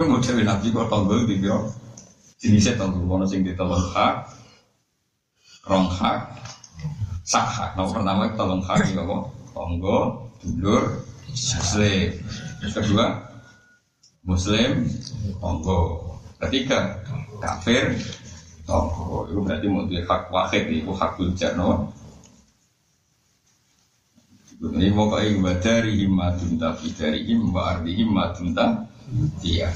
mau 0.03 0.19
dawuh 0.19 0.43
Nabi 0.43 0.67
kok 0.75 0.87
tonggo 0.91 1.15
iki 1.23 1.39
yo 1.39 1.71
jenisnya 2.41 2.75
tonggo 2.75 3.07
ono 3.07 3.23
sing 3.23 3.47
ditolong 3.47 3.79
hak 3.95 4.27
rong 5.63 5.87
hak 5.87 6.19
sak 7.23 7.47
hak. 7.47 7.69
Nomor 7.79 8.03
pertama 8.03 8.21
itu 8.27 8.35
tolong 8.35 8.61
hak 8.67 8.77
iki 8.83 8.99
apa? 8.99 9.17
Tonggo 9.55 9.97
dulur 10.43 10.83
muslim. 11.31 12.09
Kedua 12.59 13.07
muslim 14.27 14.71
tonggo 15.39 15.79
ketiga 16.43 16.99
kafir 17.39 17.95
tonggo 18.67 19.31
itu 19.31 19.39
berarti 19.39 19.67
mau 19.71 19.87
hak 19.87 20.21
wahid 20.27 20.63
itu 20.67 20.91
hak 20.91 21.15
kuljak 21.15 21.55
no 21.55 21.87
ini 24.63 24.95
pokoknya 24.95 25.43
wa 25.43 25.53
dari 25.59 25.91
himmatun 25.99 26.55
tapi 26.55 26.87
dari 26.95 27.27
him 27.27 27.51
wa 27.51 27.75
ardi 27.75 27.91
himmatun 27.99 28.55
iya 29.43 29.67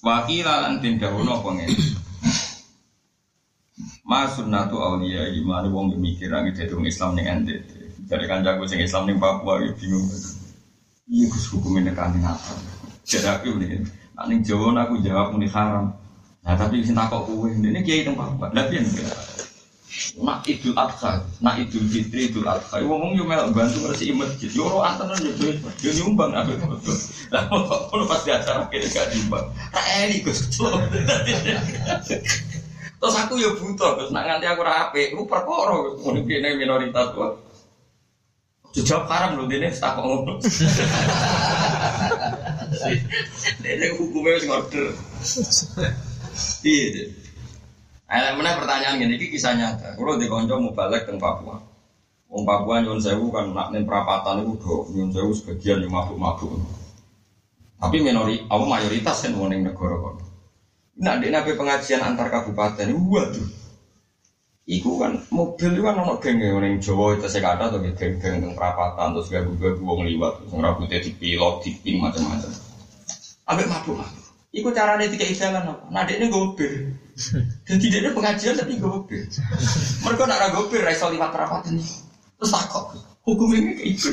Wakila 0.00 0.64
lan 0.64 0.80
tin 0.80 0.96
dawono 0.96 1.44
pengen 1.44 1.68
Mas 4.10 4.32
sunnatu 4.32 4.80
aulia 4.80 5.28
iman 5.28 5.68
wong 5.68 5.94
mikir 6.00 6.32
angin 6.32 6.56
dadi 6.56 6.72
wong 6.72 6.88
Islam 6.88 7.14
ning 7.14 7.28
NTT. 7.30 7.70
Dari 8.10 8.24
kancaku 8.26 8.66
sing 8.66 8.82
Islam 8.82 9.06
ning 9.06 9.22
Papua 9.22 9.62
ya 9.62 9.70
bingung. 9.76 10.08
Iya 11.06 11.30
Gus 11.30 11.46
hukum 11.52 11.78
ini 11.78 11.94
kan 11.94 12.16
apa? 12.18 12.52
Jadi 13.06 13.28
aku 13.28 13.60
nih, 13.60 13.86
ning 14.26 14.40
Jawa 14.42 14.74
aku 14.82 14.98
jawab 15.04 15.36
muni 15.36 15.46
haram. 15.46 15.94
Nah 16.42 16.54
tapi 16.58 16.82
sing 16.82 16.98
takok 16.98 17.28
kowe, 17.28 17.46
ini 17.46 17.80
kiai 17.86 18.02
teng 18.02 18.18
Papua. 18.18 18.50
Lah 18.50 18.66
piye? 18.66 18.82
Nak 20.22 20.46
idul 20.46 20.78
adha, 20.78 21.18
nak 21.42 21.58
idul 21.58 21.82
fitri, 21.90 22.30
idul 22.30 22.46
adha. 22.46 22.78
Wong 22.86 23.18
yo 23.18 23.26
mel 23.26 23.50
bantu 23.50 23.82
ngresi 23.82 24.14
masjid. 24.14 24.46
Yo 24.54 24.70
ora 24.70 24.94
anten 24.94 25.18
yo 25.18 25.34
duit, 25.34 25.58
yo 25.82 25.90
nyumbang 25.90 26.30
itu. 26.46 26.94
Lah 27.34 27.50
kok 27.50 28.06
pas 28.06 28.22
di 28.22 28.30
acara 28.30 28.70
kene 28.70 28.86
gak 28.86 29.10
nyumbang. 29.10 29.50
Tak 29.74 29.86
eni 30.06 30.22
Gus. 30.22 30.46
Terus 33.00 33.14
aku 33.18 33.34
yo 33.42 33.58
butuh, 33.58 33.98
Gus. 33.98 34.14
Nak 34.14 34.30
nganti 34.30 34.46
aku 34.46 34.62
ora 34.62 34.86
apik, 34.86 35.10
ku 35.10 35.26
perkara. 35.26 35.74
Ngono 35.98 36.22
kene 36.22 36.54
minoritas 36.54 37.10
kok. 37.10 37.50
Jawab 38.70 39.10
haram 39.10 39.34
lho 39.34 39.50
dene 39.50 39.74
tak 39.74 39.98
kok 39.98 40.06
ngono. 40.06 40.38
Dene 43.58 43.86
hukumnya 43.98 44.38
wis 44.38 44.46
ngorder. 44.46 44.94
Iya. 46.62 47.10
Nah, 48.10 48.34
mana 48.34 48.58
pertanyaan 48.58 48.98
gini, 48.98 49.14
ini 49.14 49.26
kisah 49.30 49.54
nyata. 49.54 49.94
Kalau 49.94 50.18
di 50.18 50.26
konco 50.26 50.58
mau 50.58 50.74
balik 50.74 51.06
ke 51.06 51.14
Papua, 51.14 51.62
Wong 52.26 52.42
Papua 52.42 52.82
nyun 52.82 52.98
sewu 52.98 53.30
kan 53.30 53.54
nak 53.54 53.70
nih 53.70 53.86
perapatan 53.86 54.42
itu 54.42 54.58
do 54.58 54.74
nyun 54.90 55.14
sewu 55.14 55.30
sebagian 55.30 55.78
yang 55.78 55.94
mabuk 55.94 56.18
mabuk. 56.18 56.58
Tapi 57.78 58.02
minori, 58.02 58.42
aku 58.50 58.64
mayoritas 58.66 59.22
kan 59.22 59.38
wong 59.38 59.54
negara 59.54 59.94
kon. 59.94 60.18
Nah, 61.00 61.22
di 61.22 61.30
nabi 61.30 61.54
pengajian 61.54 62.02
antar 62.02 62.34
kabupaten, 62.34 62.90
waduh. 62.92 63.48
Iku 64.66 65.02
kan 65.02 65.18
mobil 65.34 65.74
itu 65.74 65.82
kan 65.82 65.98
ono 65.98 66.18
geng 66.22 66.38
yang 66.38 66.78
Jawa 66.78 67.18
itu 67.18 67.26
saya 67.26 67.42
kata 67.42 67.74
atau 67.74 67.82
geng-geng 67.82 68.38
yang 68.38 68.54
perapatan 68.54 69.10
terus 69.18 69.26
gak 69.26 69.42
gue 69.42 69.82
wong 69.82 70.06
liwat 70.06 70.46
terus 70.46 70.54
rambutnya 70.54 71.02
dipilot, 71.02 71.62
diping 71.66 71.98
macam-macam. 71.98 72.50
Ambek 73.50 73.66
mabuk 73.66 73.96
mabuk. 73.98 74.26
Iku 74.54 74.70
caranya 74.70 75.06
tiga 75.10 75.26
jalan 75.30 75.74
apa? 75.74 75.86
Nah, 75.90 76.02
dia 76.06 76.18
ini 76.18 76.26
gobir. 76.30 76.90
Jadi 77.68 77.84
dia 77.92 78.00
ini 78.00 78.10
pengajian 78.16 78.56
tapi 78.56 78.80
gobir. 78.80 79.28
Mereka 80.02 80.22
nak 80.24 80.40
ragu 80.40 80.64
gobir, 80.64 80.80
raiso 80.80 81.12
liwat 81.12 81.30
perapatan 81.30 81.76
nih. 81.76 81.88
Terus 82.40 82.50
takut, 82.56 82.96
hukum 83.28 83.52
ini 83.52 83.76
kayak 83.76 83.92
itu. 83.92 84.08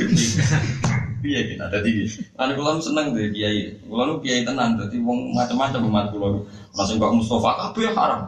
Iya 1.26 1.40
gitu, 1.50 1.66
tadi 1.66 1.92
anu 2.38 2.54
kalau 2.62 2.78
seneng 2.78 3.18
deh 3.18 3.34
kiai, 3.34 3.74
kalau 3.90 4.22
kiai 4.22 4.46
tenang, 4.46 4.78
jadi 4.78 5.02
wong 5.02 5.34
macam-macam 5.34 5.90
umat 5.90 6.06
kulo, 6.14 6.46
langsung 6.78 7.02
kok 7.02 7.10
Mustafa, 7.10 7.52
apa 7.58 7.78
ya 7.82 7.92
haram? 7.98 8.22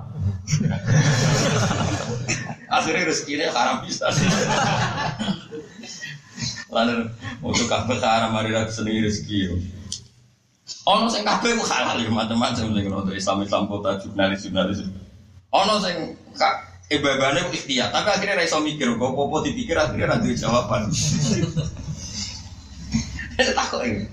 Akhirnya 2.65 3.06
rezekinya 3.06 3.54
haram 3.54 3.86
bisa. 3.86 4.10
Lalu 6.74 7.13
untuk 7.46 7.70
kabeh 7.70 8.02
haram 8.02 8.34
hari 8.34 8.58
seneng 8.74 9.06
rezeki. 9.06 9.54
Ono 10.89 11.05
sing 11.10 11.21
kabeh 11.21 11.53
ku 11.58 11.63
halal 11.65 11.97
ya 12.01 12.10
macam-macam 12.10 12.65
sing 12.73 12.89
untuk 12.89 13.13
Islam 13.13 13.45
Islam 13.45 13.69
kota 13.69 13.97
jurnalis 14.01 14.45
jurnalis. 14.45 14.82
Ono 15.53 15.77
sing 15.82 16.17
ibadahnya 16.89 17.45
ku 17.45 17.51
ikhtiar, 17.53 17.93
tapi 17.93 18.10
akhirnya 18.10 18.41
ra 18.41 18.43
iso 18.45 18.58
mikir, 18.62 18.97
kok 18.97 19.13
apa 19.13 19.38
dipikir 19.45 19.77
akhirnya 19.77 20.10
ra 20.10 20.17
duwe 20.17 20.34
jawaban. 20.34 20.89
Takut 23.39 23.82
ini. 23.88 24.03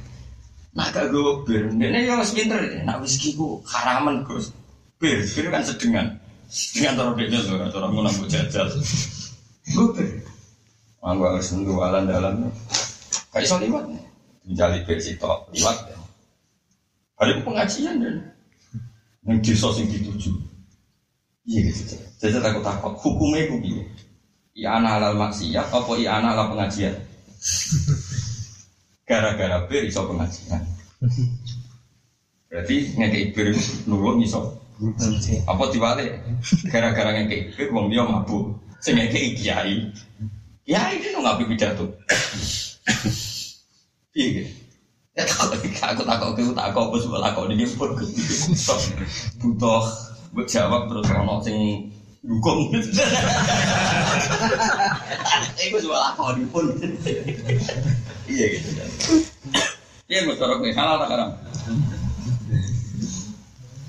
Nah 0.77 0.93
gak 0.93 1.09
gue 1.09 1.43
bir, 1.49 1.73
ini 1.73 2.05
yang 2.05 2.21
wis 2.21 2.37
pinter, 2.37 2.61
nak 2.85 3.01
whisky 3.01 3.33
ku 3.33 3.65
haraman 3.65 4.23
gus. 4.29 4.53
Bir, 5.01 5.25
bir 5.25 5.49
kan 5.49 5.65
sedengan. 5.65 6.07
Sedengan 6.53 7.01
taruh 7.01 7.15
dia 7.17 7.41
tuh, 7.43 7.59
taruh 7.73 7.89
mau 7.91 8.05
nambah 8.05 8.29
jajal. 8.29 8.69
Gue 9.73 9.89
bir. 9.97 10.09
Mangga 11.01 11.33
harus 11.33 11.49
nunggu 11.57 11.81
alam 11.81 12.05
dalam. 12.07 12.53
Kayak 13.33 13.49
iso 13.49 13.57
liwat 13.57 13.85
nih. 13.89 14.05
Menjali 14.47 14.79
bir 14.85 14.99
sitok, 15.01 15.49
liwat 15.57 15.97
Ada 17.17 17.41
pengajian 17.41 17.97
dan 18.05 18.17
yang 19.27 19.41
desa 19.43 19.73
sing 19.73 19.89
dituju. 19.89 20.31
Iya 21.49 21.61
gitu. 21.73 21.97
Jadi 22.21 22.39
takut 22.39 22.63
takut 22.63 22.95
hukumnya 23.01 23.49
itu 23.49 23.57
piye? 23.63 23.83
Ya 24.57 24.77
anak 24.79 25.01
halal 25.01 25.15
maksiat 25.19 25.69
apa 25.69 25.93
ya 25.97 26.21
anak 26.21 26.37
halal 26.37 26.47
pengajian? 26.55 26.95
Gara-gara 29.09 29.65
bir 29.67 29.83
iso 29.89 30.05
pengajian. 30.05 30.63
Berarti 32.53 32.77
ngekei 32.95 33.33
bir 33.33 33.49
nulung 33.89 34.21
iso. 34.21 34.61
Apa 35.49 35.73
diwale? 35.73 36.21
Gara-gara 36.69 37.17
ngekei 37.17 37.57
bir 37.57 37.69
wong 37.73 37.89
dia 37.89 38.05
mabuk. 38.05 38.61
Sing 38.85 38.95
ngekei 39.01 39.35
kiai. 39.35 39.89
Kiai 40.69 41.01
itu 41.01 41.17
nggak 41.17 41.41
pidato. 41.49 41.87
Iya 44.17 44.29
gitu. 44.33 44.66
Ya 45.17 45.25
aku 45.25 46.05
takut 46.05 46.37
aku 46.37 46.53
takut 46.53 46.85
apa 46.85 46.97
sebab 47.01 47.21
takut 47.25 47.49
ini 47.49 47.65
pun 47.73 47.97
butuh 49.41 49.85
jawab 50.45 50.93
terus 50.93 51.09
ono 51.09 51.41
sing 51.41 51.89
dukung. 52.21 52.69
Iku 55.57 55.77
sebab 55.81 56.01
takut 56.13 56.45
pun. 56.53 56.69
Iya 58.29 58.61
gitu. 58.61 58.69
Iya 60.05 60.29
gue 60.29 60.37
gue 60.61 60.77
salah 60.77 61.01
tak 61.01 61.09
haram. 61.17 61.31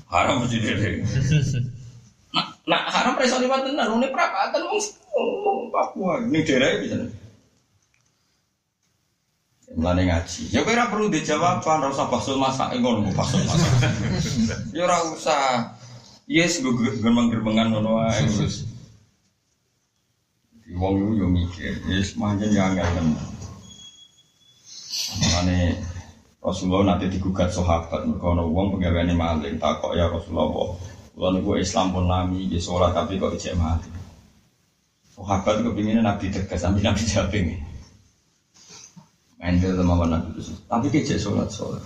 Haram 0.08 0.40
mesti. 0.40 0.56
Nah, 2.32 2.56
nah 2.64 2.88
haram 2.88 3.20
preso 3.20 3.36
liwat 3.36 3.68
tenan, 3.68 4.00
ini 4.00 4.08
ini 6.24 6.40
daerah. 6.40 6.80
Mulane 9.76 10.08
ngaji. 10.08 10.48
Ya 10.48 10.64
ora 10.64 10.88
perlu 10.88 11.12
dijawab, 11.12 11.60
ora 11.60 11.92
usah 11.92 12.08
baksul 12.08 12.40
masak 12.40 12.72
ngono 12.80 13.04
mau 13.04 13.12
baksul 13.12 13.44
masak. 13.44 13.72
Ya 14.72 14.88
ora 14.88 14.96
usah. 15.12 15.40
Yes, 16.24 16.60
gue 16.64 16.72
gerbang-gerbangan 16.72 17.76
ngono 17.76 18.08
terus. 18.08 18.64
Di 20.64 20.72
wong 20.76 21.16
yo 21.16 21.28
mikir, 21.28 21.80
yes 21.88 22.16
manjen 22.16 22.52
ya 22.52 22.72
angel 22.72 22.88
tenan. 22.96 23.28
Mulane 25.24 25.58
Rasulullah 26.40 26.96
nanti 26.96 27.08
digugat 27.12 27.52
sahabat 27.52 28.04
mergo 28.08 28.36
ana 28.36 28.44
wong 28.44 28.76
penggaweane 28.76 29.12
maling 29.16 29.56
takok 29.60 29.96
ya 29.96 30.08
Rasulullah. 30.08 30.76
Kula 31.12 31.28
niku 31.34 31.58
Islam 31.58 31.92
pun 31.92 32.06
nami 32.08 32.46
di 32.46 32.60
sholat 32.60 32.92
tapi 32.92 33.20
kok 33.20 33.36
ijek 33.36 33.56
mati. 33.58 33.90
Sahabat 35.12 35.66
kepinginnya 35.66 36.04
Nabi 36.04 36.30
tegas, 36.30 36.62
sampai 36.62 36.84
Nabi 36.84 37.02
jawab 37.02 37.34
ke 39.38 39.70
sama 39.70 40.04
Nabi 40.10 40.34
itu, 40.34 40.50
tapi 40.66 40.90
dia 40.90 41.06
cek 41.06 41.18
sholat 41.22 41.48
sholat. 41.48 41.82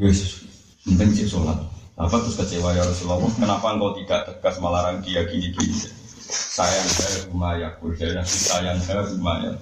Yesus, 0.00 0.48
penting 0.88 1.12
cek 1.12 1.28
sholat. 1.28 1.60
Apa 1.94 2.18
terus 2.24 2.34
kecewa 2.34 2.74
ya 2.74 2.82
Rasulullah? 2.82 3.30
Kenapa 3.38 3.66
engkau 3.76 3.94
tidak 3.94 4.26
tegas 4.26 4.58
melarang 4.58 4.98
dia 5.04 5.22
gini-gini? 5.28 5.76
Sayang 6.24 6.88
saya 6.88 7.30
ya 7.60 7.68
dari 7.78 8.12
Nabi 8.16 8.26
sayang 8.26 8.78
saya 8.80 9.02
ya. 9.44 9.52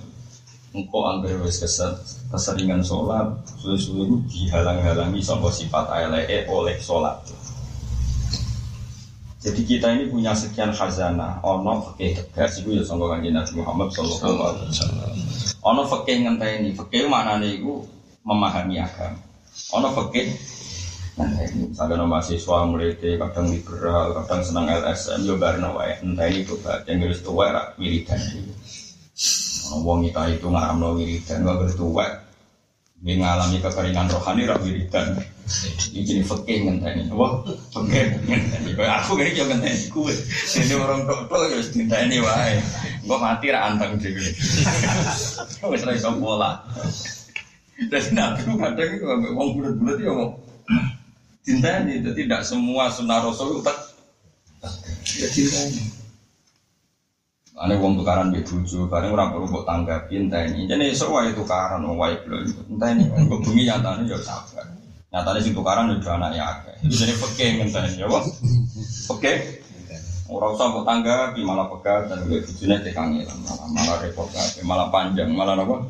Engkau 0.72 1.04
ambil 1.04 1.44
wes 1.44 1.60
keser, 1.60 1.92
keseringan 2.32 2.80
sholat, 2.80 3.28
suwe-suwe 3.60 4.24
dihalang-halangi 4.32 5.20
sama 5.20 5.52
sifat 5.52 5.84
ALE 5.92 6.48
oleh 6.48 6.80
sholat. 6.80 7.20
Jadi 9.42 9.60
kita 9.66 9.90
ini 9.90 10.06
punya 10.06 10.38
sekian 10.38 10.70
khazanah, 10.70 11.42
ono 11.42 11.82
fakih 11.90 12.14
tegas 12.14 12.62
itu 12.62 12.78
ya 12.78 12.86
sama 12.86 13.10
kanjeng 13.10 13.34
Nabi 13.34 13.58
Muhammad 13.58 13.90
Sallallahu 13.90 14.38
Alaihi 14.38 14.66
Wasallam. 14.70 15.12
Ono 15.66 15.82
fakih 15.90 16.16
ngenteni, 16.22 16.70
fakih 16.78 17.10
mana 17.10 17.42
nih 17.42 17.58
memahami 18.22 18.78
agama. 18.78 19.18
Ono 19.74 19.90
fakih 19.98 20.30
ini 21.12 21.74
misalnya 21.74 22.00
nama 22.00 22.22
mahasiswa 22.22 22.64
mulai 22.64 22.96
kadang 22.96 23.52
liberal, 23.52 24.16
kadang 24.22 24.40
senang 24.46 24.64
LSM, 24.70 25.28
yo 25.28 25.36
barno 25.36 25.76
ini 25.76 26.40
tuh 26.46 26.56
yang 26.88 27.04
harus 27.04 27.20
tua 27.20 27.52
rak 27.52 27.76
wiridan. 27.76 28.16
Wong 29.82 30.08
kita 30.08 30.38
itu 30.38 30.46
ngaram 30.48 30.78
no 30.78 30.94
wiridan, 30.96 31.44
gak 31.44 31.74
tua. 31.76 32.06
Dia 33.02 33.18
ngalami 33.18 33.58
kekeringan 33.58 34.06
rohani 34.08 34.42
rak 34.46 34.62
wiridan. 34.62 35.18
Ini 35.92 36.00
jadi 36.06 36.22
fakih 36.24 36.56
ngenteni. 36.64 37.10
Wah, 37.12 37.42
fakih 37.74 38.18
ngenteni. 38.24 38.70
Aku 38.78 39.18
gini 39.18 39.36
yo 39.36 39.44
ngenteni 39.50 39.78
kue. 39.90 40.14
Ini 40.58 40.74
orang 40.78 41.04
tok 41.04 41.20
tok 41.26 41.50
yo 41.50 41.58
ngenteni 41.60 42.16
wae. 42.22 42.56
Gue 43.02 43.18
mati 43.18 43.50
rak 43.50 43.62
anteng 43.74 43.98
dhewe. 43.98 44.26
Wis 45.70 45.82
ra 45.86 45.92
iso 45.92 46.10
pola. 46.16 46.62
Dan 47.90 48.04
nabi 48.14 48.46
kadang 48.46 48.90
itu 48.94 49.04
wong 49.34 49.48
bulat-bulat 49.58 49.98
ya 49.98 50.14
ngomong 50.14 50.38
cinta 51.42 51.82
ini 51.82 51.98
jadi 51.98 52.30
tidak 52.30 52.42
semua 52.46 52.86
sunnah 52.86 53.18
rasul 53.18 53.58
itu 53.58 53.60
tak 53.66 53.78
ya 55.18 55.26
cinta 55.26 55.60
ini 55.66 55.82
Ane 57.52 57.76
wong 57.78 58.00
tukaran 58.00 58.32
be 58.32 58.40
bojo, 58.42 58.88
bareng 58.88 59.12
ora 59.12 59.28
perlu 59.28 59.44
mbok 59.44 59.68
tanggapi 59.68 60.18
entah 60.18 60.40
ini. 60.40 60.64
Jadi 60.64 60.88
itu 60.88 61.04
tukaran 61.36 61.84
wong 61.84 62.00
wae 62.00 62.16
belum. 62.24 62.48
Entah 62.48 62.90
ini 62.96 63.06
kok 63.06 63.38
bengi 63.44 63.68
nyatane 63.68 64.08
ya 64.08 64.18
sabar. 64.24 64.66
Nyatane 65.12 65.38
sing 65.44 65.52
tukaran 65.52 65.92
yo 65.92 66.00
anak 66.08 66.32
ya 66.32 66.44
akeh. 66.48 66.88
Itu 66.88 66.94
jadi 67.04 67.14
peke 67.14 67.46
ngenteni 67.60 68.00
ya, 68.00 68.08
Bos. 68.08 68.26
Peke. 69.12 69.60
Ora 70.32 70.48
usah 70.48 70.72
mbok 70.72 70.88
tanggapi 70.88 71.44
malah 71.44 71.68
pegat 71.68 72.08
dan 72.08 72.24
gue 72.24 72.40
bojone 72.40 72.80
tekangilan 72.80 73.36
malah 73.44 73.68
malah 73.68 73.96
repot 74.00 74.24
malah 74.64 74.88
panjang, 74.88 75.28
malah 75.28 75.52
apa? 75.52 75.84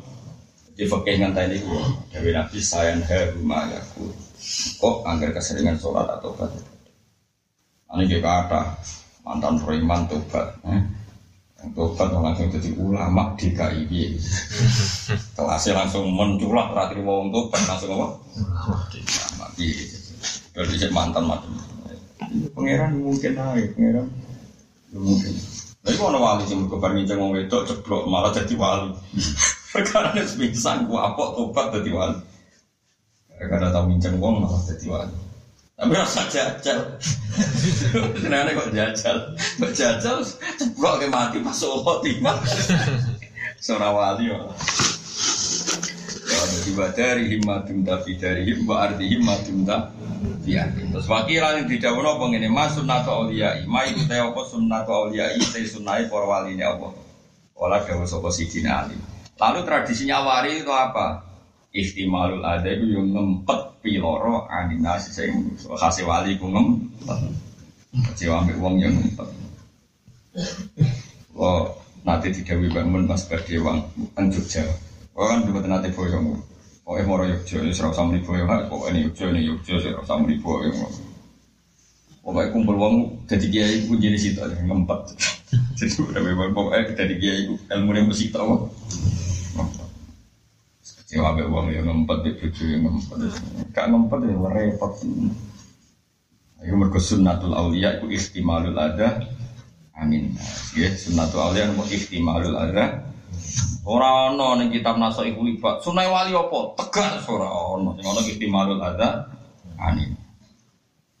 Di 0.75 0.83
peke 0.83 1.15
ngenteni 1.15 1.63
ku. 1.63 1.71
Dewi 2.11 2.35
Nabi 2.35 2.59
sayan 2.59 2.99
rumah 3.39 3.71
yaku 3.71 4.11
kok 4.79 4.95
anggar 5.07 5.31
keseringan 5.31 5.79
sholat 5.79 6.03
atau 6.07 6.35
tobat 6.35 6.51
ini 7.93 8.09
juga 8.09 8.43
kata 8.43 8.61
mantan 9.23 9.55
preman 9.61 10.03
tobat 10.09 10.51
eh? 10.67 10.81
Tobat 11.71 12.11
langsung 12.11 12.51
jadi 12.51 12.75
ulama 12.75 13.31
di 13.39 13.55
KIB 13.55 14.19
kelasnya 15.39 15.79
langsung 15.79 16.11
menculak 16.11 16.75
terakhir 16.75 16.99
mau 16.99 17.23
untuk 17.23 17.47
langsung 17.55 17.95
apa? 17.95 18.07
Ulama 18.35 19.45
di 19.55 19.71
dari 20.51 20.75
mantan 20.91 21.23
macam 21.23 21.51
pangeran 22.53 22.91
mungkin 22.99 23.31
naik 23.39 23.67
pangeran. 23.77 24.07
Mungkin. 24.93 25.33
Tapi 25.83 25.95
kalau 25.99 26.21
wali 26.21 26.43
sih 26.47 26.55
mereka 26.55 26.79
bareng 26.79 27.03
ngomong 27.03 27.43
itu 27.43 27.57
ceplok 27.67 28.07
malah 28.07 28.31
jadi 28.31 28.53
wali. 28.61 28.93
Karena 29.73 30.21
semisal 30.21 30.85
gua 30.85 31.11
apa 31.11 31.23
tobat 31.35 31.73
jadi 31.75 31.91
wali. 31.91 32.19
Karena 33.33 33.73
tahu 33.73 33.91
minjem 33.91 34.15
uang 34.21 34.45
malah 34.45 34.61
jadi 34.63 34.85
wali. 34.87 35.15
Tapi 35.83 35.99
rasa 35.99 36.23
jajal. 36.31 36.79
Kenapa 38.23 38.55
kok 38.55 38.71
jajal? 38.71 39.17
Kok 39.59 39.73
jajal? 39.75 40.23
Ceplok 40.55 41.03
ke 41.03 41.07
mati 41.11 41.43
masuk 41.43 41.83
khotimah. 41.83 42.39
Seorang 43.59 43.91
wali 43.91 44.31
ya. 44.31 44.39
Jadi 46.23 46.71
dari 46.95 47.23
himmatum 47.35 47.83
tapi 47.83 48.15
dari 48.15 48.47
himma 48.47 48.79
arti 48.79 49.11
himmatum 49.11 49.67
biar. 50.47 50.71
Terus 50.71 51.03
wakilan 51.03 51.59
yang 51.59 51.67
tidak 51.67 51.99
apa 51.99 52.23
ngene 52.31 52.47
mas 52.47 52.79
sunnatu 52.79 53.11
awliyai. 53.11 53.67
Ma 53.67 53.83
itu 53.83 54.07
teh 54.07 54.23
apa 54.23 54.39
sunnatu 54.47 54.87
awliyai 54.87 55.35
teh 55.35 55.67
sunnai 55.67 56.07
para 56.07 56.23
wali 56.23 56.55
ini 56.55 56.63
apa. 56.63 56.95
Olah 57.59 57.83
dawa 57.83 58.07
sapa 58.07 58.31
sidina 58.31 58.87
Ali. 58.87 58.95
Lalu 59.35 59.59
tradisinya 59.67 60.23
wari 60.23 60.63
itu 60.63 60.71
apa? 60.71 61.33
ihtimalul 61.73 62.45
ada 62.45 62.69
itu 62.69 62.85
yang 62.93 63.09
ngempet 63.09 63.72
piloro 63.83 64.47
aninasi 64.47 65.11
saya 65.11 65.29
kasih 65.59 66.07
wali 66.07 66.39
ku 66.39 66.47
ngempet 66.47 67.19
kecewa 68.09 68.41
ambil 68.41 68.57
uang 68.63 68.75
yang 68.79 68.95
ngempet 68.95 69.29
lo 71.35 71.75
nanti 72.07 72.31
tidak 72.31 72.71
bangun 72.71 73.03
mas 73.05 73.27
berdewang 73.27 73.83
kan 74.15 74.31
Jogja 74.31 74.63
lo 75.13 75.27
kan 75.27 75.43
juga 75.43 75.67
nanti 75.67 75.91
boyong 75.91 76.53
Oh, 76.83 76.99
eh 76.99 77.05
moro 77.07 77.23
Yogyo, 77.23 77.63
ini 77.63 77.71
serau 77.71 77.95
sama 77.95 78.19
ibu 78.19 78.35
ya, 78.35 78.43
pokoknya 78.43 79.07
Yogyo, 79.07 79.31
ini 79.31 79.47
Yogyo, 79.47 79.79
serau 79.79 80.03
sama 80.03 80.27
ibu 80.27 80.67
ya. 80.67 80.71
Pokoknya 82.19 82.51
kumpul 82.51 82.75
uang, 82.75 82.95
jadi 83.31 83.45
dia 83.47 83.65
ibu 83.71 83.95
jadi 83.95 84.19
situ 84.19 84.43
ngempet. 84.43 85.15
Jadi 85.79 85.91
udah 86.03 86.19
bebas, 86.19 86.51
pokoknya 86.51 86.91
jadi 86.99 87.15
dia 87.15 87.33
ibu, 87.47 87.55
ilmu 87.71 87.91
yang 87.95 88.07
mesti 88.11 88.35
tahu. 88.35 88.67
Ya 91.13 91.21
wabe 91.21 91.45
uang 91.45 91.69
yang 91.69 91.85
ngempet 91.85 92.25
di 92.25 92.31
cucu 92.41 92.73
yang 92.73 92.89
ngempet. 92.89 93.37
Gak 93.69 93.85
ngempet 93.85 94.19
ya 94.25 94.49
repot. 94.49 94.93
Ayo 96.57 96.73
mergo 96.73 96.97
sunnatul 96.97 97.53
aulia 97.53 98.01
itu 98.01 98.09
istimalul 98.09 98.73
ada. 98.73 99.21
Amin. 99.93 100.33
Ya 100.73 100.89
sunnatul 100.89 101.45
aulia 101.45 101.69
nopo 101.69 101.85
istimalul 101.85 102.57
ada. 102.57 103.13
Ora 103.85 104.33
ana 104.33 104.57
ning 104.57 104.73
kitab 104.73 104.97
naso 104.97 105.21
iku 105.21 105.45
libat. 105.45 105.85
Sunai 105.85 106.09
wali 106.09 106.33
apa? 106.33 106.73
Tegas 106.81 107.29
ora 107.29 107.45
ana. 107.45 107.93
Sing 108.25 108.49
ana 108.49 108.73
ada. 108.81 109.09
Amin. 109.77 110.17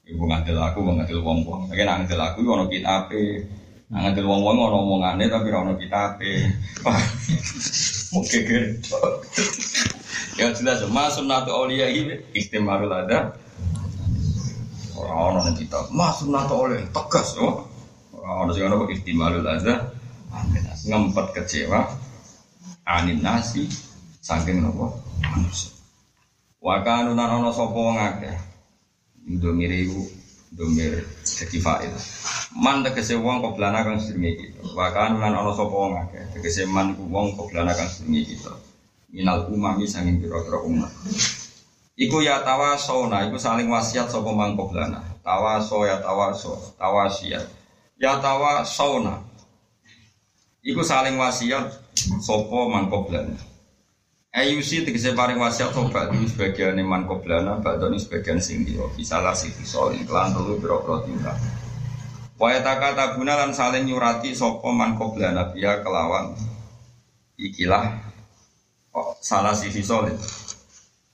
Ibu 0.09 0.25
ngadil 0.25 0.57
aku, 0.57 0.89
ngadil 0.89 1.21
wong-wong. 1.21 1.69
Tapi 1.69 1.85
ngadil 1.85 2.17
aku 2.17 2.41
ana 2.49 2.65
kitabe. 2.65 3.45
Ngadil 3.93 4.25
wong-wong 4.25 4.57
ana 4.57 4.73
omongane 4.73 5.29
tapi 5.29 5.53
ora 5.53 5.69
ana 5.69 5.73
kitabe. 5.77 6.49
Mungkin. 8.13 8.77
Ya 10.37 10.53
jelas, 10.53 10.85
mas 10.89 11.17
sunnatu 11.17 11.49
aulia 11.53 11.89
ini 11.89 12.21
istimarul 12.37 12.93
ada. 12.93 13.37
Orang-orang 14.93 15.57
kita, 15.57 15.89
mas 15.89 16.21
sunnatu 16.21 16.53
aulia 16.53 16.85
tegas, 16.93 17.33
oh. 17.41 17.65
Orang-orang 18.13 18.53
sih 18.53 18.63
orang 18.63 18.89
istimarul 18.93 19.45
ada. 19.45 19.93
Ngempet 20.85 21.27
kecewa, 21.37 21.85
anin 22.85 23.21
nasi, 23.21 23.69
saking 24.21 24.61
nopo 24.61 24.97
manusia. 25.21 25.73
Wakanu 26.63 27.13
nanono 27.13 27.51
sopo 27.51 27.93
ngake. 27.93 28.31
Indomir 29.27 29.71
ibu, 29.71 30.03
domir 30.51 31.03
jadi 31.23 31.57
fa'il. 31.59 31.93
Man 32.53 32.85
tegese 32.85 33.17
wong 33.17 33.41
koblana 33.41 33.81
kang 33.81 33.97
sedurunge 33.97 34.37
kita. 34.37 34.61
Wa 34.77 34.93
kan 34.93 35.17
lan 35.17 35.33
ana 35.33 35.49
sapa 35.57 35.73
wong 35.73 35.97
akeh. 36.05 36.37
Tegese 36.37 36.69
man 36.69 36.93
ku 36.93 37.09
wong 37.09 37.33
koblana 37.33 37.73
kang 37.73 37.89
sedurunge 37.89 38.29
kita. 38.29 38.53
Minal 39.09 39.49
umami 39.49 39.89
sanging 39.89 40.21
pira-pira 40.21 40.61
umat. 40.61 40.89
Iku 41.93 42.25
ya 42.25 42.41
tawasona, 42.41 43.25
iku 43.29 43.37
saling 43.37 43.69
wasiat 43.69 44.09
sapa 44.09 44.29
man 44.33 44.53
koblana. 44.53 45.01
Tawaso 45.25 45.85
ya 45.85 45.97
tawaso, 46.01 46.77
tawasiat. 46.77 47.45
Ya 47.97 48.17
tawasona. 48.21 49.21
Iku 50.61 50.81
saling 50.85 51.17
wasiat 51.17 51.73
sapa 52.21 52.59
man 52.69 52.89
koblana. 52.89 53.37
Ayusi 54.33 54.81
tegese 54.81 55.13
paring 55.13 55.37
wasiat 55.37 55.73
sobat 55.73 56.09
di 56.09 56.25
sebagian 56.25 56.77
man 56.85 57.05
koblana, 57.05 57.61
badoni 57.61 58.01
sebagian 58.01 58.41
sing. 58.41 58.65
Bisa 58.97 59.21
lah 59.21 59.37
sih, 59.37 59.53
soalnya 59.61 60.05
kelan 60.09 60.33
telu 60.33 60.57
pira-pira. 60.57 61.37
Wa 62.43 62.59
tabuna 62.59 63.39
lan 63.39 63.55
saling 63.55 63.87
nyurati 63.87 64.35
sapa 64.35 64.67
man 64.75 64.99
qabla 64.99 65.31
nabiya 65.31 65.79
kelawan 65.79 66.35
ikilah 67.39 67.87
oh, 68.91 69.15
salah 69.23 69.55
sisi 69.55 69.79
solid. 69.79 70.19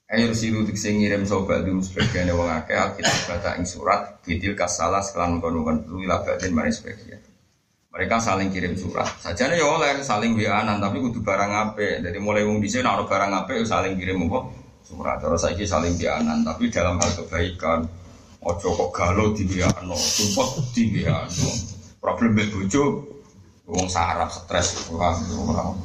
Ayo 0.09 0.33
siru 0.33 0.65
sing 0.73 0.97
ngirim 0.97 1.29
sobat 1.29 1.61
dulu 1.61 1.85
sebagian 1.85 2.33
wong 2.33 2.49
akeh 2.49 2.73
alkitab 2.73 3.29
baca 3.29 3.61
ing 3.61 3.65
surat 3.69 4.25
bidil 4.25 4.57
kasalah 4.57 5.05
sekelan 5.05 5.37
kono 5.37 5.61
kan 5.61 5.85
lu 5.85 6.01
labatin 6.01 6.49
mari 6.49 6.73
sebagian. 6.73 7.21
Mereka 7.93 8.17
saling 8.17 8.49
kirim 8.49 8.73
surat. 8.73 9.05
Sajane 9.21 9.53
ya 9.53 9.69
oleh 9.69 10.01
saling 10.01 10.33
wianan 10.33 10.81
tapi 10.81 10.97
kudu 10.97 11.21
barang 11.21 11.51
ape. 11.69 12.01
Jadi 12.01 12.17
mulai 12.17 12.41
wong 12.41 12.57
dhisik 12.57 12.81
nek 12.81 13.05
barang 13.05 13.45
ape 13.45 13.53
ya 13.61 13.65
saling 13.69 14.01
kirim 14.01 14.25
apa 14.25 14.49
surat. 14.81 15.21
Terus 15.21 15.45
saiki 15.45 15.69
saling 15.69 15.93
wianan 15.93 16.41
tapi 16.41 16.73
dalam 16.73 16.97
hal 16.97 17.13
kebaikan 17.13 17.98
Ojo 18.39 18.71
kok 18.71 18.89
galau 18.95 19.35
di 19.35 19.43
biano, 19.43 19.99
sumpah 19.99 20.47
di 20.71 20.87
biano. 20.87 21.49
Problem 21.99 22.39
bojo, 22.39 22.83
wong 23.67 23.87
sarap 23.91 24.31
stres, 24.31 24.87
orang 24.95 25.19
orang. 25.35 25.75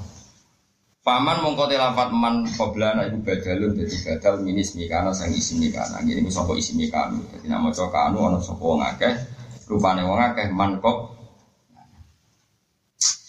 Paman 1.04 1.42
mongko 1.44 1.68
lafat 1.68 2.14
man 2.16 2.48
qabla 2.48 2.96
iku 3.04 3.20
badalun 3.20 3.76
dadi 3.76 3.96
badal 4.06 4.40
minis 4.40 4.72
mikana 4.72 5.12
sang 5.12 5.34
isi 5.34 5.58
mikana. 5.60 6.00
Ngene 6.00 6.24
iku 6.24 6.30
sapa 6.32 6.56
isi 6.56 6.72
mikana. 6.78 7.18
Dadi 7.28 7.44
nama 7.50 7.68
maca 7.68 7.84
kanu 7.92 8.24
ana 8.24 8.38
sapa 8.40 8.62
wong 8.62 8.80
akeh, 8.80 9.12
rupane 9.68 10.00
wong 10.06 10.16
akeh 10.16 10.48
man 10.48 10.80
kok. 10.80 11.12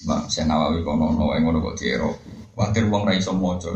Bang, 0.05 0.29
saya 0.29 0.45
nawawi 0.45 0.85
kono 0.85 1.17
ono 1.17 1.33
ngono 1.33 1.57
kok 1.65 1.75
cero. 1.81 2.13
Khawatir 2.55 2.87
wong 2.87 3.03
ra 3.03 3.11
iso 3.11 3.35
maca. 3.35 3.67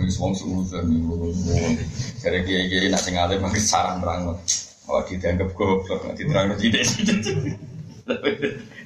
Wis 0.00 0.16
wong 0.16 0.32
suudzon 0.32 0.88
niku. 0.88 1.28
Jare 2.24 2.40
kiai-kiai 2.40 2.88
nak 2.88 3.04
sing 3.04 3.20
alim 3.20 3.44
mesti 3.44 3.60
saran 3.60 4.00
terang. 4.00 4.32
Oh 4.88 5.00
dianggap 5.04 5.52
goblok, 5.52 6.00
diterang 6.16 6.56
tidak. 6.56 6.88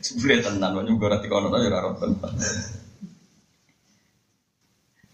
Sebelah 0.02 0.38
tenan, 0.42 0.74
wong 0.74 0.86
juga 0.90 1.14
nanti 1.14 1.30
kono 1.30 1.54
aja 1.54 1.70
raro 1.70 1.94
tenan. 2.02 2.34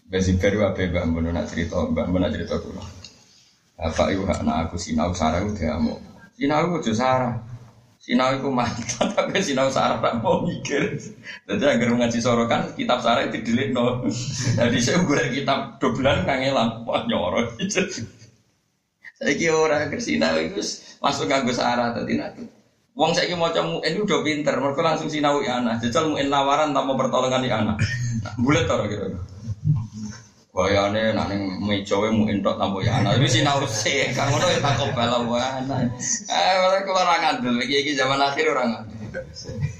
Besi 0.09 0.37
baru 0.41 0.69
apa 0.69 0.89
mbak 0.89 1.03
Mbak 1.09 1.31
nak 1.33 1.45
cerita 1.49 1.77
mbak 1.89 2.05
Mbak 2.09 2.19
nak 2.21 2.31
cerita. 2.33 2.55
Apa 3.77 4.03
ibu 4.13 4.25
anak 4.25 4.69
aku 4.69 4.77
sinau 4.81 5.13
sarah 5.13 5.41
udah 5.45 5.77
mau. 5.81 5.97
Sinau 6.33 6.77
udah 6.81 6.93
sarah. 6.93 7.33
Sinau 8.03 8.35
itu 8.35 8.51
mantap 8.51 9.07
tapi 9.15 9.39
sinau 9.39 9.71
sarah 9.71 10.03
tak 10.03 10.19
mau 10.19 10.43
mikir. 10.43 10.99
Jadi 11.47 11.63
agar 11.63 11.87
ngaji 11.87 12.19
sorokan 12.19 12.75
kitab 12.75 12.99
sarah 12.99 13.31
itu 13.31 13.39
dilik 13.39 13.71
no. 13.71 14.03
Jadi 14.59 14.77
saya 14.83 15.07
gue 15.07 15.21
kitab 15.31 15.79
doblan 15.79 16.27
kangelan 16.27 16.83
wah 16.83 17.03
nyoro. 17.09 17.55
Saya 19.15 19.33
kira 19.39 19.55
orang 19.55 19.87
ke 19.87 20.03
sinau 20.03 20.35
itu 20.35 20.59
langsung 20.99 21.31
nganggo 21.31 21.55
sarah 21.55 21.95
tadi 21.95 22.19
nanti. 22.19 22.43
Wong 22.93 23.15
mau 23.39 23.49
cemu 23.49 23.81
ini 23.81 23.97
udah 24.05 24.21
pinter, 24.21 24.53
mereka 24.59 24.83
langsung 24.85 25.07
sinau 25.07 25.39
ya 25.39 25.63
anak. 25.63 25.81
Jajal 25.81 26.11
mau 26.11 26.19
lawaran 26.19 26.75
tanpa 26.75 26.93
pertolongan 26.99 27.41
ya 27.47 27.63
anak. 27.63 27.81
Nah, 28.21 28.35
bulat 28.37 28.67
tau 28.67 28.85
kira 28.85 29.15
Bayane 30.53 31.17
nak 31.17 31.33
ning 31.33 31.57
meja 31.65 31.97
wae 31.97 32.13
mu 32.13 32.29
entok 32.29 32.61
tampo 32.61 32.77
ya 32.85 33.01
ana. 33.01 33.17
Wis 33.17 33.41
sinau 33.41 33.57
sih, 33.65 34.13
kang 34.13 34.29
ngono 34.29 34.45
ya 34.53 34.61
tak 34.61 34.77
kobal 34.77 35.25
wae 35.25 35.41
ana. 35.41 35.81
Eh 36.29 36.53
malah 36.61 36.79
kula 36.85 37.01
ora 37.01 37.15
ngandel 37.25 37.57
iki 37.65 37.81
iki 37.81 37.91
zaman 37.97 38.21
akhir 38.21 38.53
ora 38.53 38.61
ngandel. 38.69 39.25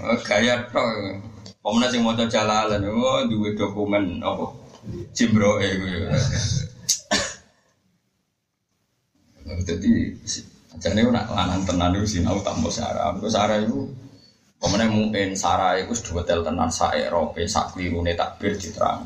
Oh, 0.02 0.18
gaya 0.26 0.58
tok. 0.74 1.22
Pomna 1.62 1.88
sing 1.94 2.02
maca 2.02 2.26
jalalan, 2.26 2.90
oh 2.90 3.22
duwe 3.30 3.54
dokumen 3.54 4.18
apa? 4.26 4.50
Cimbroe 5.14 5.70
kuwi. 5.78 5.94
Jadi 9.62 9.92
ajane 10.74 11.02
nak 11.14 11.30
lanang 11.30 11.62
tenan 11.70 11.94
iku 12.02 12.08
sinau 12.10 12.42
tampo 12.42 12.74
sarah. 12.74 13.14
Engko 13.14 13.30
sarah 13.30 13.62
iku 13.62 13.86
Pemene 14.64 14.88
mungkin 14.88 15.36
sarah 15.36 15.76
iku 15.76 15.92
dua 16.00 16.24
tel 16.24 16.40
tenan 16.40 16.72
sak 16.72 16.96
Eropa 16.96 17.44
sak 17.44 17.76
klirune 17.76 18.16
takbir 18.16 18.56
diterang. 18.56 19.04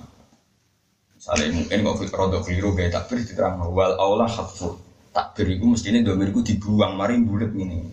Misalnya 1.27 1.59
mungkin 1.59 1.83
kok 1.83 2.15
rodok 2.15 2.47
keliru 2.47 2.71
gaya 2.71 2.87
takbir 2.87 3.19
diterang 3.19 3.59
wal 3.75 3.99
aula 3.99 4.31
hatfu 4.31 4.79
takbir 5.11 5.59
itu 5.59 5.67
mestinya 5.67 5.99
domirku 5.99 6.39
dibuang 6.39 6.95
mari 6.95 7.19
bulat 7.19 7.51
ini 7.51 7.83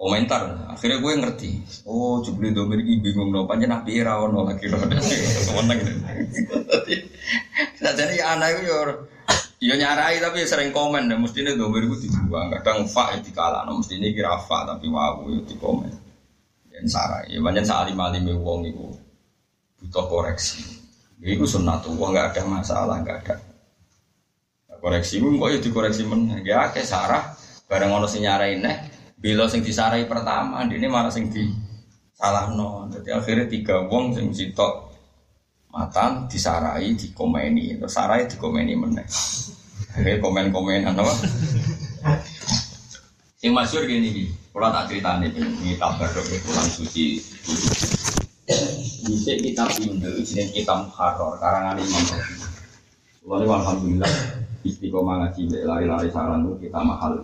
komentar 0.00 0.64
akhirnya 0.72 1.04
gue 1.04 1.12
ngerti. 1.20 1.50
Oh 1.84 2.24
jebule 2.24 2.56
domir 2.56 2.80
ini 2.80 3.04
bingung 3.04 3.28
no 3.28 3.44
panjang 3.44 3.76
nabi 3.76 4.00
era 4.00 4.16
ono 4.24 4.48
lagi 4.48 4.72
roda 4.72 4.96
semeneng 5.44 5.84
nah 7.84 7.92
jadi 7.92 8.24
anak 8.24 8.48
itu 8.56 8.72
ya 9.60 9.76
nyarai 9.76 10.16
tapi 10.16 10.48
sering 10.48 10.72
komen 10.72 11.12
dan 11.12 11.20
mestinya 11.20 11.52
domirku 11.52 12.00
dibuang. 12.00 12.56
Kadang 12.56 12.88
fa 12.88 13.20
kala 13.36 13.68
no 13.68 13.84
mestinya 13.84 14.08
kira 14.08 14.32
fa 14.40 14.64
tapi 14.64 14.88
wow 14.88 15.28
itu 15.28 15.44
di 15.44 15.60
komen 15.60 15.92
dan 16.72 16.88
sarai 16.88 17.36
ya 17.36 17.40
banyak 17.44 17.68
salim 17.68 18.00
alim 18.00 18.32
wong 18.40 18.64
itu 18.64 18.96
butuh 19.76 20.08
koreksi 20.08 20.85
itu 21.24 21.44
sunnatullah 21.48 22.08
nggak 22.12 22.26
ada 22.34 22.42
masalah 22.44 22.96
nggak 23.00 23.18
ada. 23.24 23.34
Koreksi 24.76 25.18
pun 25.18 25.40
kok 25.40 25.48
ya 25.50 25.58
dikoreksi 25.58 26.02
men. 26.04 26.30
Ya 26.44 26.68
kayak 26.68 26.86
sarah 26.86 27.24
bareng 27.66 27.90
ono 27.90 28.06
sing 28.06 28.22
nyarai 28.22 28.60
neh. 28.60 28.76
Bila 29.16 29.48
sing 29.48 29.64
disarai 29.64 30.04
pertama, 30.04 30.60
ini 30.68 30.86
malah 30.86 31.08
sing 31.08 31.32
di 31.32 31.48
salah 32.12 32.52
no. 32.52 32.86
Jadi 32.92 33.10
akhirnya 33.10 33.48
tiga 33.48 33.88
wong 33.88 34.12
sing 34.12 34.30
sitok 34.30 34.92
matan 35.72 36.28
disarai 36.28 36.92
dikomeni 36.96 37.76
terus 37.80 37.96
sarai 37.96 38.28
dikomeni 38.28 38.76
meneh. 38.76 39.08
Akhirnya 39.96 40.20
komen-komen 40.20 40.84
apa? 40.92 41.12
Sing 43.40 43.56
masyur 43.56 43.88
gini. 43.88 44.28
Kalau 44.56 44.72
tak 44.72 44.88
cerita 44.88 45.20
nih, 45.20 45.36
ini 45.36 45.76
kabar 45.76 46.08
pulang 46.16 46.68
suci. 46.72 47.20
Bisa 49.06 49.38
kitab 49.38 49.70
Indo, 49.78 50.10
jenis 50.18 50.50
kitab 50.50 50.90
Muharrar, 50.90 51.38
karangan 51.38 51.78
Imam 51.78 52.02
Syafi'i. 52.10 52.42
Lalu 53.22 53.46
alhamdulillah 53.46 54.12
istiqomah 54.66 55.14
ngaji 55.22 55.62
lari-lari 55.62 56.10
saran 56.10 56.42
itu 56.42 56.66
kita 56.66 56.82
mahal. 56.82 57.22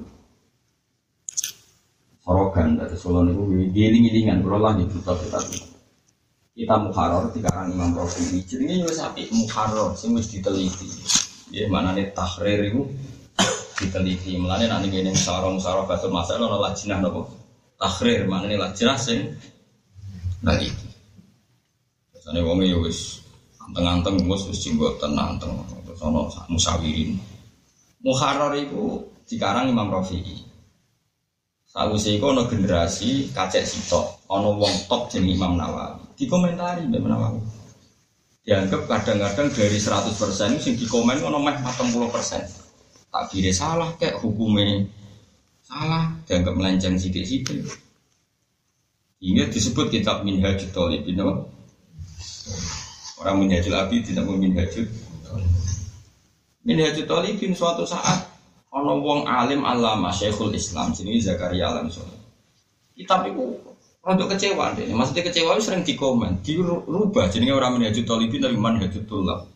Sorogan 2.23 2.79
dari 2.79 2.95
Solo 2.95 3.27
itu 3.27 3.67
giling-gilingan 3.75 4.47
berulang 4.47 4.79
di 4.79 4.87
buta 4.87 5.11
kita 5.19 5.43
kita 6.53 6.75
muharrar 6.79 7.33
di 7.35 7.41
karang 7.43 7.75
Imam 7.75 7.99
Rafi'i. 7.99 8.45
Jadi 8.47 8.63
ini 8.69 8.87
sapi 8.87 9.27
muharrar, 9.35 9.99
sih 9.99 10.07
mesti 10.07 10.39
diteliti. 10.39 10.87
Ya 11.51 11.67
mana 11.67 11.97
nih 11.97 12.15
tahrir 12.15 12.71
itu 12.71 12.87
diteliti. 13.81 14.39
Mulane 14.39 14.71
nanti 14.71 14.87
gini 14.87 15.11
sarong 15.19 15.59
sarong 15.59 15.91
batul 15.91 16.15
masalah 16.15 16.47
nopo 16.47 16.63
lajinah 16.63 16.99
nopo 17.03 17.21
tahrir 17.81 18.29
mana 18.31 18.47
nih 18.47 18.61
lajinah 18.61 18.95
sing 19.01 19.35
itu. 20.47 20.92
Sane 22.23 22.39
wong 22.39 22.63
ya 22.63 22.79
wis 22.79 23.19
anteng-anteng 23.59 24.23
mus 24.23 24.47
wis 24.47 24.63
jenggot 24.63 25.03
tenang 25.03 25.43
teng 25.43 25.59
terus 25.83 25.99
ana 26.07 26.23
musawirin. 26.47 27.19
Muharrar 28.07 28.55
iku 28.55 29.03
dikarang 29.27 29.67
Imam 29.75 29.91
Rafi'i. 29.91 30.47
Sawise 31.67 32.15
iku 32.15 32.31
generasi 32.47 33.35
kacek 33.35 33.67
sitok, 33.67 34.23
ana 34.31 34.55
wong 34.55 34.71
top 34.87 35.11
jeneng 35.11 35.35
Imam 35.35 35.59
Nawawi. 35.59 36.15
Dikomentari 36.15 36.87
Imam 36.87 37.11
Nawawi. 37.11 37.43
Dianggap 38.47 38.87
kadang-kadang 38.87 39.51
dari 39.51 39.79
100% 39.83 40.63
sing 40.63 40.75
dikomen 40.79 41.19
ana 41.19 41.43
meh 41.43 41.59
40%. 41.59 43.11
Takbire 43.11 43.51
salah 43.51 43.99
kayak 43.99 44.23
hukumnya 44.23 44.87
salah, 45.67 46.15
dianggap 46.29 46.55
melenceng 46.55 47.01
sidik-sidik. 47.01 47.67
Ini 49.23 49.47
disebut 49.51 49.91
kitab 49.91 50.27
Minhajul 50.27 50.71
Talibin, 50.75 51.19
Orang 53.23 53.47
minhajul 53.47 53.75
abi 53.79 54.03
tidak 54.03 54.27
mau 54.27 54.35
minhajul. 54.35 54.87
Minhajul 56.67 57.07
talibin 57.07 57.55
suatu 57.55 57.87
saat 57.87 58.27
ono 58.73 58.99
wong 58.99 59.29
alim 59.29 59.63
alama 59.63 60.11
syekhul 60.11 60.51
Islam 60.55 60.91
sini 60.91 61.23
Zakaria 61.23 61.71
Alam 61.71 61.87
Soleh. 61.93 62.19
Kitab 62.99 63.29
itu 63.31 63.59
untuk 64.03 64.27
kecewa 64.35 64.75
deh. 64.75 64.91
Maksudnya 64.91 65.23
kecewa 65.23 65.55
itu 65.55 65.63
sering 65.63 65.87
dikomen, 65.87 66.43
dirubah 66.43 67.31
jadi 67.31 67.55
orang 67.55 67.79
minhajul 67.79 68.03
talibin 68.03 68.43
tapi 68.43 68.59
manhajul 68.59 69.07
tulab. 69.07 69.47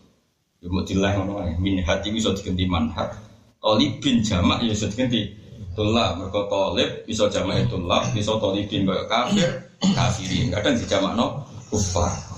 Ya 0.63 0.67
mau 0.71 0.87
dilah 0.87 1.13
ngono 1.19 1.35
ae. 1.43 1.59
Minhaj 1.59 2.07
itu 2.07 2.23
bisa 2.23 2.31
diganti 2.39 2.65
manhaj. 2.71 3.19
Talibin 3.59 4.23
jamak 4.23 4.63
ya 4.63 4.71
bisa 4.71 4.87
diganti 4.87 5.27
tulab. 5.75 6.23
Mereka 6.23 6.41
talib 6.47 6.91
bisa 7.03 7.25
jamak 7.27 7.67
tulab, 7.67 8.03
bisa 8.15 8.33
talibin 8.39 8.87
kayak 8.87 9.07
kafir, 9.11 9.51
kafirin. 9.83 10.55
Kadang 10.55 10.75
no 11.19 11.43
kufar. 11.67 12.36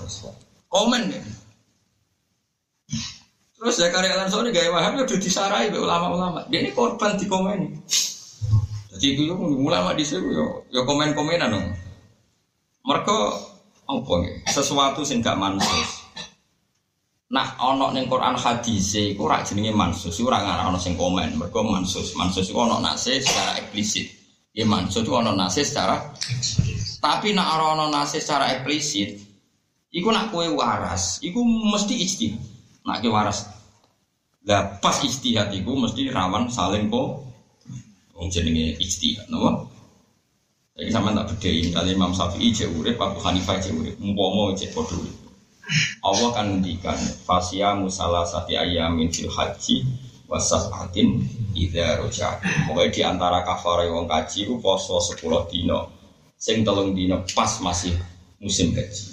Komen 0.69 1.09
ya. 1.09 1.21
Terus 3.59 3.75
Zakaria 3.75 4.15
Al-Ansori 4.15 4.55
gaya 4.55 4.71
wahab 4.71 5.03
udah 5.03 5.19
disarai 5.19 5.67
oleh 5.67 5.83
ulama-ulama. 5.83 6.47
Dia 6.47 6.63
ini 6.63 6.71
korban 6.71 7.19
di 7.19 7.27
komen. 7.27 7.59
Jadi 8.95 9.05
itu 9.19 9.35
ulama 9.35 9.91
di 9.91 10.07
sini 10.07 10.31
yo, 10.31 10.63
yo 10.71 10.87
komen-komenan 10.87 11.51
dong. 11.51 11.67
Mereka 12.87 13.17
apa 13.83 14.13
nih? 14.23 14.35
Sesuatu 14.47 15.03
sing 15.03 15.19
gak 15.19 15.35
mansus. 15.35 16.07
Nah, 17.29 17.53
ono 17.61 17.93
neng 17.93 18.09
Quran 18.09 18.33
hadis 18.33 18.97
iku 18.97 19.29
ora 19.29 19.45
jenenge 19.45 19.69
mansus, 19.69 20.17
iku 20.17 20.33
ora 20.33 20.41
ngarah 20.41 20.65
ono 20.73 20.79
sing 20.81 20.97
komen. 20.97 21.37
Mergo 21.37 21.61
mansus, 21.61 22.17
mansus 22.17 22.49
iku 22.49 22.65
ono 22.65 22.81
nase 22.81 23.21
secara 23.21 23.59
eksplisit. 23.61 24.07
Ya 24.55 24.65
mansus 24.65 25.05
itu 25.05 25.13
ono 25.13 25.37
nase 25.37 25.61
secara 25.61 26.09
Tapi 26.99 27.31
nak 27.37 27.61
ono 27.61 27.85
nase 27.93 28.17
secara 28.17 28.49
eksplisit, 28.57 29.28
Iku 29.89 30.13
nak 30.13 30.29
kue 30.29 30.45
waras, 30.53 31.17
iku 31.25 31.41
mesti 31.43 31.97
ijtihad. 31.97 32.41
Nak 32.85 33.01
kue 33.01 33.09
waras, 33.09 33.49
lah 34.45 34.77
pas 34.77 35.01
ijtihad 35.01 35.49
iku 35.53 35.73
mesti 35.73 36.13
rawan 36.13 36.45
saling 36.49 36.89
kok. 36.93 37.25
Wong 38.13 38.27
jenenge 38.29 38.77
ijtihad, 38.77 39.25
napa? 39.33 39.65
Jadi 40.79 40.95
sama 40.95 41.11
tak 41.11 41.35
bedain 41.35 41.67
kali 41.75 41.91
Imam 41.91 42.15
Syafi'i 42.15 42.55
cek 42.55 42.71
urip, 42.71 42.95
Abu 43.01 43.19
Hanifah 43.19 43.59
cek 43.59 43.75
urip, 43.75 43.95
umpama 43.99 44.55
cek 44.55 44.71
padha 44.71 44.95
Allah 46.01 46.29
kan 46.33 46.49
ngendikan 46.49 46.97
fasya 46.97 47.77
musala 47.77 48.25
sati 48.25 48.57
ayamin 48.57 49.11
fil 49.13 49.29
haji 49.29 49.85
wasafatin 50.25 51.21
idza 51.53 51.99
roja. 52.01 52.41
Pokoknya 52.65 52.89
di 52.89 53.01
antara 53.05 53.45
kafare 53.45 53.85
wong 53.89 54.09
kaji 54.09 54.49
ku 54.49 54.57
poso 54.57 54.97
10 54.97 55.51
dino. 55.51 55.79
Sing 56.39 56.65
telung 56.65 56.95
dino 56.97 57.21
pas 57.37 57.61
masih 57.61 57.93
musim 58.41 58.73
haji. 58.73 59.08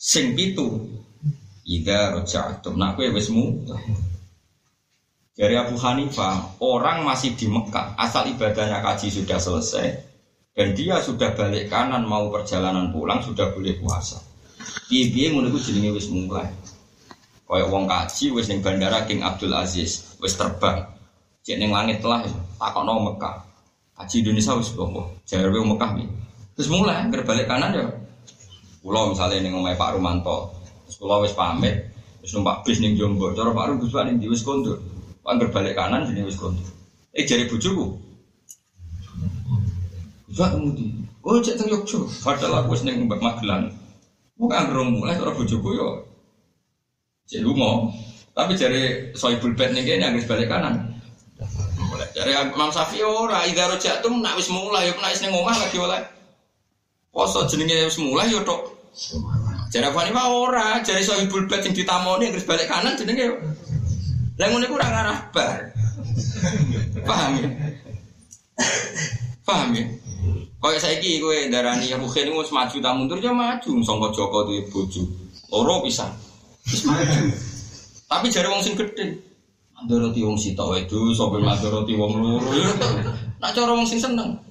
Sing 0.00 0.32
pitu 0.32 0.88
Ida 1.68 2.16
roja'atum. 2.16 2.80
Nah, 2.80 2.96
kowe 2.96 3.04
wis. 3.12 3.28
Dari 5.36 5.54
Abu 5.60 5.76
Hanifah, 5.76 6.56
orang 6.64 7.04
masih 7.04 7.36
di 7.36 7.46
Mekah, 7.46 7.94
asal 8.00 8.28
ibadahnya 8.32 8.80
kaji 8.80 9.12
sudah 9.12 9.36
selesai, 9.36 9.86
dan 10.52 10.72
dia 10.76 11.00
sudah 11.00 11.32
balik 11.36 11.68
kanan 11.70 12.04
mau 12.04 12.28
perjalanan 12.28 12.92
pulang, 12.92 13.20
sudah 13.24 13.52
boleh 13.52 13.76
puasa. 13.80 14.20
Piye-piye 14.90 15.32
ngono 15.32 15.48
iku 15.48 15.60
jenenge 15.62 15.96
wis 15.96 16.08
mulai. 16.12 16.48
Kayak 17.48 17.68
wong 17.72 17.84
kaji 17.88 18.24
wis 18.36 18.52
ning 18.52 18.60
bandara 18.60 19.06
King 19.08 19.24
Abdul 19.24 19.54
Aziz, 19.56 20.16
wis 20.20 20.36
terbang. 20.36 20.84
Cek 21.40 21.56
ning 21.56 21.72
langit 21.72 22.04
lah, 22.04 22.20
takokno 22.60 23.14
Mekah. 23.14 23.40
Kaji 23.96 24.26
Indonesia 24.26 24.56
wis? 24.60 24.74
Jare 25.24 25.48
wong 25.48 25.76
Mekah 25.76 25.90
piye? 25.96 26.08
Terus 26.58 26.68
mulai 26.68 27.08
berbalik 27.08 27.48
kanan 27.48 27.72
ya. 27.72 27.86
Pulau 28.80 29.12
misalnya 29.12 29.44
ning 29.44 29.52
omahe 29.52 29.76
Pak 29.76 30.00
Rumanto, 30.00 30.48
terus 30.88 30.96
kula 30.96 31.20
wis 31.20 31.36
pamit, 31.36 31.84
wis 32.24 32.32
numpak 32.32 32.64
bis 32.64 32.80
ning 32.80 32.96
Jombor, 32.96 33.36
cara 33.36 33.52
Pak 33.52 33.66
Rum 33.68 33.76
Gus 33.76 33.92
ning 33.92 34.16
ndi 34.16 34.32
wis 34.32 34.40
kondur. 34.40 34.80
Angger 35.20 35.52
balik 35.52 35.76
kanan 35.76 36.08
jenenge 36.08 36.32
wis 36.32 36.40
kondur. 36.40 36.64
Eh 37.12 37.28
jare 37.28 37.44
bojoku. 37.44 37.92
Juga 40.30 40.46
kemudian, 40.56 41.04
oh 41.26 41.42
cek 41.42 41.58
teng 41.58 41.68
Yogyo, 41.68 42.06
padahal 42.24 42.64
aku 42.64 42.72
wis 42.72 42.86
ning 42.88 43.04
Magelang. 43.04 43.68
Mau 44.40 44.48
angger 44.48 44.80
mulai 44.80 45.20
cara 45.20 45.36
bojoku 45.36 45.76
yo. 45.76 45.88
Cek 47.28 47.44
lunga. 47.44 47.92
Tapi 48.32 48.56
jare 48.56 49.12
soibul 49.12 49.52
bed 49.52 49.76
ning 49.76 49.84
kene 49.84 50.08
angger 50.08 50.24
balik 50.24 50.48
kanan. 50.48 50.96
Mulai 51.76 52.08
jare 52.16 52.48
Imam 52.48 52.72
Syafi'i 52.72 53.04
ora 53.04 53.44
idza 53.44 53.68
rojatum 53.68 54.24
nak 54.24 54.40
wis 54.40 54.48
mulai 54.48 54.88
yo 54.88 54.96
nak 54.96 55.12
wis 55.12 55.20
ning 55.20 55.36
omah 55.36 55.52
lagi 55.60 55.76
oleh. 55.76 56.00
Poso 57.10 57.42
jenenge 57.50 57.90
wis 57.90 57.98
mulai 57.98 58.30
yo 58.30 58.40
tok. 58.46 58.70
Jare 59.74 59.90
Fani 59.90 60.14
Pak 60.14 60.26
ora, 60.30 60.78
jare 60.86 61.02
soibul 61.02 61.46
bed 61.50 61.62
sing 61.62 61.74
ditamoni 61.74 62.30
angger 62.30 62.42
balik 62.46 62.70
kanan 62.70 62.94
jenenge. 62.94 63.26
Lah 64.38 64.46
ngono 64.46 64.64
iku 64.66 64.78
ora 64.78 64.88
ngarah 64.88 65.18
bar. 65.34 65.58
Paham 67.02 67.30
ya? 67.42 67.48
Paham 69.42 69.68
ya? 69.74 69.84
Kayak 70.60 70.80
saiki 70.84 71.18
kowe 71.18 71.34
darani 71.50 71.90
ya 71.90 71.96
mungkin 71.98 72.30
wis 72.36 72.52
maju 72.54 72.76
ta 72.78 72.94
mundur 72.94 73.18
ya 73.18 73.32
maju 73.34 73.70
sangka 73.82 74.08
Joko 74.14 74.46
duwe 74.46 74.62
bojo. 74.70 75.02
Loro 75.50 75.82
pisan. 75.82 76.14
Wis 76.70 76.86
maju. 76.86 77.34
Tapi 78.06 78.26
jare 78.30 78.46
wong 78.46 78.62
sing 78.62 78.78
gedhe. 78.78 79.18
Mandoroti 79.74 80.20
wong 80.22 80.38
sitok 80.38 80.78
wedo 80.78 81.10
sapa 81.16 81.42
mandoroti 81.42 81.96
wong 81.98 82.12
loro. 82.22 82.54
Nak 83.42 83.50
cara 83.50 83.72
wong 83.74 83.88
sing 83.88 83.98
seneng. 83.98 84.49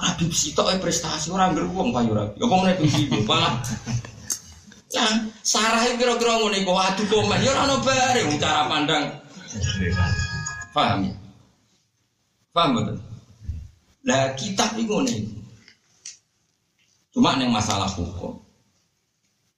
Ora 0.00 0.16
bib 0.16 0.32
sitok 0.32 0.80
prestasi 0.80 1.28
ora 1.28 1.52
ngger 1.52 1.68
wong 1.76 1.92
payu 1.92 2.16
ora. 2.16 2.24
Ya 2.40 2.48
apa 2.48 2.56
meneh 2.56 2.74
bib 2.80 3.28
malah 3.28 3.60
Ya, 4.90 5.06
sarah 5.46 5.86
itu 5.86 6.02
kira-kira 6.02 6.40
ngono 6.40 6.56
iku 6.56 6.74
adu 6.74 7.06
komen 7.06 7.38
ya 7.44 7.52
wong 7.62 8.36
cara 8.42 8.66
pandang. 8.66 9.06
Paham 10.74 11.06
ya? 11.06 11.14
Paham 12.50 12.70
betul? 12.74 12.96
Lah 14.08 14.34
kitab 14.34 14.74
iku 14.80 14.98
ngono 14.98 15.12
iku. 15.12 15.30
Cuma 17.14 17.38
neng 17.38 17.54
masalah 17.54 17.86
hukum. 17.92 18.40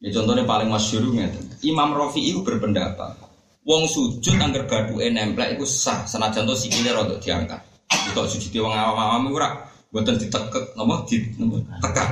Ya 0.05 0.11
contohnya 0.13 0.45
paling 0.45 0.69
masyhur 0.69 1.07
ngeten. 1.15 1.47
Imam 1.65 1.95
itu 2.19 2.43
berpendapat 2.43 3.15
wong 3.63 3.87
sujud 3.87 4.37
angger 4.43 4.67
gaduke 4.67 5.07
nemplek 5.07 5.55
iku 5.55 5.63
sah 5.63 6.03
senajan 6.05 6.45
to 6.45 6.59
sikile 6.59 6.93
rada 6.93 7.17
diangkat. 7.23 7.63
Itu 8.11 8.21
sujud 8.27 8.53
wong 8.59 8.75
awam-awam 8.75 9.33
ora 9.33 9.72
mboten 9.93 10.17
ditekek 10.17 10.73
napa 10.73 11.05
ditekan. 11.05 12.11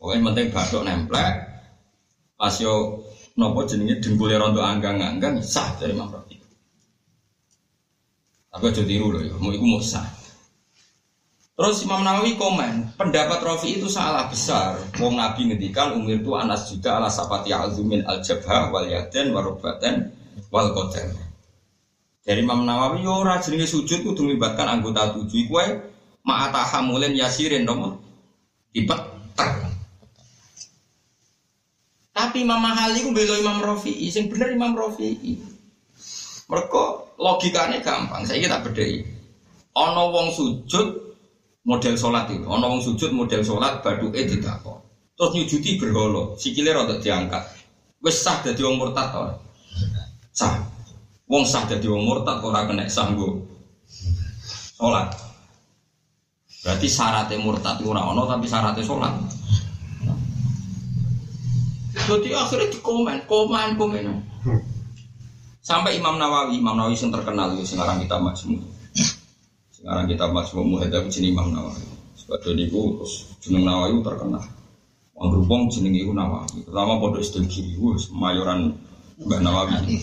Pokoke 0.00 0.16
penting 0.16 0.46
bathuk 0.48 0.82
nemplek 0.88 1.34
pas 2.36 2.56
yo 2.56 3.04
nopo 3.36 3.68
jenenge 3.68 4.00
dengkulnya 4.00 4.40
rontok 4.40 4.64
anggang-anggang 4.64 5.36
sah 5.44 5.76
dari 5.76 5.92
Imam 5.92 6.08
Rafi. 6.08 6.36
Tapi 8.48 8.64
aja 8.72 8.82
tiru 8.88 9.12
loh 9.12 9.20
ya, 9.20 9.36
mau 9.36 9.52
iku 9.52 9.66
mau 9.68 9.80
sah. 9.84 10.08
Terus 11.56 11.84
Imam 11.88 12.04
Nawawi 12.04 12.36
komen, 12.36 12.96
pendapat 13.00 13.40
Rafi 13.40 13.80
itu 13.80 13.88
salah 13.88 14.28
besar. 14.28 14.76
Wong 15.00 15.16
Nabi 15.16 15.52
ngedikan 15.52 15.96
umir 15.96 16.20
itu 16.20 16.32
anas 16.36 16.68
juga 16.68 17.00
ala 17.00 17.08
sapati 17.08 17.52
azumin 17.52 18.04
al 18.04 18.20
jabha 18.20 18.72
wal 18.72 18.88
yaden 18.88 19.32
warobaten 19.36 20.12
wal 20.52 20.72
koten. 20.72 21.12
Dari 22.24 22.40
Imam 22.44 22.64
Nawawi 22.64 23.04
yo 23.04 23.20
ora 23.20 23.40
jenenge 23.40 23.68
sujud 23.68 24.04
kudu 24.04 24.28
melibatkan 24.28 24.68
anggota 24.68 25.16
tujuh 25.16 25.48
kue 25.48 25.95
ma'atahamulin 26.26 27.14
yasirin 27.14 27.62
nomor 27.62 28.02
tipet 28.74 29.16
tapi 32.16 32.48
Imam 32.48 32.64
Mahali 32.64 33.04
ku 33.04 33.12
belo 33.12 33.36
Imam 33.36 33.60
Rafi'i, 33.60 34.08
sing 34.08 34.32
bener 34.32 34.48
Imam 34.48 34.72
Rafi'i. 34.72 35.36
Mereka 36.48 36.84
logikanya 37.20 37.84
gampang, 37.84 38.24
saya 38.24 38.40
kita 38.40 38.64
bedai. 38.64 39.04
Ono 39.76 40.08
wong 40.08 40.32
sujud 40.32 41.12
model 41.68 41.92
sholat 41.92 42.32
itu, 42.32 42.48
ono 42.48 42.72
wong 42.72 42.80
sujud 42.80 43.12
model 43.12 43.44
sholat 43.44 43.84
badu 43.84 44.08
tidak 44.08 44.64
kok. 44.64 44.80
Terus 45.12 45.30
nyujudi 45.36 45.76
berholo, 45.76 46.40
sikile 46.40 46.72
rada 46.72 46.96
diangkat. 46.96 47.44
Wes 48.00 48.16
sah 48.16 48.40
jadi 48.40 48.64
wong 48.64 48.80
murtad 48.80 49.12
ora? 49.12 49.36
Sah. 50.32 50.56
Wong 51.28 51.44
sah 51.44 51.68
jadi 51.68 51.84
wong 51.84 52.00
murtad 52.00 52.40
ora 52.40 52.64
kena 52.64 52.88
sanggup 52.88 53.44
sholat. 54.80 55.25
Berarti 56.66 56.90
syaratnya 56.90 57.38
murtad 57.38 57.78
ora 57.86 58.02
ono 58.10 58.26
tapi 58.26 58.50
syaratnya 58.50 58.82
sholat. 58.82 59.14
Jadi 61.94 62.34
akhirnya 62.34 62.74
di 62.74 62.78
komen, 62.82 63.22
komen. 63.30 64.04
Sampai 65.62 65.98
Imam 65.98 66.18
Nawawi, 66.18 66.58
Imam 66.58 66.74
Nawawi 66.74 66.98
yang 66.98 67.14
terkenal 67.14 67.54
itu 67.54 67.74
sekarang 67.74 68.02
kita 68.02 68.18
majmu. 68.18 68.58
Sekarang 69.70 70.10
kita 70.10 70.26
majmu 70.26 70.62
muhadab 70.66 71.06
jenis 71.06 71.30
Imam 71.30 71.54
Nawawi. 71.54 71.86
Sebab 72.18 72.42
itu 72.58 72.82
terus 72.98 73.14
jeneng 73.46 73.62
Nawawi 73.62 74.02
terkenal. 74.02 74.42
Wong 75.14 75.26
berhubung 75.30 75.70
jeneng 75.70 75.94
itu 75.94 76.10
Nawawi. 76.10 76.66
Pertama 76.66 76.98
pondok 76.98 77.22
Istil 77.22 77.46
Kiri, 77.46 77.78
mayoran 78.10 78.74
Mbak 79.16 79.40
Nawawi. 79.40 79.96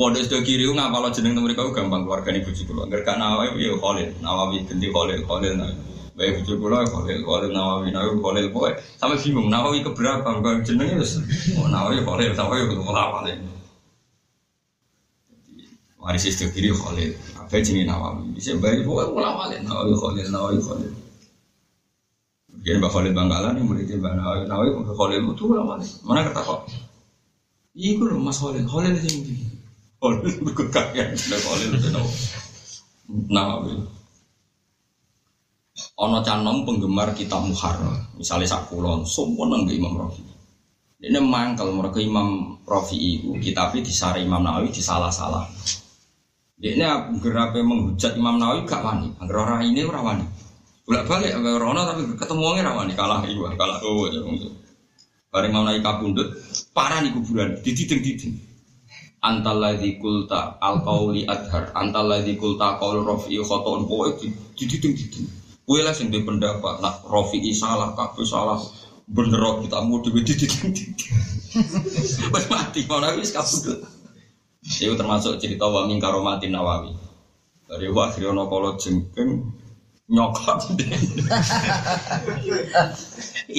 Pondok 0.00 0.24
Istil 0.24 0.40
Kiri 0.40 0.64
ngapal 0.64 1.12
jeneng 1.12 1.36
mereka 1.44 1.68
gampang 1.76 2.08
keluarga 2.08 2.32
ibu 2.32 2.48
juga. 2.56 2.88
Enggak 2.88 3.20
Nawawi, 3.20 3.60
ya 3.60 3.76
Khalil, 3.76 4.08
Nawawi 4.24 4.64
ganti 4.64 4.88
Khalil, 4.88 5.20
Khalil 5.28 5.52
Nawawi. 5.60 5.76
Baik 6.16 6.40
bujuk 6.40 6.56
kula 6.56 6.88
Khalil, 6.88 7.20
Khalil 7.20 7.50
Nawawi, 7.52 7.92
Nawawi 7.92 8.16
Khalil 8.16 8.46
boy. 8.48 8.72
Sampai 8.96 9.20
bingung 9.20 9.52
Nawawi 9.52 9.84
keberapa? 9.84 10.24
Bukan 10.24 10.64
jenenge 10.64 11.04
wis. 11.04 11.20
Oh 11.60 11.68
Nawawi 11.68 12.00
Khalil, 12.00 12.32
sampai 12.32 12.64
kudu 12.64 12.80
nih. 13.28 13.36
Waris 16.00 16.24
itu 16.24 16.48
kiri 16.48 16.72
Khalil, 16.72 17.12
apa 17.36 17.60
jenenge 17.60 17.92
Nawawi? 17.92 18.24
Bisa 18.32 18.56
baik 18.56 18.88
boy 18.88 19.04
ulama 19.04 19.52
Nawawi 19.52 19.92
Khalil, 19.92 20.26
Nawawi 20.32 20.58
Khalil. 20.64 20.92
Jadi 22.60 22.76
Mbak 22.80 22.92
Khalil 22.92 23.12
Bangkalan 23.12 23.52
yang 23.60 23.68
muridnya 23.68 23.96
Mbak 24.00 24.14
Nawawi, 24.16 24.40
Nawawi 24.48 24.68
Mbak 24.80 24.96
Khalil 24.96 25.20
itu 25.28 25.44
ulama 25.44 25.76
Mana 26.08 26.20
kata 26.24 26.40
kok? 26.40 26.60
Iku 27.80 28.04
loh 28.04 28.20
Mas 28.20 28.36
Khalil, 28.36 28.68
Khalil 28.68 28.92
yang 28.92 29.08
di. 29.24 29.40
Khalil 29.96 30.36
berkut 30.44 30.68
kakek, 30.68 31.16
Khalil 31.16 31.80
itu 31.80 31.88
Nawawi. 33.08 33.72
Ono 35.96 36.20
canom 36.20 36.68
penggemar 36.68 37.16
kitab 37.16 37.40
Muharrar, 37.48 38.12
misalnya 38.20 38.52
sakulon, 38.52 39.08
semua 39.08 39.48
nangge 39.48 39.72
Imam 39.72 39.96
Rafi. 39.96 40.20
Ini 41.00 41.16
mangkal 41.24 41.72
mereka 41.72 42.04
Imam 42.04 42.60
Rafi 42.68 43.00
itu 43.00 43.32
kitabnya 43.40 43.80
disari 43.80 44.28
Imam 44.28 44.44
Nawawi 44.44 44.68
disalah-salah. 44.68 45.48
Ini 46.60 46.84
gerape 47.24 47.64
menghujat 47.64 48.12
Imam 48.20 48.36
Nawawi 48.36 48.68
gak 48.68 48.84
wani, 48.84 49.08
agar 49.24 49.36
orang 49.40 49.72
ini 49.72 49.80
orang 49.88 50.04
wani. 50.04 50.24
Bolak 50.84 51.08
balik, 51.08 51.32
orang 51.40 51.80
tapi 51.88 52.02
ketemu 52.20 52.42
orang 52.44 52.76
wani 52.76 52.92
kalah 52.92 53.24
ibu, 53.24 53.48
kalah 53.56 53.80
oh 53.80 54.04
Bareng 55.30 55.54
Imam 55.54 55.62
Nawawi 55.62 55.78
kabundut, 55.78 56.28
parah 56.74 57.06
nih 57.06 57.14
kuburan, 57.14 57.62
dididing-diding. 57.62 58.34
Antaladzi 59.22 60.00
kulta 60.02 60.58
al 60.58 60.82
qauli 60.82 61.22
adhar, 61.22 61.70
antaladzi 61.70 62.34
kulta 62.34 62.82
qaul 62.82 63.06
rafi 63.06 63.38
khoton 63.38 63.86
poe 63.86 64.10
dididing-diding. 64.58 65.30
Kue 65.62 65.86
lah 65.86 65.94
sing 65.94 66.10
pendapat, 66.10 66.82
nak 66.82 67.06
Rofi 67.06 67.38
salah, 67.54 67.94
kabeh 67.94 68.26
salah, 68.26 68.58
bener 69.06 69.62
kita 69.62 69.78
mau 69.86 70.02
duit 70.02 70.26
di 70.26 70.46
Pas 72.34 72.44
mati, 72.50 72.90
mau 72.90 72.98
nabi 72.98 73.22
kabudut. 73.22 73.78
Itu 74.66 74.98
termasuk 74.98 75.38
cerita 75.38 75.70
wa 75.70 75.86
karomati 75.86 76.50
nawawi. 76.50 76.90
Dari 77.70 77.86
wakil 77.86 78.34
ono 78.34 78.50
kolo 78.50 78.74
jengkeng 78.82 79.46
nyokot 80.10 80.74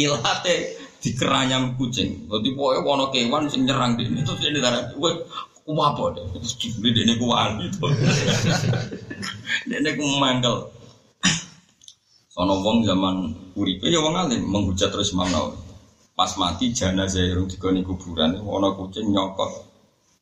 ilate 0.03 0.55
di 1.01 1.17
keranyam 1.17 1.73
kucing. 1.75 2.29
Jadi 2.29 2.49
pokoknya 2.53 2.85
wono 2.85 3.05
kewan 3.09 3.49
sing 3.49 3.65
nyerang 3.65 3.97
dia 3.97 4.05
itu 4.05 4.33
ini 4.45 4.61
darah. 4.61 4.93
Gue 4.93 5.25
kuapa 5.65 6.13
deh. 6.13 6.25
Terus 6.37 6.53
dia 6.61 7.01
ini 7.01 7.17
kuwan 7.17 7.57
itu. 7.65 7.89
Dia 9.65 9.77
ini 9.81 9.91
kumangkel. 9.97 10.69
Sono 12.31 12.63
wong 12.63 12.87
zaman 12.87 13.15
uripe 13.59 13.91
ya 13.91 13.99
wong 13.99 14.15
alim 14.15 14.45
menghujat 14.47 14.87
terus 14.93 15.11
Imam 15.11 15.27
Nawawi. 15.27 15.59
Pas 16.15 16.31
mati 16.37 16.69
jenazah 16.69 17.27
irung 17.27 17.49
digoni 17.49 17.81
kuburan, 17.81 18.37
ana 18.37 18.69
kucing 18.77 19.09
nyokot 19.09 19.51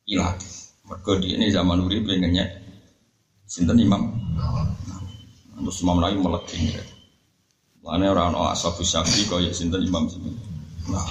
ilat. 0.08 0.40
Mergo 0.88 1.22
di 1.22 1.38
ini 1.38 1.52
zaman 1.54 1.86
urip 1.86 2.08
pengennya 2.08 2.50
sinten 3.46 3.78
imam. 3.78 4.10
Terus 5.60 5.78
imam 5.84 6.02
lagi 6.02 6.18
meleki. 6.18 6.58
Lane 7.84 8.06
ora 8.10 8.32
ana 8.32 8.50
ashabu 8.50 8.82
syafi 8.82 9.28
kaya 9.30 9.54
sinten 9.54 9.84
imam 9.86 10.10
sinten. 10.10 10.34
Nah. 10.88 11.10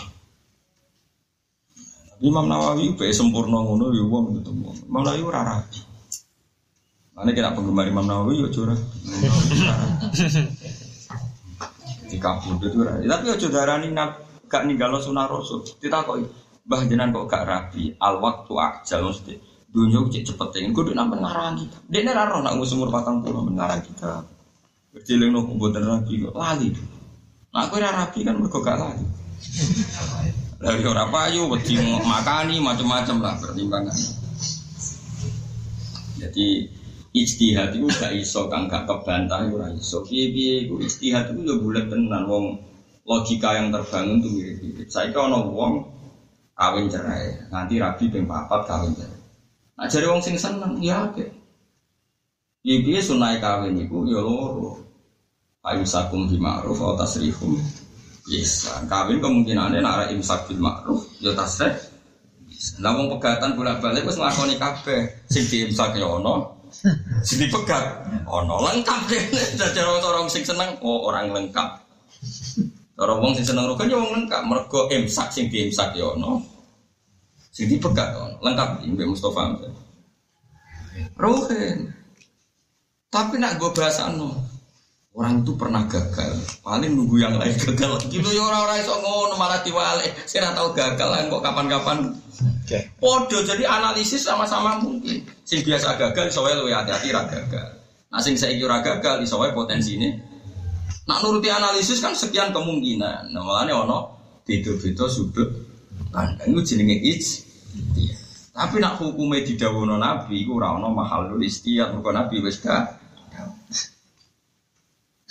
Imam 2.19 2.51
Nawawi 2.51 2.99
be 2.99 3.13
sempurna 3.15 3.63
ngono 3.63 3.95
ya 3.95 4.03
wong 4.03 4.41
ketemu. 4.41 4.75
Imam 4.89 5.01
Nawawi 5.05 5.21
ora 5.23 5.41
rapi. 5.45 5.79
Ane 7.19 7.31
kira 7.31 7.55
penggemar 7.55 7.87
Imam 7.87 8.03
Nawawi 8.03 8.43
yo 8.43 8.47
curah. 8.51 8.75
Di 12.09 12.17
kabur 12.17 12.57
itu 12.59 12.81
Tapi 12.83 13.23
yo 13.23 13.47
darani 13.51 13.93
nak 13.95 14.19
gak 14.49 14.67
ninggalo 14.67 14.99
sunah 14.99 15.29
rasul. 15.31 15.63
Ditakoki, 15.79 16.25
Mbah 16.67 16.81
jenengan 16.89 17.15
kok 17.15 17.29
gak 17.31 17.45
rapi? 17.47 17.95
Al 18.01 18.19
waktu 18.19 18.53
ajal 18.57 19.07
mesti. 19.07 19.35
Dunia 19.69 20.01
cek 20.01 20.33
cepet 20.33 20.59
ingin 20.59 20.73
kudu 20.73 20.97
nambah 20.97 21.21
ngarang 21.21 21.55
kita. 21.55 21.77
Dia 21.87 22.01
ini 22.01 22.11
raro 22.11 22.41
nak 22.41 22.57
umur 22.57 22.89
patang 22.89 23.21
puluh 23.21 23.45
mengarang 23.45 23.79
kita. 23.85 24.25
Berjiling 24.89 25.29
no 25.29 25.45
kumpulan 25.45 25.85
rapi 25.85 26.25
kok 26.25 26.33
lali. 26.33 26.73
Nah 27.53 27.69
aku 27.69 27.77
rapi 27.77 28.25
kan 28.25 28.35
mereka 28.41 28.59
gak 28.59 28.75
lali. 28.81 29.05
Lalu 30.59 30.83
orang 30.91 31.09
payu, 31.09 31.47
wedi 31.47 31.79
makani 32.03 32.59
macam-macam 32.59 33.15
lah 33.23 33.33
pertimbangan. 33.39 33.95
Jadi 36.19 36.67
ijtihad 37.15 37.73
itu 37.73 37.87
gak 37.89 38.13
iso 38.13 38.51
kang 38.51 38.67
gak 38.67 38.83
kebantah 38.85 39.47
ora 39.47 39.71
iso. 39.71 40.03
Piye-piye 40.03 40.67
iku 40.67 40.83
ijtihad 40.83 41.31
itu 41.31 41.41
yo 41.47 41.55
bulet 41.63 41.87
tenan 41.87 42.27
wong 42.27 42.59
logika 43.07 43.55
yang 43.55 43.71
terbangun 43.71 44.19
tuh 44.19 44.29
mirip-mirip. 44.35 44.87
Saya 44.91 45.15
ono 45.15 45.47
wong 45.47 45.73
kawin 46.53 46.91
cerai, 46.91 47.47
nanti 47.49 47.79
rabi 47.79 48.11
ping 48.11 48.27
papat 48.27 48.67
kawin 48.67 48.91
cerai. 48.93 49.19
Nah 49.79 49.87
jadi 49.87 50.11
wong 50.11 50.19
sing 50.19 50.35
seneng 50.35 50.75
ya 50.83 51.07
oke. 51.07 51.23
Piye 52.59 52.83
piye 52.83 52.99
sunai 52.99 53.39
kawin 53.39 53.79
iku 53.79 54.03
ya 54.05 54.19
loro. 54.19 54.83
Ayu 55.63 55.83
sakum 55.83 56.27
di 56.27 56.39
ma'ruf 56.39 56.79
tasrihum. 56.99 57.59
Bisa 58.29 58.85
kawin 58.85 59.17
kemungkinannya 59.17 59.81
nara 59.81 60.05
imsak 60.13 60.45
bil 60.45 60.61
ma'ruf 60.61 61.01
ya 61.17 61.33
tasrih. 61.33 61.73
Lah 62.77 62.93
wong 62.93 63.09
pegatan 63.17 63.57
bolak-balik 63.57 64.05
wis 64.05 64.21
nglakoni 64.21 64.61
kabeh. 64.61 65.09
Sing 65.25 65.49
diimsak 65.49 65.97
ya 65.97 66.05
ono, 66.05 66.61
sing 67.25 67.41
dipegat 67.41 68.05
ono 68.29 68.69
lengkap 68.69 69.01
deh. 69.09 69.23
Dadi 69.59 69.81
orang 69.81 70.29
sing 70.29 70.45
seneng 70.45 70.77
oh 70.85 71.09
orang 71.09 71.33
lengkap. 71.33 71.69
Orang 73.01 73.17
wong 73.25 73.33
sing 73.33 73.49
seneng 73.49 73.65
rukun 73.65 73.89
ya 73.89 73.97
wong 73.97 74.13
lengkap. 74.13 74.41
Mergo 74.45 74.85
imsak 74.93 75.33
sing 75.33 75.49
diimsak 75.49 75.97
ya 75.97 76.13
ono. 76.13 76.37
Sing 77.49 77.65
dipegat 77.65 78.13
lengkap 78.45 78.85
Mbak 78.85 79.07
Mustafa. 79.09 79.57
Rohin. 81.17 81.97
Tapi 83.09 83.41
nak 83.41 83.57
gue 83.57 83.73
bahasa 83.73 84.13
no. 84.13 84.48
Orang 85.09 85.41
itu 85.41 85.57
pernah 85.57 85.89
gagal, 85.89 86.37
paling 86.61 86.93
nunggu 86.93 87.17
yang 87.17 87.33
lain 87.33 87.49
gagal. 87.57 87.97
Gitu 88.13 88.29
ya 88.29 88.45
orang-orang 88.45 88.77
itu 88.77 88.93
ngono 88.93 89.35
malah 89.41 89.59
diwale. 89.65 90.05
Saya 90.29 90.53
tahu 90.53 90.69
gagal 90.77 91.09
lah 91.09 91.25
kok 91.25 91.41
kapan-kapan. 91.41 91.97
Podo 93.01 93.41
jadi 93.41 93.65
analisis 93.65 94.21
sama-sama 94.21 94.77
mungkin. 94.77 95.25
Sing 95.41 95.65
biasa 95.65 95.97
gagal, 95.97 96.29
soalnya 96.29 96.61
lu 96.61 96.69
hati-hati 96.69 97.09
raga 97.09 97.41
gagal. 97.41 97.67
Nah 98.13 98.21
sing 98.21 98.37
saya 98.37 98.53
kira 98.53 98.85
gagal, 98.85 99.25
soalnya 99.25 99.57
potensi 99.57 99.97
ini. 99.97 100.13
Nak 101.09 101.25
nuruti 101.25 101.49
analisis 101.49 102.05
kan 102.05 102.13
sekian 102.13 102.53
kemungkinan. 102.53 103.33
Nah 103.33 103.41
malahnya 103.41 103.81
ono 103.81 104.13
beda-beda 104.45 105.09
sudut 105.09 105.49
pandang 106.13 106.53
itu 106.53 106.61
jenenge 106.77 107.01
ij. 107.01 107.25
Tapi 108.53 108.77
nak 108.77 109.01
hukumnya 109.01 109.41
didawono 109.41 109.97
Nabi 109.97 110.45
iku 110.45 110.61
ora 110.61 110.77
ana 110.77 110.93
mahal 110.93 111.33
istiyat 111.41 111.97
mergo 111.97 112.13
Nabi 112.13 112.45
wis 112.45 112.61
gak 112.61 112.98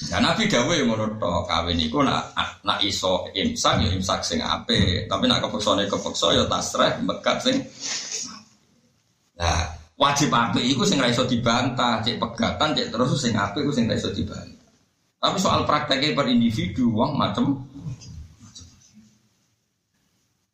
Ya 0.07 0.23
Nabi 0.23 0.47
dawuh 0.47 0.79
yang 0.79 0.95
ngono 0.95 1.19
kawin 1.19 1.75
iku 1.75 2.07
nak 2.07 2.31
nak 2.63 2.79
iso 2.87 3.27
imsak 3.35 3.83
ya 3.83 3.91
imsak 3.91 4.23
sing 4.23 4.39
apik, 4.39 5.11
tapi 5.11 5.27
nak 5.27 5.43
kepeksane 5.43 5.91
kepeksa 5.91 6.39
ya 6.39 6.47
tasreh 6.47 7.03
mekat 7.03 7.37
sing 7.43 7.57
Nah, 9.39 9.71
wajib 9.99 10.31
apik 10.31 10.63
iku 10.63 10.87
sing 10.87 11.03
iso 11.03 11.27
dibantah, 11.27 12.03
cek 12.03 12.19
pegatan, 12.19 12.75
cek 12.75 12.91
terus 12.95 13.11
sing 13.19 13.35
apik 13.35 13.67
iku 13.67 13.75
sing 13.75 13.91
iso 13.91 14.11
dibantah. 14.15 14.71
Tapi 15.19 15.37
soal 15.43 15.67
prakteknya 15.67 16.15
per 16.15 16.31
individu, 16.31 16.95
wong 16.95 17.19
macem, 17.19 17.59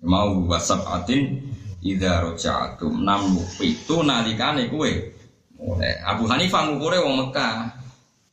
mau 0.05 0.33
wasab 0.49 0.85
atin 0.89 1.53
Ida 1.85 2.25
roja'atum 2.25 3.05
namu 3.05 3.45
itu 3.61 4.01
nalikane 4.01 4.73
kue 4.73 5.13
mulai. 5.61 6.01
Abu 6.01 6.25
Hanifah 6.25 6.73
ngukure 6.73 6.97
wong 7.05 7.29
Mekah 7.29 7.84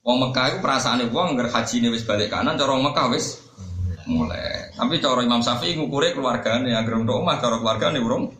wong 0.01 0.17
Mekah 0.17 0.45
itu 0.49 0.57
perasaan 0.59 1.05
wong 1.13 1.37
agar 1.37 1.47
haji 1.53 1.75
ini 1.81 1.89
wis 1.93 2.03
balik 2.05 2.33
kanan 2.33 2.57
cara 2.57 2.73
wong 2.73 2.85
Mekah 2.89 3.07
wis 3.13 3.41
mulai. 4.09 4.73
Tapi 4.73 4.97
cara 4.97 5.21
Imam 5.21 5.45
Syafi'i 5.45 5.77
ngukure 5.77 6.13
keluargane 6.17 6.73
agar 6.73 6.97
untuk 6.97 7.21
omah 7.21 7.37
cara 7.37 7.61
keluargane 7.61 8.01
urung. 8.01 8.33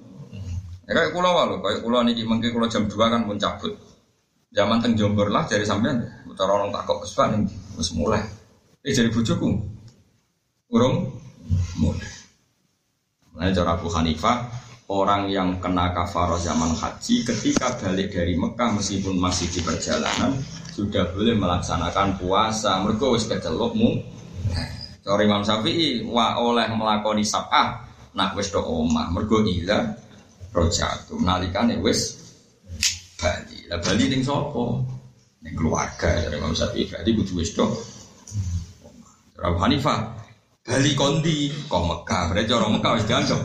Ya 0.89 0.97
kayak 0.97 1.14
kulo 1.14 1.30
walu 1.30 1.62
kayak 1.62 1.86
kulo 1.86 2.01
niki 2.01 2.26
mengki 2.26 2.49
kulo 2.49 2.66
jam 2.66 2.89
2 2.89 2.97
kan 2.97 3.22
pun 3.24 3.38
cabut. 3.38 3.74
Zaman 4.51 4.84
teng 4.84 4.97
Jombor 4.99 5.32
lah 5.32 5.47
dari 5.47 5.64
sampean 5.64 6.01
cara 6.36 6.51
orang 6.57 6.74
takok 6.74 7.05
kesukaan 7.05 7.45
nih 7.45 7.53
wis 7.78 7.93
mulai. 7.93 8.26
Eh 8.82 8.91
jadi 8.91 9.14
bujuku 9.14 9.47
urung 10.74 11.14
mulai. 11.78 12.09
Nah, 13.32 13.47
cara 13.55 13.80
Abu 13.80 13.88
Hanifah 13.88 14.49
orang 14.91 15.32
yang 15.32 15.64
kena 15.64 15.95
kafaroh 15.95 16.36
zaman 16.36 16.76
haji 16.76 17.24
ketika 17.24 17.80
balik 17.80 18.12
dari 18.12 18.36
Mekah 18.36 18.76
meskipun 18.76 19.16
masih 19.16 19.47
di 19.47 19.64
perjalanan 19.64 20.36
sudah 20.72 21.11
boleh 21.11 21.36
melaksanakan 21.36 22.15
puasa. 22.15 22.80
Mereka 22.82 23.05
wis 23.11 23.28
kecelokmu 23.28 23.89
Sorry 25.01 25.26
Imam 25.26 25.41
Syafi'i 25.41 26.05
wa 26.05 26.38
oleh 26.38 26.69
melakoni 26.72 27.26
sabah 27.26 27.84
nak 28.13 28.38
wis 28.38 28.53
do 28.53 28.61
omah. 28.61 29.09
Mergo 29.09 29.41
ila 29.41 29.91
rojatu 30.53 31.17
nalikane 31.19 31.82
wis 31.82 32.22
Bali. 33.17 33.65
Lah 33.65 33.82
Bali 33.82 34.05
ning 34.07 34.22
sapa? 34.22 34.61
Ning 35.41 35.53
keluarga 35.57 36.22
dari 36.22 36.38
Imam 36.38 36.53
Syafi'i. 36.53 36.86
Berarti 36.86 37.11
kudu 37.17 37.34
wis 37.41 37.51
do 37.57 37.65
Abu 39.41 39.57
Hanifah 39.57 40.20
Bali 40.62 40.93
kondi 40.93 41.49
kok 41.66 41.82
Mekah, 41.89 42.30
berarti 42.30 42.53
orang 42.53 42.78
Mekah 42.78 42.91
wis 42.93 43.05
dianggap. 43.09 43.39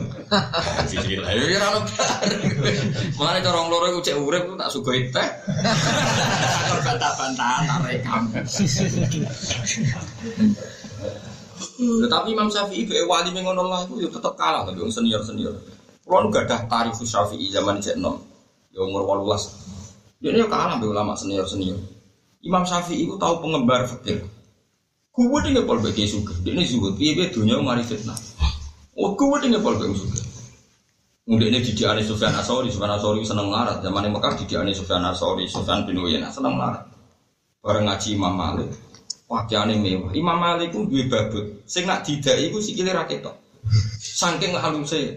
Siji 0.84 1.16
lah, 1.24 1.32
ya 1.32 1.64
ora 1.64 1.80
Mulane 3.16 3.40
cara 3.40 3.56
wong 3.56 3.72
loro 3.72 3.88
iku 3.88 4.00
cek 4.04 4.20
urip 4.20 4.44
tak 4.60 4.68
sugoi 4.68 5.08
teh. 5.08 5.24
Kok 6.68 6.80
bantah-bantahan 6.84 7.80
rekam. 7.88 8.28
Tetapi 12.04 12.28
Imam 12.36 12.52
Syafi'i 12.52 12.84
be 12.84 13.00
wali 13.08 13.32
mengono 13.32 13.64
lah 13.64 13.88
itu 13.88 14.04
ya 14.04 14.12
tetap 14.12 14.36
kalah 14.36 14.68
tapi 14.68 14.76
wong 14.84 14.92
senior-senior. 14.92 15.56
Kulo 16.04 16.16
nu 16.20 16.28
gadah 16.28 16.68
tarif 16.68 17.00
Syafi'i 17.00 17.48
zaman 17.48 17.80
cek 17.80 17.96
nom. 17.96 18.20
Ya 18.76 18.84
umur 18.84 19.08
18. 19.24 20.20
Dia 20.20 20.36
ini 20.36 20.44
kalah 20.52 20.76
be 20.76 20.84
ulama 20.84 21.16
senior-senior. 21.16 21.80
Imam 22.44 22.68
Syafi'i 22.68 23.08
itu 23.08 23.16
tahu 23.16 23.40
pengembar 23.40 23.88
fikih. 23.88 24.35
Kuwe 25.16 25.40
tinggal 25.40 25.64
pol 25.64 25.80
bagi 25.80 26.04
suka. 26.04 26.36
Dia 26.44 26.52
ini 26.52 26.68
zuhud. 26.68 27.00
Piye 27.00 27.16
piye 27.16 27.32
dunia 27.32 27.56
mari 27.64 27.80
fitnah. 27.80 28.20
Oh 29.00 29.16
kuwe 29.16 29.40
tinggal 29.40 29.64
pol 29.64 29.80
bagi 29.80 29.96
suka. 29.96 30.20
Mungkin 31.24 31.56
ini 31.56 31.58
didik 31.64 31.88
ane 31.88 32.04
Sufyan 32.04 32.36
Asori, 32.36 32.68
Sufyan 32.68 32.92
Asori 33.00 33.24
seneng 33.24 33.48
larat. 33.48 33.80
Zaman 33.80 34.04
ini 34.04 34.12
Mekah 34.12 34.36
didik 34.36 34.60
ane 34.60 34.76
Sufyan 34.76 35.02
Asori, 35.08 35.48
Sufyan 35.48 35.88
bin 35.88 35.98
Uyainah 36.04 36.28
seneng 36.28 36.60
larat. 36.60 36.84
Bareng 37.64 37.88
ngaji 37.88 38.08
Imam 38.14 38.36
Malik. 38.36 38.68
Pakaiane 39.26 39.74
mewah. 39.80 40.12
Imam 40.12 40.38
Malik 40.38 40.70
pun 40.70 40.86
dua 40.86 41.02
babut. 41.08 41.64
Sing 41.66 41.88
nak 41.88 42.04
tidak 42.04 42.36
iku 42.36 42.60
sikile 42.62 42.92
ra 42.92 43.08
ketok. 43.08 43.34
Saking 43.98 44.54
haluse 44.54 45.16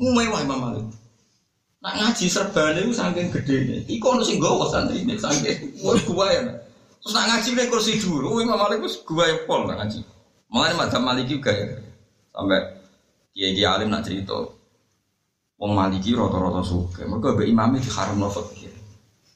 mewah 0.00 0.40
Imam 0.46 0.62
Malik. 0.62 0.86
Nak 1.84 1.94
ngaji 2.00 2.24
serbane 2.24 2.80
iku 2.86 2.94
saking 2.96 3.28
gedene. 3.34 3.84
Iku 3.84 4.16
ono 4.16 4.24
sing 4.24 4.40
gowo 4.40 4.70
santri 4.70 5.04
nek 5.04 5.20
saking 5.20 5.74
gua 5.82 6.30
ya. 6.32 6.40
Terus 7.04 7.12
nak 7.12 7.26
ngaji 7.28 7.48
nih 7.52 7.66
kursi 7.68 8.00
dulu, 8.00 8.26
oh, 8.32 8.40
Imam 8.40 8.56
Malik 8.56 8.80
itu 8.80 9.04
gua 9.04 9.28
yang 9.28 9.44
pol 9.44 9.68
nak 9.68 9.76
ngaji. 9.84 10.00
Makanya 10.48 10.74
madzhab 10.80 11.02
Malik 11.04 11.28
juga 11.28 11.52
ya. 11.52 11.68
Sampai 12.32 12.64
kiai 13.36 13.52
kiai 13.52 13.68
alim 13.68 13.92
nak 13.92 14.08
cerita, 14.08 14.40
Wong 15.64 15.72
Maliki 15.72 16.12
rata-rata 16.12 16.60
suka. 16.66 17.06
Mereka 17.06 17.38
be 17.38 17.46
imam 17.46 17.78
itu 17.78 17.88
haram 17.94 18.18
lo 18.18 18.28
fakir. 18.28 18.74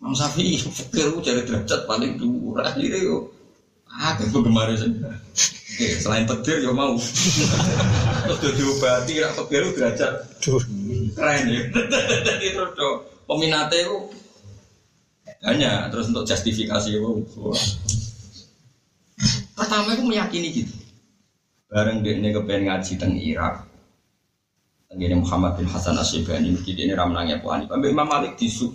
Imam 0.02 0.12
Syafi'i 0.12 0.58
fakir 0.58 1.14
itu 1.14 1.18
jadi 1.22 1.42
derajat 1.46 1.86
paling 1.86 2.18
dua. 2.18 2.68
Akhirnya 2.68 2.98
yo, 2.98 3.30
ah 3.86 4.18
itu 4.18 4.38
gemar 4.42 4.68
sih. 4.74 4.90
Selain 6.02 6.26
petir 6.26 6.58
yo 6.60 6.74
mau. 6.74 6.98
Terus 6.98 8.38
udah 8.42 8.52
diobati, 8.58 9.14
rak 9.22 9.32
fakir 9.38 9.60
itu 9.62 9.72
derajat. 9.78 10.12
Keren 11.14 11.42
ya. 11.46 11.62
Jadi 12.26 12.46
terus 12.56 12.70
peminatnya 13.24 13.78
itu 13.78 13.96
hanya 15.46 15.86
terus 15.92 16.10
untuk 16.10 16.26
justifikasi 16.26 16.98
wow. 16.98 17.18
Pertama 19.58 19.94
itu 19.94 20.02
meyakini 20.06 20.48
gitu. 20.54 20.74
Bareng 21.68 22.00
dia 22.00 22.16
ini 22.16 22.32
kepengen 22.32 22.70
ngaji 22.70 22.92
teng 22.96 23.14
Irak. 23.18 23.68
Tenggine 24.88 25.20
Muhammad 25.20 25.60
bin 25.60 25.68
Hasan 25.68 26.00
Asyibani 26.00 26.48
mungkin 26.48 26.74
ini 26.80 26.96
ramnangnya 26.96 27.44
Abu 27.44 27.52
Hanifah. 27.52 27.76
Mbak 27.76 27.92
Imam 27.92 28.08
Malik 28.08 28.40
disu 28.40 28.72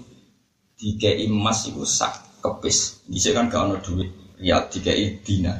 dikei 0.77 1.25
emas 1.25 1.65
itu 1.65 1.81
sak 1.89 2.37
kepis. 2.43 3.01
Bisa 3.09 3.33
kan 3.33 3.49
gak 3.49 3.65
ono 3.65 3.75
duit 3.81 4.13
riyal 4.37 4.69
dikei 4.69 5.19
dinar. 5.25 5.57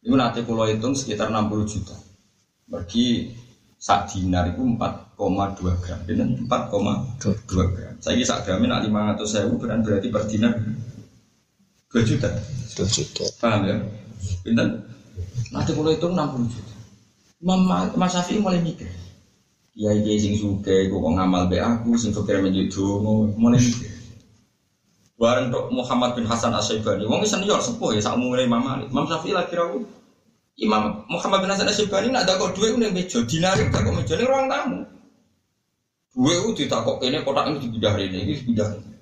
Itu 0.00 0.16
nanti 0.16 0.40
kalau 0.48 0.64
hitung 0.64 0.96
sekitar 0.96 1.28
60 1.28 1.68
juta. 1.68 1.92
Pergi 2.66 3.36
sak 3.76 4.16
dinar 4.16 4.48
itu 4.48 4.64
4,2 5.16 5.82
gram. 5.82 6.00
Dengan 6.04 6.28
4,2 6.44 7.48
gram. 7.48 7.94
Saya 8.04 8.22
sak 8.22 8.44
gramnya 8.44 8.80
nak 8.80 9.16
500 9.16 9.24
sewu 9.24 9.56
berarti 9.56 10.08
per 10.12 10.22
dinar 10.28 10.52
2 11.90 12.04
juta. 12.04 12.28
2 12.76 12.84
juta. 12.92 13.24
Paham 13.40 13.60
ya? 13.64 13.76
Pinten? 14.44 14.68
Nanti 15.52 15.70
kalau 15.72 15.92
itu 15.92 16.06
60 16.08 16.52
juta. 16.52 16.74
Mama, 17.40 17.92
Mas 17.96 18.12
Syafi'i 18.16 18.40
mulai 18.40 18.60
mikir. 18.60 18.88
Ya 19.76 19.92
iki 19.92 20.16
sing 20.16 20.34
suke, 20.40 20.88
kok 20.88 21.04
ngamal 21.04 21.52
be 21.52 21.60
aku, 21.60 22.00
sing 22.00 22.08
fakir 22.16 22.40
menjadi 22.40 22.72
mulai 23.36 23.60
mikir. 23.60 23.92
Bareng 25.16 25.52
tok 25.52 25.68
Muhammad 25.72 26.16
bin 26.16 26.24
Hasan 26.28 26.52
Asyibani, 26.52 27.08
wong 27.08 27.24
senior 27.24 27.60
sepuh 27.60 27.92
ya 27.96 28.00
sak 28.04 28.16
mulai 28.20 28.48
Imam 28.48 28.60
Malik. 28.60 28.88
Imam 28.88 29.04
Syafi'i 29.08 29.36
lagi 29.36 29.52
rawuh. 29.52 29.84
Imam 30.56 31.04
Muhammad 31.12 31.44
bin 31.44 31.52
Hasan 31.52 31.68
Asyibani 31.68 32.08
nak 32.08 32.24
ada 32.24 32.40
kok 32.40 32.56
duit 32.56 32.76
ning 32.76 32.92
meja, 32.96 33.20
dinar 33.24 33.56
tak 33.56 33.84
kok 33.84 33.92
meja 33.96 34.16
ning 34.16 34.28
ruang 34.28 34.48
tamu. 34.48 34.80
Duit 36.16 36.40
itu 36.40 36.64
ditakok 36.64 36.96
kene 36.96 37.20
kotak 37.20 37.52
ini 37.52 37.60
dipindah 37.60 37.94
ini, 38.00 38.18
ini 38.24 38.32
dipindah 38.40 38.68
ini. 38.72 38.96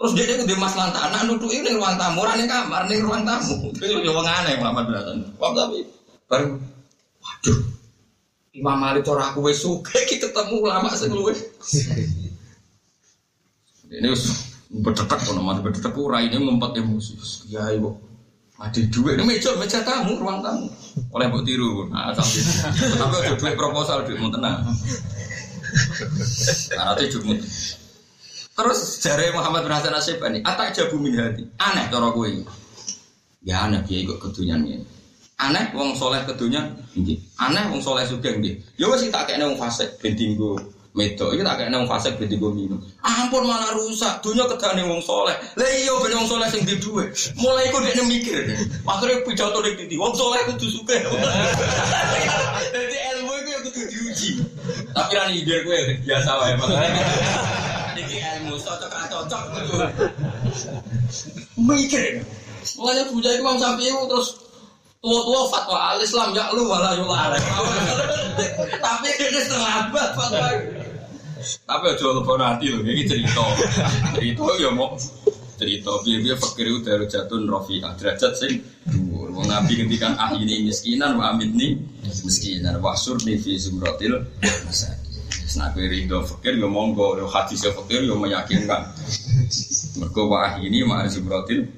Terus 0.00 0.12
dia 0.16 0.24
itu 0.32 0.48
di 0.48 0.56
mas 0.56 0.74
lantai, 0.74 1.12
anak 1.12 1.28
nutu 1.28 1.46
ini 1.52 1.76
ruang 1.76 1.94
tamu, 2.00 2.24
orang 2.24 2.40
ini 2.40 2.48
kamar, 2.48 2.88
ini 2.88 3.04
ruang 3.04 3.22
tamu. 3.22 3.70
Itu 3.78 4.02
ya 4.02 4.10
wong 4.10 4.26
aneh 4.26 4.58
Muhammad 4.58 4.90
bin 4.90 4.96
Hasan. 4.98 5.18
Wong 5.38 5.52
tapi 5.54 5.78
baru, 6.26 6.58
waduh, 7.22 7.58
Imam 8.50 8.76
Malik 8.82 9.06
cara 9.06 9.30
aku 9.30 9.46
wes 9.46 9.62
suka, 9.62 10.02
kita 10.10 10.34
ketemu 10.34 10.58
ulama 10.58 10.90
sing. 10.98 11.14
Ini 13.92 14.08
us 14.08 14.48
berdetak 14.72 15.20
kono 15.20 15.44
mati 15.44 15.60
berdetak 15.60 15.92
ora 16.00 16.24
ini 16.24 16.40
ngumpet 16.40 16.80
emosi. 16.80 17.12
Ya 17.52 17.68
ibu. 17.76 17.92
Ada 18.56 18.80
duit 18.88 19.20
ini 19.20 19.36
meja 19.36 19.52
meja 19.60 19.84
tamu 19.84 20.16
ruang 20.16 20.40
tamu. 20.40 20.64
Oleh 21.12 21.28
mbok 21.28 21.44
tiru. 21.44 21.92
Nah, 21.92 22.08
tapi 22.16 22.40
tapi 22.96 23.14
ada 23.20 23.36
duit 23.36 23.52
proposal 23.52 24.08
duit 24.08 24.16
mau 24.16 24.32
tenang. 24.32 24.64
Karena 26.72 26.92
itu 27.00 27.18
cuma 27.20 27.36
Terus 28.52 29.00
jari 29.00 29.32
Muhammad 29.32 29.64
bin 29.64 29.72
Hasan 29.72 29.96
Asyibani, 29.96 30.44
atak 30.44 30.76
jabu 30.76 31.00
min 31.00 31.16
hati. 31.16 31.48
Aneh 31.56 31.88
cara 31.88 32.12
kowe. 32.12 32.28
Ya 33.40 33.64
aneh 33.64 33.80
dia 33.88 34.04
ikut 34.04 34.20
kedunyan 34.20 34.60
ini. 34.68 34.84
Aneh 35.40 35.72
wong 35.72 35.96
soleh 35.96 36.20
kedunyan. 36.28 36.76
Aneh 37.40 37.64
wong 37.72 37.80
soleh 37.80 38.04
sugih 38.04 38.36
nggih. 38.36 38.60
Ya 38.76 38.92
wis 38.92 39.08
tak 39.08 39.32
kene 39.32 39.48
wong 39.48 39.56
fasik 39.56 39.96
ben 40.04 40.12
dinggo 40.14 40.60
medok 40.92 41.32
iki 41.32 41.40
tak 41.40 41.64
kene 41.64 41.74
wong 41.80 41.88
fasik 41.88 42.20
ben 42.20 42.28
dinggo 42.28 42.52
minum. 42.52 42.76
Ampun 43.00 43.48
malah 43.48 43.72
rusak. 43.72 44.20
Dunya 44.20 44.44
kedane 44.44 44.84
wong 44.84 45.00
soleh. 45.00 45.34
Lah 45.56 45.70
iya 45.72 45.96
ben 46.04 46.12
wong 46.12 46.28
soleh 46.28 46.46
sing 46.52 46.68
di 46.68 46.76
duwe. 46.76 47.08
Mulai 47.40 47.72
iku 47.72 47.80
dekne 47.80 48.04
mikir. 48.04 48.36
Akhire 48.84 49.24
pidato 49.24 49.64
ning 49.64 49.80
titi. 49.80 49.96
Wong 49.96 50.12
soleh 50.12 50.44
kudu 50.44 50.68
sugih. 50.68 51.00
Dadi 52.76 52.96
ilmu 53.16 53.32
iku 53.32 53.48
ya 53.48 53.60
kudu 53.64 53.80
diuji. 53.88 54.30
Tapi 54.92 55.12
ra 55.16 55.24
ide 55.32 55.56
kowe 55.64 55.80
biasa 56.04 56.30
wae 56.40 56.52
iki 58.02 58.16
ilmu 58.20 58.56
cocok 58.60 58.92
cocok 59.08 59.42
mikir. 61.60 62.20
Mulanya 62.78 63.02
buja 63.10 63.30
itu 63.34 63.42
Imam 63.42 63.56
Syafi'i 63.58 63.90
terus 63.90 64.28
tua-tua 65.02 65.50
fatwa 65.50 65.78
al 65.92 65.98
Islam 65.98 66.30
ya 66.30 66.46
lu 66.54 66.70
wala 66.70 66.94
yula 66.94 67.34
tapi 68.78 69.08
ini 69.18 69.40
terlambat 69.44 70.08
fatwa. 70.14 70.46
Tapi 71.42 71.84
aja 71.90 72.06
lupa 72.06 72.38
nanti 72.38 72.70
loh 72.70 72.86
ini 72.86 73.02
cerita. 73.02 73.42
Cerita 74.14 74.46
ya 74.62 74.70
mau 74.70 74.94
cerita 75.62 75.94
biar 76.02 76.18
biar 76.26 76.38
fakir 76.42 76.66
itu 76.66 76.78
dari 76.82 77.06
jatuh 77.06 77.38
rofi 77.46 77.78
derajat 77.78 78.32
sing 78.34 78.58
dhuwur 78.90 79.30
wong 79.30 79.46
nabi 79.46 79.78
ketika 79.78 80.18
ah 80.18 80.34
ini 80.34 80.66
miskinan 80.66 81.14
wa 81.14 81.30
amin 81.30 81.54
nih 81.54 81.78
miskinan 82.26 82.82
wasur 82.82 83.14
nih 83.22 83.38
fi 83.38 83.54
zumratil 83.54 84.26
masakin 84.66 85.12
Nah, 85.52 85.68
kue 85.76 85.84
rindu 85.84 86.16
fakir, 86.24 86.56
ya 86.56 86.64
monggo, 86.64 87.12
ya 87.20 87.28
hadis 87.28 87.60
ya 87.60 87.76
fakir, 87.76 88.08
ya 88.08 88.16
meyakinkan. 88.16 88.88
Mereka 90.00 90.20
wah 90.24 90.56
ini 90.64 90.80
mah 90.80 91.04
zibratil. 91.12 91.68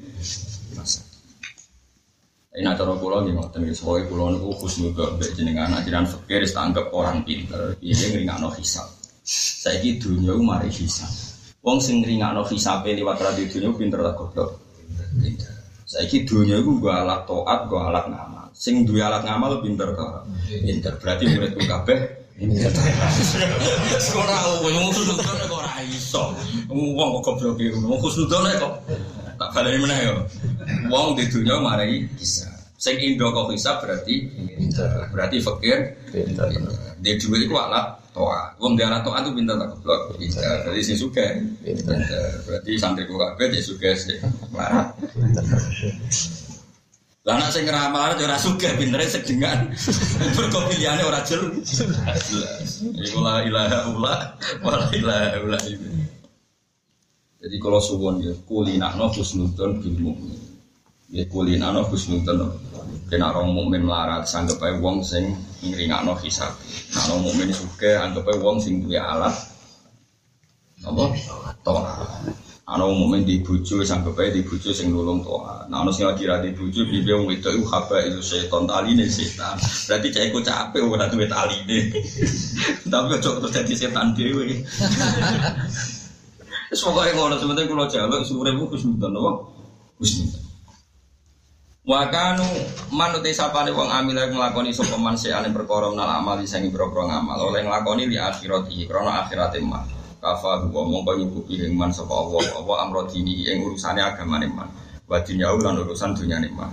Ini 2.54 2.62
nak 2.62 2.78
cara 2.78 2.94
pulau 2.94 3.26
nih, 3.26 3.34
ngoten 3.34 3.66
ya, 3.66 3.74
soalnya 3.74 4.06
pulau 4.06 4.30
itu 4.30 4.46
khusus 4.62 4.94
juga, 4.94 5.10
jenengan, 5.34 5.74
jenengan 5.82 6.06
fakir, 6.06 6.46
dianggap 6.46 6.86
orang 6.94 7.26
pinter, 7.26 7.74
dia 7.82 7.98
ngeringat 7.98 8.38
no 8.38 8.54
hisab. 8.54 8.86
Saya 9.26 9.82
ini 9.82 9.98
dunia 9.98 10.38
mari 10.38 10.70
hisab. 10.70 11.10
Wong 11.64 11.80
sing 11.80 12.04
ngeringat 12.04 12.36
no 12.36 12.44
hisab 12.44 12.84
lewat 12.84 13.24
radio 13.24 13.48
dunia 13.48 13.72
pinter 13.72 14.00
lah 14.04 14.12
goblok. 14.12 14.60
Saya 15.88 16.04
ini 16.04 16.28
dunia 16.28 16.60
itu 16.60 16.76
gua 16.76 17.00
alat 17.00 17.24
toat, 17.24 17.60
gua 17.72 17.88
alat 17.88 18.04
ngamal. 18.04 18.52
Sing 18.52 18.84
dua 18.84 19.08
alat 19.08 19.24
ngamal 19.24 19.64
pinter 19.64 19.96
toh. 19.96 20.28
Pinter 20.44 20.92
berarti 21.00 21.24
muridku 21.24 21.64
kabeh 21.64 22.24
Ora 24.14 24.38
wong 24.58 24.90
khusnudon 24.90 25.36
kok 25.46 25.54
ora 25.54 25.72
iso. 25.86 26.34
Wong 26.66 27.22
kok 27.22 27.38
goblok 27.38 27.56
iki. 27.62 27.78
Wong 27.78 27.98
khusnudon 28.02 28.50
kok 28.58 28.74
tak 29.38 29.48
baleni 29.54 29.78
meneh 29.78 29.98
yo. 30.02 30.16
Wong 30.90 31.14
di 31.14 31.24
dunya 31.30 31.62
marai 31.62 32.04
kisah. 32.18 32.53
Sing 32.84 33.00
indo 33.00 33.32
kok 33.32 33.48
hisab 33.48 33.80
berarti 33.80 34.28
berarti 35.08 35.40
fakir. 35.40 35.96
Di 37.00 37.16
duwe 37.16 37.48
iku 37.48 37.56
alat 37.56 37.96
toa. 38.12 38.52
Wong 38.60 38.76
di 38.76 38.84
alat 38.84 39.00
toa 39.00 39.24
itu 39.24 39.32
pinter 39.32 39.56
tak 39.56 39.72
goblok. 39.72 40.20
Jadi 40.20 40.80
sing 40.84 41.00
suka. 41.00 41.24
Berarti 42.44 42.76
santri 42.76 43.08
kok 43.08 43.16
kabeh 43.16 43.56
dia 43.56 43.64
suka 43.64 43.88
sih. 43.96 44.20
Marah. 44.52 44.92
Lah 47.24 47.40
nek 47.40 47.56
sing 47.56 47.64
ngeramal 47.64 48.20
ora 48.20 48.36
sugih 48.36 48.76
pintere 48.76 49.08
sedengan. 49.08 49.72
Mergo 50.36 50.68
pilihane 50.68 51.08
ora 51.08 51.24
jelas. 51.24 51.80
Iku 52.84 53.24
la 53.24 53.48
ilaha 53.48 53.88
illa 53.88 54.14
wa 54.60 54.72
la 54.76 54.86
ilaha 54.92 55.40
illa 55.40 55.58
Jadi 57.40 57.56
kalau 57.56 57.80
suwon 57.80 58.20
ya 58.20 58.32
kulinakno 58.44 59.08
husnudon 59.08 59.80
bil 59.80 59.96
mukmin. 60.04 60.53
Ya 61.12 61.24
kulinakno 61.28 61.84
husnudon. 61.88 62.54
Kena 63.04 63.36
orang 63.36 63.52
mukmin 63.52 63.84
melarat 63.84 64.24
sanggep 64.24 64.56
ae 64.64 64.80
wong 64.80 65.04
sing 65.04 65.36
ngringakno 65.60 66.16
hisab. 66.24 66.56
Nek 66.96 67.04
orang 67.10 67.20
mukmin 67.24 67.48
sugih 67.52 68.00
anggap 68.00 68.24
ae 68.28 68.38
wong 68.40 68.56
sing 68.60 68.80
duwe 68.80 68.96
alat 68.96 69.34
apa? 70.84 71.04
Toh. 71.64 71.80
Ana 72.64 72.88
umumnya 72.88 73.28
di 73.28 73.44
bucu, 73.44 73.84
sanggup 73.84 74.16
aja 74.16 74.32
di 74.32 74.40
bucu 74.40 74.72
sing 74.72 74.88
nulung 74.88 75.20
toa. 75.20 75.68
Nah, 75.68 75.84
ana 75.84 75.92
sing 75.92 76.08
lagi 76.08 76.24
di 76.24 76.56
bucu, 76.56 76.80
bibi 76.88 77.12
wong 77.12 77.28
itu 77.28 77.52
itu 77.52 77.60
haba 77.68 78.00
itu 78.00 78.24
setan 78.24 78.64
tali 78.64 78.96
nih 78.96 79.04
setan. 79.04 79.60
Berarti 79.60 80.08
cek 80.08 80.32
aku 80.32 80.40
capek 80.40 80.80
ora 80.80 81.04
duwe 81.12 81.28
tali 81.28 81.60
nih. 81.68 81.92
Tapi 82.90 83.20
cocok 83.20 83.34
terus 83.44 83.52
jadi 83.52 83.74
setan 83.76 84.16
dewi. 84.16 84.64
Semoga 86.72 87.04
yang 87.04 87.20
ngono 87.20 87.36
sebenarnya 87.36 87.68
kalau 87.68 87.86
jaluk 87.86 88.20
suremu 88.24 88.64
kusnudan 88.72 89.12
apa? 89.12 89.32
Kusnudan. 91.84 92.40
Wakanu 92.40 92.44
manute 92.92 93.34
sapane 93.34 93.70
wong 93.70 93.92
amil 93.92 94.16
nglakoni 94.16 94.72
sapa 94.72 94.96
man 94.96 95.16
seane 95.16 95.52
perkara 95.52 95.90
menal 95.92 96.08
amal 96.16 96.40
sing 96.46 96.72
boro-boro 96.72 97.08
ngamal. 97.08 97.52
Oleh 97.52 97.60
nglakoni 97.60 98.08
li 98.08 98.16
akhirati 98.16 98.88
krana 98.88 99.24
akhirate 99.24 99.60
man. 99.60 99.84
Kafa 100.20 100.64
huwa 100.64 100.88
mongko 100.88 101.12
nyukupi 101.20 101.60
ing 101.60 101.76
man 101.76 101.92
sapa 101.92 102.08
Allah 102.08 102.40
apa 102.56 102.72
amro 102.80 103.04
dini 103.04 103.44
ing 103.44 103.68
urusane 103.68 104.00
agamane 104.00 104.48
man. 104.48 104.68
Wa 105.08 105.20
dunyau 105.20 105.60
lan 105.60 105.76
urusan 105.84 106.16
dunyane 106.16 106.48
man. 106.56 106.72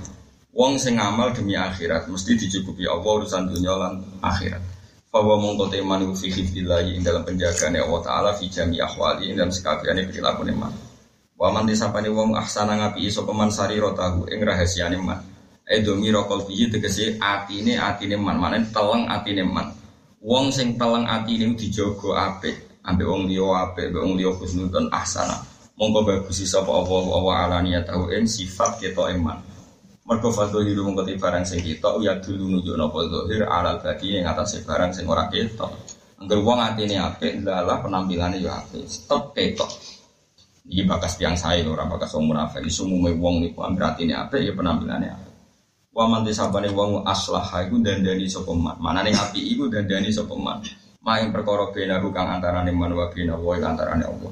Wong 0.55 0.80
sing 0.80 0.95
ngamal 0.95 1.36
demi 1.36 1.59
akhirat 1.59 2.07
mesti 2.07 2.39
dicukupi 2.39 2.88
Allah 2.88 3.12
urusan 3.12 3.51
dunya 3.51 3.76
lan 3.76 3.99
akhirat. 4.24 4.64
Bahwa 5.12 5.36
mongko 5.36 5.68
teman 5.68 6.07
iku 6.07 6.16
fi 6.16 6.32
ing 6.32 7.03
dalam 7.03 7.28
penjagaane 7.28 7.84
Allah 7.84 7.99
taala 7.99 8.32
fi 8.32 8.47
jami 8.47 8.80
ahwali 8.80 9.28
ing 9.28 9.36
dalam 9.36 9.51
sekabiane 9.51 10.07
perilaku 10.07 10.47
man 10.55 10.72
wa 11.42 11.50
man 11.50 11.66
disapane 11.66 12.06
wong 12.14 12.38
ahsana 12.38 12.78
ngapi 12.78 13.10
sapa 13.10 13.34
man 13.34 13.50
rotahu 13.50 14.30
ing 14.30 14.46
rahasiane 14.46 15.02
man. 15.02 15.18
Edomi 15.66 16.14
rokol 16.14 16.46
biji 16.46 16.70
tegese 16.70 17.18
atine 17.18 17.82
atine 17.82 18.14
man 18.14 18.38
manen 18.38 18.70
teleng 18.70 19.10
atine 19.10 19.42
man. 19.42 19.74
Wong 20.22 20.54
sing 20.54 20.78
teleng 20.78 21.10
atine 21.10 21.58
dijogo 21.58 22.14
apik 22.14 22.86
ambek 22.86 23.10
wong 23.10 23.26
liya 23.26 23.74
apik 23.74 23.89
ambek 23.89 24.02
wong 24.06 24.14
liya 24.22 24.30
husnudon 24.38 24.94
ahsana. 24.94 25.42
Mongko 25.82 26.06
bagus 26.06 26.46
sapa 26.46 26.70
apa 26.70 26.94
apa 26.94 27.32
alania 27.42 27.82
tahu 27.82 28.14
en 28.14 28.30
sifat 28.30 28.78
kita 28.78 29.10
iman 29.18 29.42
mergo 30.06 30.30
fadhilu 30.30 30.86
mongko 30.86 31.10
barang 31.18 31.46
sing 31.48 31.64
kita 31.66 31.89
ya 32.06 32.22
dulu 32.22 32.54
nunjuk 32.54 32.76
napa 32.78 33.02
zahir 33.08 33.50
alal 33.50 33.82
badi 33.82 34.20
ing 34.20 34.30
atase 34.30 34.62
barang 34.62 34.94
sing 34.94 35.10
ora 35.10 35.26
ketok. 35.26 35.74
Angger 36.22 36.38
wong 36.46 36.62
atine 36.62 37.02
apik 37.02 37.42
ndalah 37.42 37.82
penampilane 37.82 38.38
ya 38.38 38.62
apik 38.62 38.86
stop 38.86 39.34
ketok 39.34 39.80
iki 40.68 40.86
bakas 40.86 41.18
tiang 41.18 41.38
saya 41.38 41.66
ora 41.66 41.86
bakas 41.89 42.14
wong 42.18 42.34
munafik 42.34 42.66
isu 42.66 42.86
umume 42.86 43.14
wong 43.18 43.45
niku 43.45 43.66
ambil 43.66 43.93
atine 43.93 44.14
apik 44.14 44.45
ya 44.45 44.53
penampilannya 44.53 45.09
apik 45.12 45.32
Wa 45.91 46.07
man 46.07 46.24
tisabane 46.24 46.72
wong 46.72 47.03
aslaha 47.03 47.68
iku 47.68 47.84
dandani 47.84 48.24
sapa 48.24 48.55
man. 48.55 48.80
Manane 48.80 49.12
api 49.12 49.43
iku 49.43 49.68
dandani 49.68 50.07
sapa 50.07 50.39
man. 50.39 50.64
Maing 51.03 51.36
perkara 51.36 51.68
benaru 51.68 52.16
kang 52.16 52.32
antarane 52.32 52.72
man 52.72 52.95
wa 52.95 53.12
bena 53.12 53.36
wa 53.36 53.59
antarane 53.59 54.07
Allah. 54.07 54.32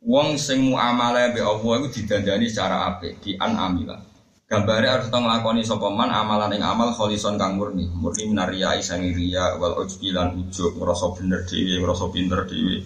Wong 0.00 0.40
sing 0.40 0.64
muamalah 0.64 1.36
be 1.36 1.44
Allah 1.44 1.72
iku 1.84 1.88
didandani 1.92 2.48
secara 2.48 2.88
apik, 2.88 3.20
di 3.20 3.36
an 3.36 3.52
amila. 3.52 4.00
Gambare 4.48 4.88
harus 4.88 5.12
tong 5.12 5.28
lakoni 5.28 5.60
sapa 5.60 5.92
man 5.92 6.08
amalan 6.08 6.56
ing 6.56 6.64
amal 6.64 6.96
kholison 6.96 7.36
kang 7.36 7.60
murni. 7.60 7.84
Murni 7.92 8.24
minaria 8.24 8.72
isani 8.72 9.12
riya 9.12 9.60
wal 9.60 9.76
ujbi 9.84 10.08
lan 10.08 10.32
ujub, 10.40 10.80
ngrasa 10.80 11.12
bener 11.20 11.44
dhewe, 11.44 11.84
ngrasa 11.84 12.08
pinter 12.08 12.48
dhewe. 12.48 12.80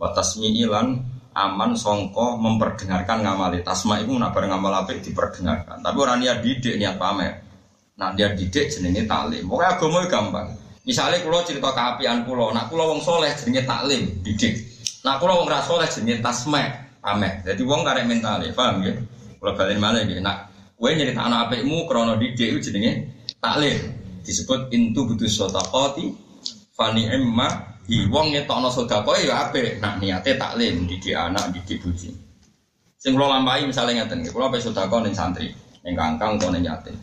Wa 0.00 0.16
tasmi'i 0.16 0.64
lan 0.64 1.04
aman 1.38 1.78
songko 1.78 2.34
memperdengarkan 2.42 3.22
ngamali. 3.22 3.62
Tasma 3.62 4.02
iku 4.02 4.18
nabar 4.18 4.50
ngamal 4.50 4.82
apik 4.82 5.06
diperdengarkan. 5.06 5.78
Tapi 5.78 5.96
orang 6.02 6.18
niat 6.18 6.42
didik 6.42 6.74
niat 6.74 6.98
pamer. 6.98 7.46
Nah 7.98 8.10
dia 8.18 8.34
didik 8.34 8.74
jenenge 8.74 9.06
taklim. 9.06 9.46
Pokoknya 9.46 9.78
agama 9.78 10.00
gampang. 10.10 10.48
Misalnya 10.82 11.20
kulo 11.20 11.44
cerita 11.44 11.70
keapian 11.70 12.24
kulo, 12.24 12.50
nak 12.50 12.72
kulo 12.72 12.96
wong 12.96 13.00
soleh 13.04 13.30
jenenge 13.38 13.68
taklim, 13.68 14.08
didik. 14.24 14.56
Nak 15.04 15.22
kulo 15.22 15.44
wong 15.44 15.48
rasoleh 15.50 15.86
jenenge 15.86 16.24
tasme, 16.24 16.62
pamer. 16.98 17.44
Jadi 17.46 17.62
wong 17.62 17.86
karek 17.86 18.08
mentale, 18.08 18.50
paham 18.56 18.82
ya? 18.82 18.94
Kulo 19.38 19.52
balen 19.54 19.78
malah 19.78 20.02
ya. 20.02 20.18
Nak 20.18 20.36
kue 20.74 20.94
nyerita 20.94 21.22
anak 21.22 21.50
apikmu 21.50 21.86
krono 21.86 22.18
didik 22.18 22.58
itu 22.58 22.70
jenenge 22.72 23.14
taklim. 23.38 23.78
Disebut 24.26 24.72
intu 24.74 25.08
butuh 25.08 25.28
sotaqati 25.28 26.12
fani 26.76 27.08
emma 27.10 27.77
i 27.88 28.04
wong 28.04 28.36
ngetokno 28.36 28.68
sedekah 28.68 29.16
ya 29.24 29.48
apik. 29.48 29.80
Nak 29.80 29.98
niate 30.00 30.36
taklim 30.36 30.84
didik 30.84 31.16
anak, 31.16 31.56
didik 31.56 31.80
bojo. 31.80 32.12
Sing 32.98 33.14
kula 33.14 33.38
lampahi 33.38 33.64
misalnya 33.64 34.04
ngeten, 34.04 34.28
kula 34.28 34.52
pe 34.52 34.60
sedekah 34.60 35.00
ning 35.00 35.14
santri, 35.16 35.48
ning 35.86 35.94
kangkang 35.96 36.36
utawa 36.36 36.52
ning 36.52 36.66
yatim. 36.66 36.96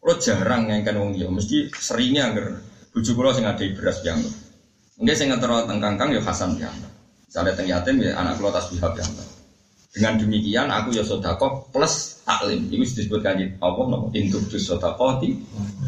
Kulo 0.00 0.16
jarang 0.16 0.70
ngengken 0.70 0.96
wong 0.96 1.10
liya, 1.12 1.28
mesti 1.28 1.68
seringnya 1.76 2.32
agar 2.32 2.56
bojo 2.94 3.10
kula 3.12 3.36
sing 3.36 3.44
ada 3.44 3.64
beras 3.76 4.00
yang. 4.06 4.20
Mungkin 4.96 5.16
sing 5.16 5.28
ngetero 5.28 5.64
teng 5.68 5.80
kangkang 5.80 6.12
ya 6.12 6.20
Hasan 6.24 6.56
yang. 6.56 6.72
Misalnya 7.26 7.52
teng 7.52 7.68
yatim 7.68 7.94
ya 8.00 8.16
anak 8.16 8.40
kula 8.40 8.56
tasbih 8.56 8.80
yang. 8.80 9.39
Dengan 9.90 10.22
demikian 10.22 10.70
aku 10.70 10.94
ya 10.94 11.02
sodako 11.02 11.66
plus 11.74 12.22
taklim. 12.22 12.70
Itu 12.70 12.86
disebut 12.86 13.26
kanji 13.26 13.58
Allah 13.58 13.84
nopo 13.90 14.14
induk 14.14 14.46
dus 14.46 14.70
sodako 14.70 15.18
di 15.18 15.34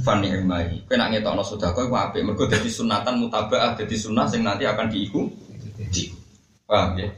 fani 0.02 0.34
emai. 0.34 0.82
Kau 0.90 0.98
nak 0.98 1.14
ngetokno 1.14 1.42
sodako 1.46 1.86
itu 1.86 1.94
apa? 1.94 2.18
Mereka 2.18 2.50
jadi 2.50 2.66
sunatan 2.66 3.22
mutabaah, 3.22 3.78
jadi 3.78 3.94
sunnah 3.94 4.26
yang 4.34 4.42
nanti 4.42 4.66
akan 4.66 4.90
diikuti. 4.90 6.10
Paham 6.66 6.98
ya? 6.98 7.08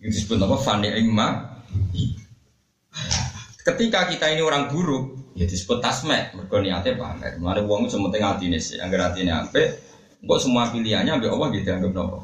Itu 0.00 0.08
disebut 0.16 0.40
apa? 0.48 0.56
Fani 0.64 0.88
emai. 0.96 1.32
Ketika 3.60 4.08
kita 4.08 4.32
ini 4.32 4.40
orang 4.40 4.72
buruk, 4.72 5.26
ya 5.36 5.44
disebut 5.44 5.84
tasmek 5.84 6.32
mergo 6.32 6.56
niate 6.64 6.96
pamer 6.96 7.36
mulane 7.36 7.60
wong 7.68 7.84
itu 7.84 8.00
sementing 8.00 8.24
atine 8.24 8.56
sih 8.56 8.80
anggar 8.80 9.12
atine 9.12 9.36
apik 9.36 9.68
kok 10.24 10.40
semua 10.40 10.72
pilihannya 10.72 11.20
ambek 11.20 11.28
Allah 11.28 11.48
gitu 11.52 11.68
anggap 11.68 11.92
nopo 11.92 12.18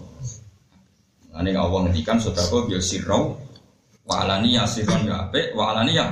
Ane 1.32 1.56
Allah 1.56 1.88
ngendikan 1.88 2.20
sedekah 2.20 2.68
biar 2.68 2.84
sirau 2.84 3.40
wa 4.12 4.28
alaniya 4.28 4.68
sirron 4.68 5.08
ya 5.08 5.24
apik. 5.24 5.56
Wa 5.56 5.72
alaniya 5.72 6.06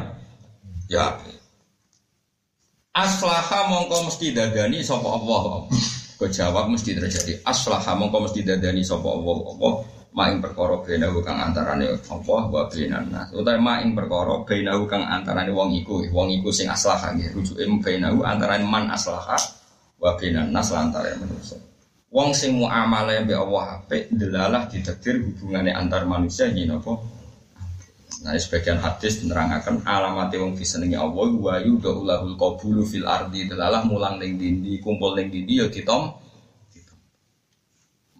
ya 0.89 1.13
apik. 1.13 1.37
Aslaha 2.97 3.69
mongko 3.69 4.09
mesti 4.09 4.33
dadani 4.33 4.81
sapa 4.81 5.05
Allah. 5.05 5.69
Kau 6.17 6.29
jawab 6.29 6.73
mesti 6.73 6.97
terjadi. 6.97 7.45
Aslaha 7.45 7.93
mongko 7.93 8.25
mesti 8.25 8.41
dadani 8.41 8.81
sapa 8.81 9.05
Allah. 9.05 9.37
Allah 9.53 9.75
maing 10.11 10.43
perkara 10.43 10.83
benahu 10.83 11.23
kang 11.23 11.39
antarane 11.39 11.87
Allah 11.87 12.43
wa 12.49 12.67
nas. 13.07 13.29
Utawa 13.31 13.61
maing 13.61 13.93
perkara 13.93 14.43
benahu 14.43 14.89
kang 14.89 15.05
antarane 15.05 15.53
wong 15.53 15.77
iku. 15.77 16.03
Wong 16.09 16.33
iku 16.41 16.49
sing 16.49 16.67
aslaha 16.67 17.13
nggih. 17.13 17.37
Rujuke 17.37 17.63
benahu 17.85 18.25
antarane 18.25 18.65
man 18.65 18.91
aslaha 18.91 19.39
wa 20.01 20.17
bainan 20.17 20.49
nas 20.49 20.73
lantaran 20.73 21.21
manusia 21.21 21.61
wong 22.11 22.35
sing 22.35 22.59
muamalah 22.59 23.23
be 23.23 23.35
Allah 23.37 23.79
apik 23.81 24.11
delalah 24.11 24.67
ditakdir 24.67 25.23
hubungane 25.23 25.71
antar 25.71 26.03
manusia 26.11 26.51
yen 26.51 26.75
apa 26.75 26.99
Nah, 28.21 28.37
sebagian 28.37 28.77
hadis 28.77 29.25
menerangkan 29.25 29.81
alamat 29.81 30.29
wong 30.37 30.53
disenengi 30.53 30.93
Allah 30.93 31.33
wa 31.33 31.57
yudhulul 31.57 32.37
qabulu 32.37 32.85
fil 32.85 33.09
ardi 33.09 33.49
delalah 33.49 33.81
mulang 33.89 34.21
ning 34.21 34.37
dindi 34.37 34.77
kumpul 34.77 35.17
ning 35.17 35.33
dindi 35.33 35.57
ya 35.57 35.73
ditom 35.73 36.21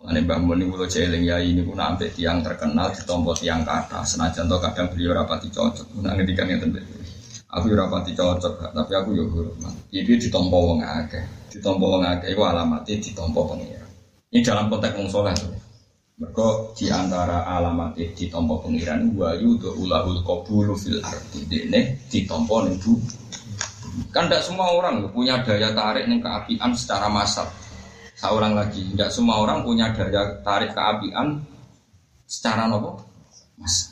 Ane 0.01 0.25
Mbak 0.25 0.39
Muni 0.41 0.65
Wulo 0.65 0.89
Jeling 0.89 1.29
ya 1.29 1.37
ini 1.45 1.61
pun 1.61 1.77
sampai 1.77 2.09
tiang 2.09 2.41
terkenal 2.41 2.89
ditompo 2.89 3.37
tiang 3.37 3.61
kata. 3.61 4.01
Senajan 4.01 4.49
to 4.49 4.57
kadang 4.57 4.89
beliau 4.89 5.13
rapati 5.13 5.53
cocok. 5.53 6.01
Nah 6.01 6.17
ngedikan 6.17 6.49
yang 6.49 6.57
tentu. 6.57 6.81
Aku 7.53 7.69
yo 7.69 7.77
rapati 7.77 8.17
cocok, 8.17 8.73
tapi 8.73 8.93
aku 8.97 9.13
yo 9.13 9.29
hormat. 9.29 9.77
Iki 9.93 10.17
ditompo 10.17 10.73
wong 10.73 10.81
akeh. 10.81 11.53
Ditompo 11.53 11.85
wong 11.85 12.03
akeh 12.09 12.33
iku 12.33 12.49
alamate 12.49 12.97
ditompo 12.97 13.45
pengira. 13.45 13.85
Ini 14.33 14.41
dalam 14.41 14.73
konteks 14.73 14.97
wong 14.97 15.09
soleh 15.13 15.37
tuh. 15.37 15.53
Mereka 16.21 16.77
di 16.77 16.93
antara 16.93 17.49
alamat 17.49 17.97
ditompo 17.97 18.61
pengiran 18.61 19.09
wa 19.17 19.33
yudu 19.33 19.73
ulahul 19.81 20.21
qabulu 20.21 20.77
fil 20.77 21.01
ardi 21.01 21.49
dene 21.49 21.97
ditompo 22.13 22.61
ning 22.61 22.77
Kan 24.13 24.29
tidak 24.29 24.45
semua 24.45 24.69
orang 24.69 25.09
punya 25.17 25.41
daya 25.41 25.73
tarik 25.73 26.05
ning 26.13 26.21
keapian 26.21 26.77
secara 26.77 27.09
massal 27.09 27.49
seorang 28.21 28.53
lagi. 28.53 28.85
Tidak 28.93 29.09
semua 29.09 29.41
orang 29.41 29.65
punya 29.65 29.97
daya 29.97 30.45
tarik 30.45 30.77
keapian 30.77 31.41
secara 32.29 32.69
nopo 32.69 33.01
mas. 33.57 33.89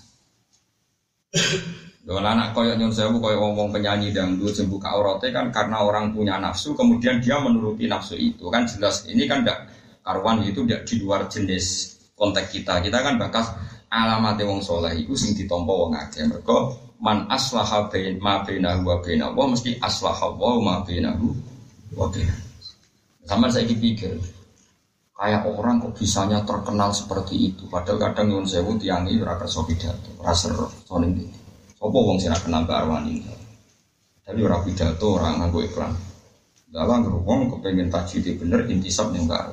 Kalau 2.05 2.25
anak 2.25 2.53
koyok 2.53 2.77
nyon 2.77 2.93
sewu 2.93 3.21
koyok 3.21 3.41
ngomong 3.41 3.73
penyanyi 3.73 4.13
dangdut 4.13 4.53
sembuh 4.53 4.81
auratnya 4.81 5.33
kan 5.33 5.47
karena 5.49 5.81
orang 5.81 6.13
punya 6.13 6.37
nafsu 6.37 6.77
kemudian 6.77 7.25
dia 7.25 7.41
menuruti 7.41 7.89
nafsu 7.89 8.21
itu 8.21 8.49
kan 8.53 8.69
jelas 8.69 9.09
ini 9.09 9.25
kan 9.25 9.45
tidak 9.45 9.69
karuan 10.01 10.41
itu 10.45 10.65
tidak 10.65 10.89
di 10.89 11.05
luar 11.05 11.29
jenis 11.29 11.98
konteks 12.19 12.51
kita 12.51 12.83
kita 12.83 12.99
kan 13.01 13.15
bakas 13.17 13.55
alamat 13.89 14.43
wong 14.43 14.61
soleh 14.61 14.93
itu 14.99 15.15
sing 15.15 15.39
ditompo 15.39 15.87
wong 15.87 15.95
akeh 15.95 16.27
mereka 16.27 16.75
man 16.99 17.31
aslaha 17.31 17.87
bain 17.87 18.19
ma 18.19 18.43
bainahu 18.43 18.83
wa 19.33 19.45
mesti 19.47 19.79
aslaha 19.79 20.27
wa 20.35 20.59
ma 20.59 20.75
bainahu 20.83 21.31
wa 21.95 22.11
sama 23.29 23.53
saya 23.53 23.69
pikir, 23.69 24.17
kayak 25.13 25.45
orang 25.45 25.85
kok 25.85 26.01
bisanya 26.01 26.41
terkenal 26.49 26.97
seperti 26.97 27.53
itu. 27.53 27.69
Padahal 27.69 28.01
kadang 28.01 28.33
nyun 28.33 28.49
sewu 28.49 28.81
tiangi 28.81 29.21
ora 29.21 29.37
kerso 29.37 29.69
pidato, 29.69 30.17
ora 30.17 30.33
seru 30.33 30.65
soning 30.89 31.13
iki. 31.13 31.37
Sopo 31.77 32.09
wong 32.09 32.17
sing 32.17 32.33
kenal 32.33 32.65
Mbak 32.65 32.79
Arwani. 32.89 33.21
Tapi 34.25 34.41
ora 34.41 34.65
pidato, 34.65 35.21
ora 35.21 35.37
nganggo 35.37 35.61
iklan. 35.61 35.93
Dalam 36.73 37.05
wong 37.05 37.53
kepengen 37.53 37.93
tajwid 37.93 38.41
bener 38.41 38.65
intisab 38.65 39.13
ning 39.13 39.29
Mbak. 39.29 39.45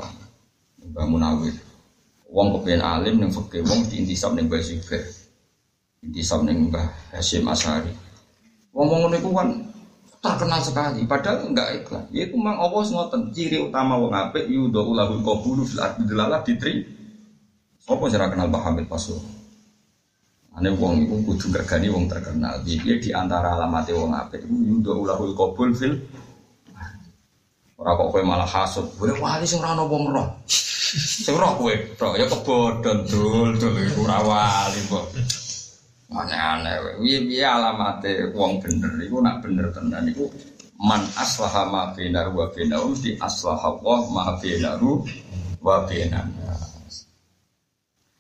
Mbak 0.96 1.06
Munawir. 1.12 1.65
Wong 2.36 2.60
kepengen 2.60 2.84
alim 2.84 3.16
ning 3.24 3.32
fikih, 3.32 3.64
wong 3.64 3.88
diintisab 3.88 4.36
ning 4.36 4.52
Mbak 4.52 4.60
Zubair. 4.60 5.08
Intisab 6.04 6.44
ning 6.44 6.68
Mbah 6.68 7.16
Hasyim 7.16 7.48
Asari. 7.48 7.96
Wong-wong 8.76 9.08
niku 9.08 9.32
kan 9.32 9.56
terkenal 10.26 10.58
sekali 10.60 11.06
padahal 11.06 11.54
enggak 11.54 11.70
ikhlas 11.86 12.04
ya 12.10 12.26
itu 12.26 12.34
memang 12.34 12.58
Allah 12.58 12.82
ngoten 12.82 13.30
ciri 13.30 13.62
utama 13.62 13.94
wong 13.94 14.10
apik 14.10 14.50
yudo 14.50 14.82
ulahul 14.82 15.22
qabulu 15.22 15.62
fil 15.62 15.86
ardi 15.86 16.02
delalah 16.02 16.42
ditri 16.42 16.82
apa 17.86 18.04
cara 18.10 18.26
kenal 18.34 18.50
Pak 18.50 18.62
Hamid 18.66 18.90
ane 20.56 20.70
wong 20.74 21.06
iku 21.06 21.16
kudu 21.30 21.54
gani 21.62 21.94
wong 21.94 22.10
terkenal 22.10 22.58
dia 22.66 22.98
di 22.98 23.10
antara 23.14 23.54
alamat 23.54 23.86
wong 23.94 24.18
apik 24.18 24.50
iku 24.50 24.56
yudo 24.56 24.92
ulahul 25.06 25.38
qabul 25.38 25.70
fil 25.78 25.94
ora 27.76 27.92
kok 28.00 28.08
kowe 28.12 28.24
malah 28.24 28.48
hasud 28.48 28.88
kowe 28.96 29.12
wali 29.20 29.44
sing 29.44 29.60
ora 29.60 29.76
ana 29.76 29.84
wong 29.84 30.12
roh. 30.12 30.28
Sing 31.26 31.36
roh 31.36 31.60
kowe. 31.60 31.74
Tok 32.00 32.16
ya 32.16 32.26
kebodhon 32.28 33.04
dul 33.08 33.56
dul 33.60 33.76
iku 33.84 34.08
ora 34.08 34.20
wali 34.24 34.80
kok 34.88 35.06
Aneh-aneh, 36.16 37.02
piye-piye 37.02 37.44
alamate 37.44 38.30
wong 38.32 38.62
bener? 38.62 38.94
Iku 39.04 39.20
nak 39.20 39.42
bener 39.42 39.74
tenan. 39.74 40.06
Iku 40.06 40.30
man 40.80 41.02
aslaha 41.18 41.66
ma 41.68 41.92
bainahu 41.92 42.40
wa 42.40 42.48
bainahu 42.54 42.94
di 42.96 43.18
aslaha 43.20 43.76
wa 43.82 44.06
ma 44.14 44.38
bainahu 44.40 45.02
wa 45.60 45.84
bainan. 45.84 46.30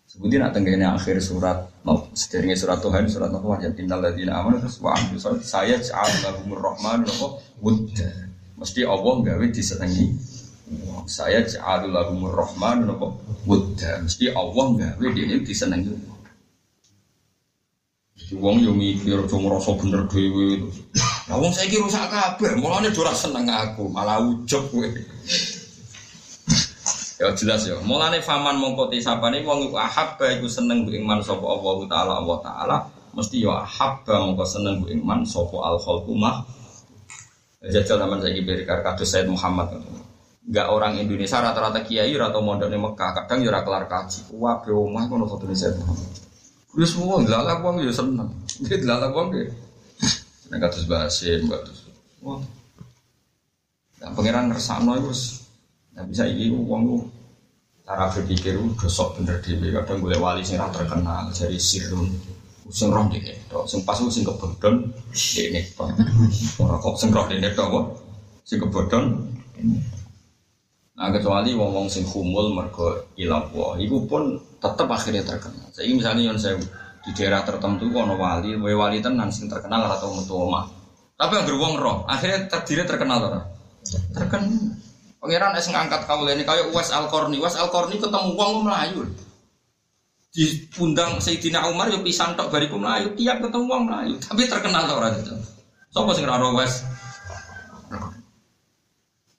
Sebutin 0.09 0.41
nak 0.41 0.55
tenggene 0.55 0.87
akhir 0.87 1.19
surat 1.19 1.67
no, 1.83 2.07
sedherenge 2.15 2.55
surat 2.55 2.79
Tuhan 2.79 3.05
surat 3.11 3.29
Nuh 3.29 3.43
wa 3.43 3.59
innal 3.59 3.99
ladzina 3.99 4.39
amanu 4.39 4.63
terus 4.63 4.79
wa 4.79 4.95
amilus 4.95 5.27
saya 5.43 5.75
ja'al 5.75 6.23
lahumur 6.23 6.63
rahman 6.63 7.03
wa 7.03 7.35
wudda. 7.59 8.34
Mesti 8.55 8.81
Allah 8.87 9.13
gawe 9.19 9.45
disenengi 9.51 10.15
saya 11.05 11.45
ja'al 11.45 11.93
lahumur 11.93 12.33
rahman 12.33 12.89
wa 12.89 13.13
wudda. 13.45 14.01
Mesti 14.01 14.33
Allah 14.33 14.65
gawe 14.73 15.05
dene 15.13 15.43
disenengi 15.45 16.15
Wong 18.33 18.57
yo 18.65 18.73
mikir 18.73 19.21
aja 19.21 19.37
ngrasa 19.37 19.77
bener 19.77 20.09
dhewe. 20.09 20.65
Lah 21.29 21.37
wong 21.37 21.53
saiki 21.53 21.77
rusak 21.77 22.09
kabeh, 22.09 22.57
mulane 22.57 22.89
ora 22.89 23.13
seneng 23.13 23.45
aku, 23.45 23.85
malah 23.85 24.17
ujug 24.17 24.65
kowe. 24.73 24.87
Ya 27.21 27.29
jelas 27.37 27.69
ya. 27.69 27.77
Mulane 27.85 28.25
faman 28.25 28.57
mongko 28.57 28.89
tisapane 28.89 29.45
wong 29.45 29.69
iku 29.69 29.77
ahabba 29.77 30.41
iku 30.41 30.49
seneng 30.49 30.89
ku 30.89 30.91
iman 30.91 31.21
sapa 31.21 31.45
Allah 31.45 31.75
taala 31.85 32.13
Allah 32.17 32.37
taala 32.41 32.77
mesti 33.13 33.45
ya 33.45 33.61
ahabba 33.61 34.25
mongko 34.25 34.43
seneng 34.43 34.81
ku 34.81 34.89
iman 34.89 35.21
sapa 35.21 35.57
al 35.61 35.77
khalqu. 35.77 36.11
Jajal 37.65 37.97
zaman 37.97 38.21
saya 38.21 38.37
berikan 38.45 38.85
kados 38.85 39.09
Said 39.09 39.25
Muhammad. 39.25 39.81
Enggak 40.45 40.67
orang 40.69 40.93
Indonesia 41.01 41.41
rata-rata 41.41 41.81
kiai 41.81 42.13
atau 42.13 42.37
mondok 42.45 42.69
di 42.69 42.77
Mekah, 42.77 43.11
kadang 43.17 43.41
ya 43.41 43.61
kelar 43.65 43.89
kaji. 43.89 44.29
Wah, 44.37 44.61
be 44.61 44.69
kono 44.69 45.25
foto 45.25 45.49
Said 45.57 45.73
Muhammad. 45.81 46.09
Wis 46.75 46.91
semua 46.93 47.23
lalak 47.23 47.63
wong 47.63 47.81
ya 47.81 47.89
seneng. 47.89 48.29
Dia 48.67 48.77
lalak 48.83 49.15
wong 49.15 49.33
ya. 49.33 49.47
Nek 50.53 50.59
kados 50.61 50.85
Basim, 50.85 51.49
kados. 51.49 51.89
Wah. 52.21 52.43
Nah, 54.03 54.11
pangeran 54.13 54.51
ngersakno 54.51 54.99
iku 55.01 55.09
wis 55.09 55.49
bisa 56.11 56.27
iki 56.27 56.51
wong 56.51 56.81
lu 56.85 56.97
cara 57.87 58.11
berpikir 58.11 58.59
udah 58.59 58.89
sok 58.91 59.21
bener 59.21 59.39
dhewe 59.39 59.71
kadang 59.71 60.03
golek 60.03 60.19
wali 60.19 60.43
sing 60.43 60.59
ra 60.59 60.67
terkenal 60.67 61.31
dari 61.31 61.55
sirun 61.55 62.11
sing 62.69 62.89
roh 62.89 63.05
dene 63.09 63.33
tok 63.51 63.69
sing 63.69 63.85
pas 63.85 63.97
sing 63.97 64.25
kebodhon 64.25 64.89
dene 65.13 65.61
tok 65.77 65.89
ora 66.61 66.75
kok 66.81 66.95
sing 66.97 67.09
roh 67.13 67.25
dene 67.29 67.49
tok 67.53 67.67
kok 67.69 67.85
sing 68.45 68.57
kebodhon 68.57 69.05
Nah 70.95 71.11
kecuali 71.11 71.51
wong-wong 71.51 71.91
sing 71.91 72.07
humul 72.07 72.55
mergo 72.55 73.11
ilang 73.19 73.51
wa, 73.51 73.75
iku 73.75 74.07
pun 74.07 74.39
tetep 74.63 74.87
akhirnya 74.87 75.27
terkenal. 75.27 75.67
Saya 75.75 75.91
misalnya 75.91 76.31
yang 76.31 76.39
saya 76.39 76.55
di 77.03 77.11
daerah 77.11 77.43
tertentu 77.43 77.91
kono 77.91 78.15
wali, 78.15 78.55
wali 78.55 79.03
tenan 79.03 79.27
sing 79.27 79.51
terkenal 79.51 79.91
atau 79.91 80.15
metu 80.15 80.39
omah. 80.39 80.71
Tapi 81.19 81.31
yang 81.35 81.45
beruang 81.51 81.75
roh, 81.75 81.97
akhirnya 82.07 82.47
terdiri 82.47 82.87
terkenal 82.87 83.27
ora? 83.27 83.43
Terkenal. 84.15 84.79
Pangeran 85.19 85.57
es 85.59 85.67
ngangkat 85.67 86.07
kau 86.07 86.23
ini 86.23 86.47
kayak 86.47 86.71
Uwais 86.71 86.93
Al 86.95 87.11
Korni, 87.11 87.43
Uwais 87.43 87.59
Al 87.59 87.67
Korni 87.67 87.99
ketemu 87.99 88.37
uang 88.39 88.63
melayu. 88.63 89.03
Di 90.35 90.67
pundang 90.67 91.23
Sayyidina 91.23 91.71
Umar 91.71 91.87
yo 91.87 92.03
pisan 92.03 92.35
tok 92.35 92.51
bariku 92.51 92.75
melayu, 92.75 93.15
tiap 93.15 93.39
ketemu 93.39 93.71
uang 93.71 93.83
melayu, 93.87 94.19
tapi 94.19 94.43
terkenal 94.51 94.83
orang 94.83 95.15
itu. 95.15 95.31
Sopo 95.95 96.11
sing 96.11 96.27
ora 96.27 96.51
Uwais? 96.51 96.83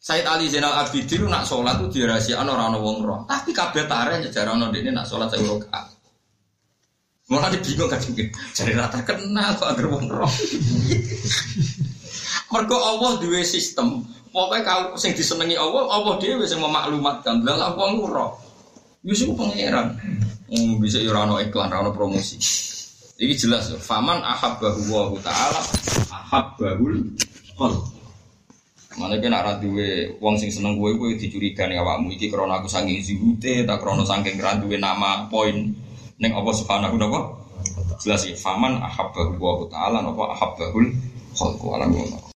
Said 0.00 0.24
Ali 0.24 0.48
Zainal 0.48 0.72
Abidin 0.72 1.28
nak 1.28 1.44
sholat 1.44 1.82
tuh 1.82 1.92
dirahasiakan 1.92 2.48
orang 2.48 2.72
orang 2.72 2.80
wong 2.80 2.98
roh. 3.04 3.20
Tapi 3.28 3.52
kabeh 3.52 3.84
tare 3.84 4.22
nyejar 4.22 4.48
orang 4.48 4.72
ini 4.72 4.94
nak 4.94 5.04
sholat 5.04 5.28
saya 5.28 5.44
rokaat. 5.44 5.84
Malah 7.26 7.50
dia 7.50 7.58
bingung 7.58 7.90
kan 7.90 7.98
Jadi 8.54 8.72
rata 8.78 9.02
kenal 9.02 9.58
kok 9.58 9.66
agar 9.66 9.86
wong 9.90 10.06
roh. 10.06 10.30
Mergo 12.54 12.78
Allah 12.78 13.18
duwe 13.18 13.42
sistem. 13.42 14.06
Pokoknya 14.30 14.62
kau 14.62 14.94
sing 14.94 15.18
disenangi 15.18 15.58
Allah, 15.58 15.90
Allah 15.90 16.14
dia 16.22 16.38
sing 16.46 16.62
memaklumatkan. 16.62 17.42
Lah 17.42 17.74
wong 17.74 18.06
roh. 18.06 18.45
Yusuf 19.06 19.38
pangeran. 19.38 19.94
Hmm, 20.50 20.82
bisa 20.82 20.98
ora 21.06 21.38
iklan, 21.38 21.70
ora 21.70 21.94
promosi. 21.94 22.42
Ini 23.16 23.32
jelas, 23.38 23.72
faman 23.80 24.18
ahabbahu 24.20 24.82
wa 24.90 25.16
ta'ala 25.22 25.62
ahabbahul 26.10 27.14
qalb. 27.54 27.86
Mana 28.96 29.20
kena 29.20 29.44
arah 29.44 29.56
duwe 29.60 30.18
wong 30.20 30.40
sing 30.40 30.48
seneng 30.48 30.80
gue 30.80 30.96
gue 30.96 31.20
dicurigai 31.20 31.76
awakmu 31.76 32.16
iki 32.16 32.32
krana 32.32 32.60
aku 32.60 32.68
saking 32.68 32.96
zuhute 33.04 33.68
tak 33.68 33.84
krana 33.84 34.04
saking 34.08 34.40
ra 34.40 34.56
duwe 34.56 34.80
nama 34.80 35.28
poin 35.28 35.68
ning 36.16 36.32
apa 36.32 36.48
subhanahu 36.48 36.96
wa 36.96 37.36
jelas 38.00 38.24
ya 38.24 38.32
faman 38.32 38.80
ahabbahu 38.80 39.36
wa 39.36 39.68
ta'ala 39.68 40.00
napa 40.00 40.32
ahabbahul 40.32 40.88
khalqu 41.36 41.66
alam 41.76 41.92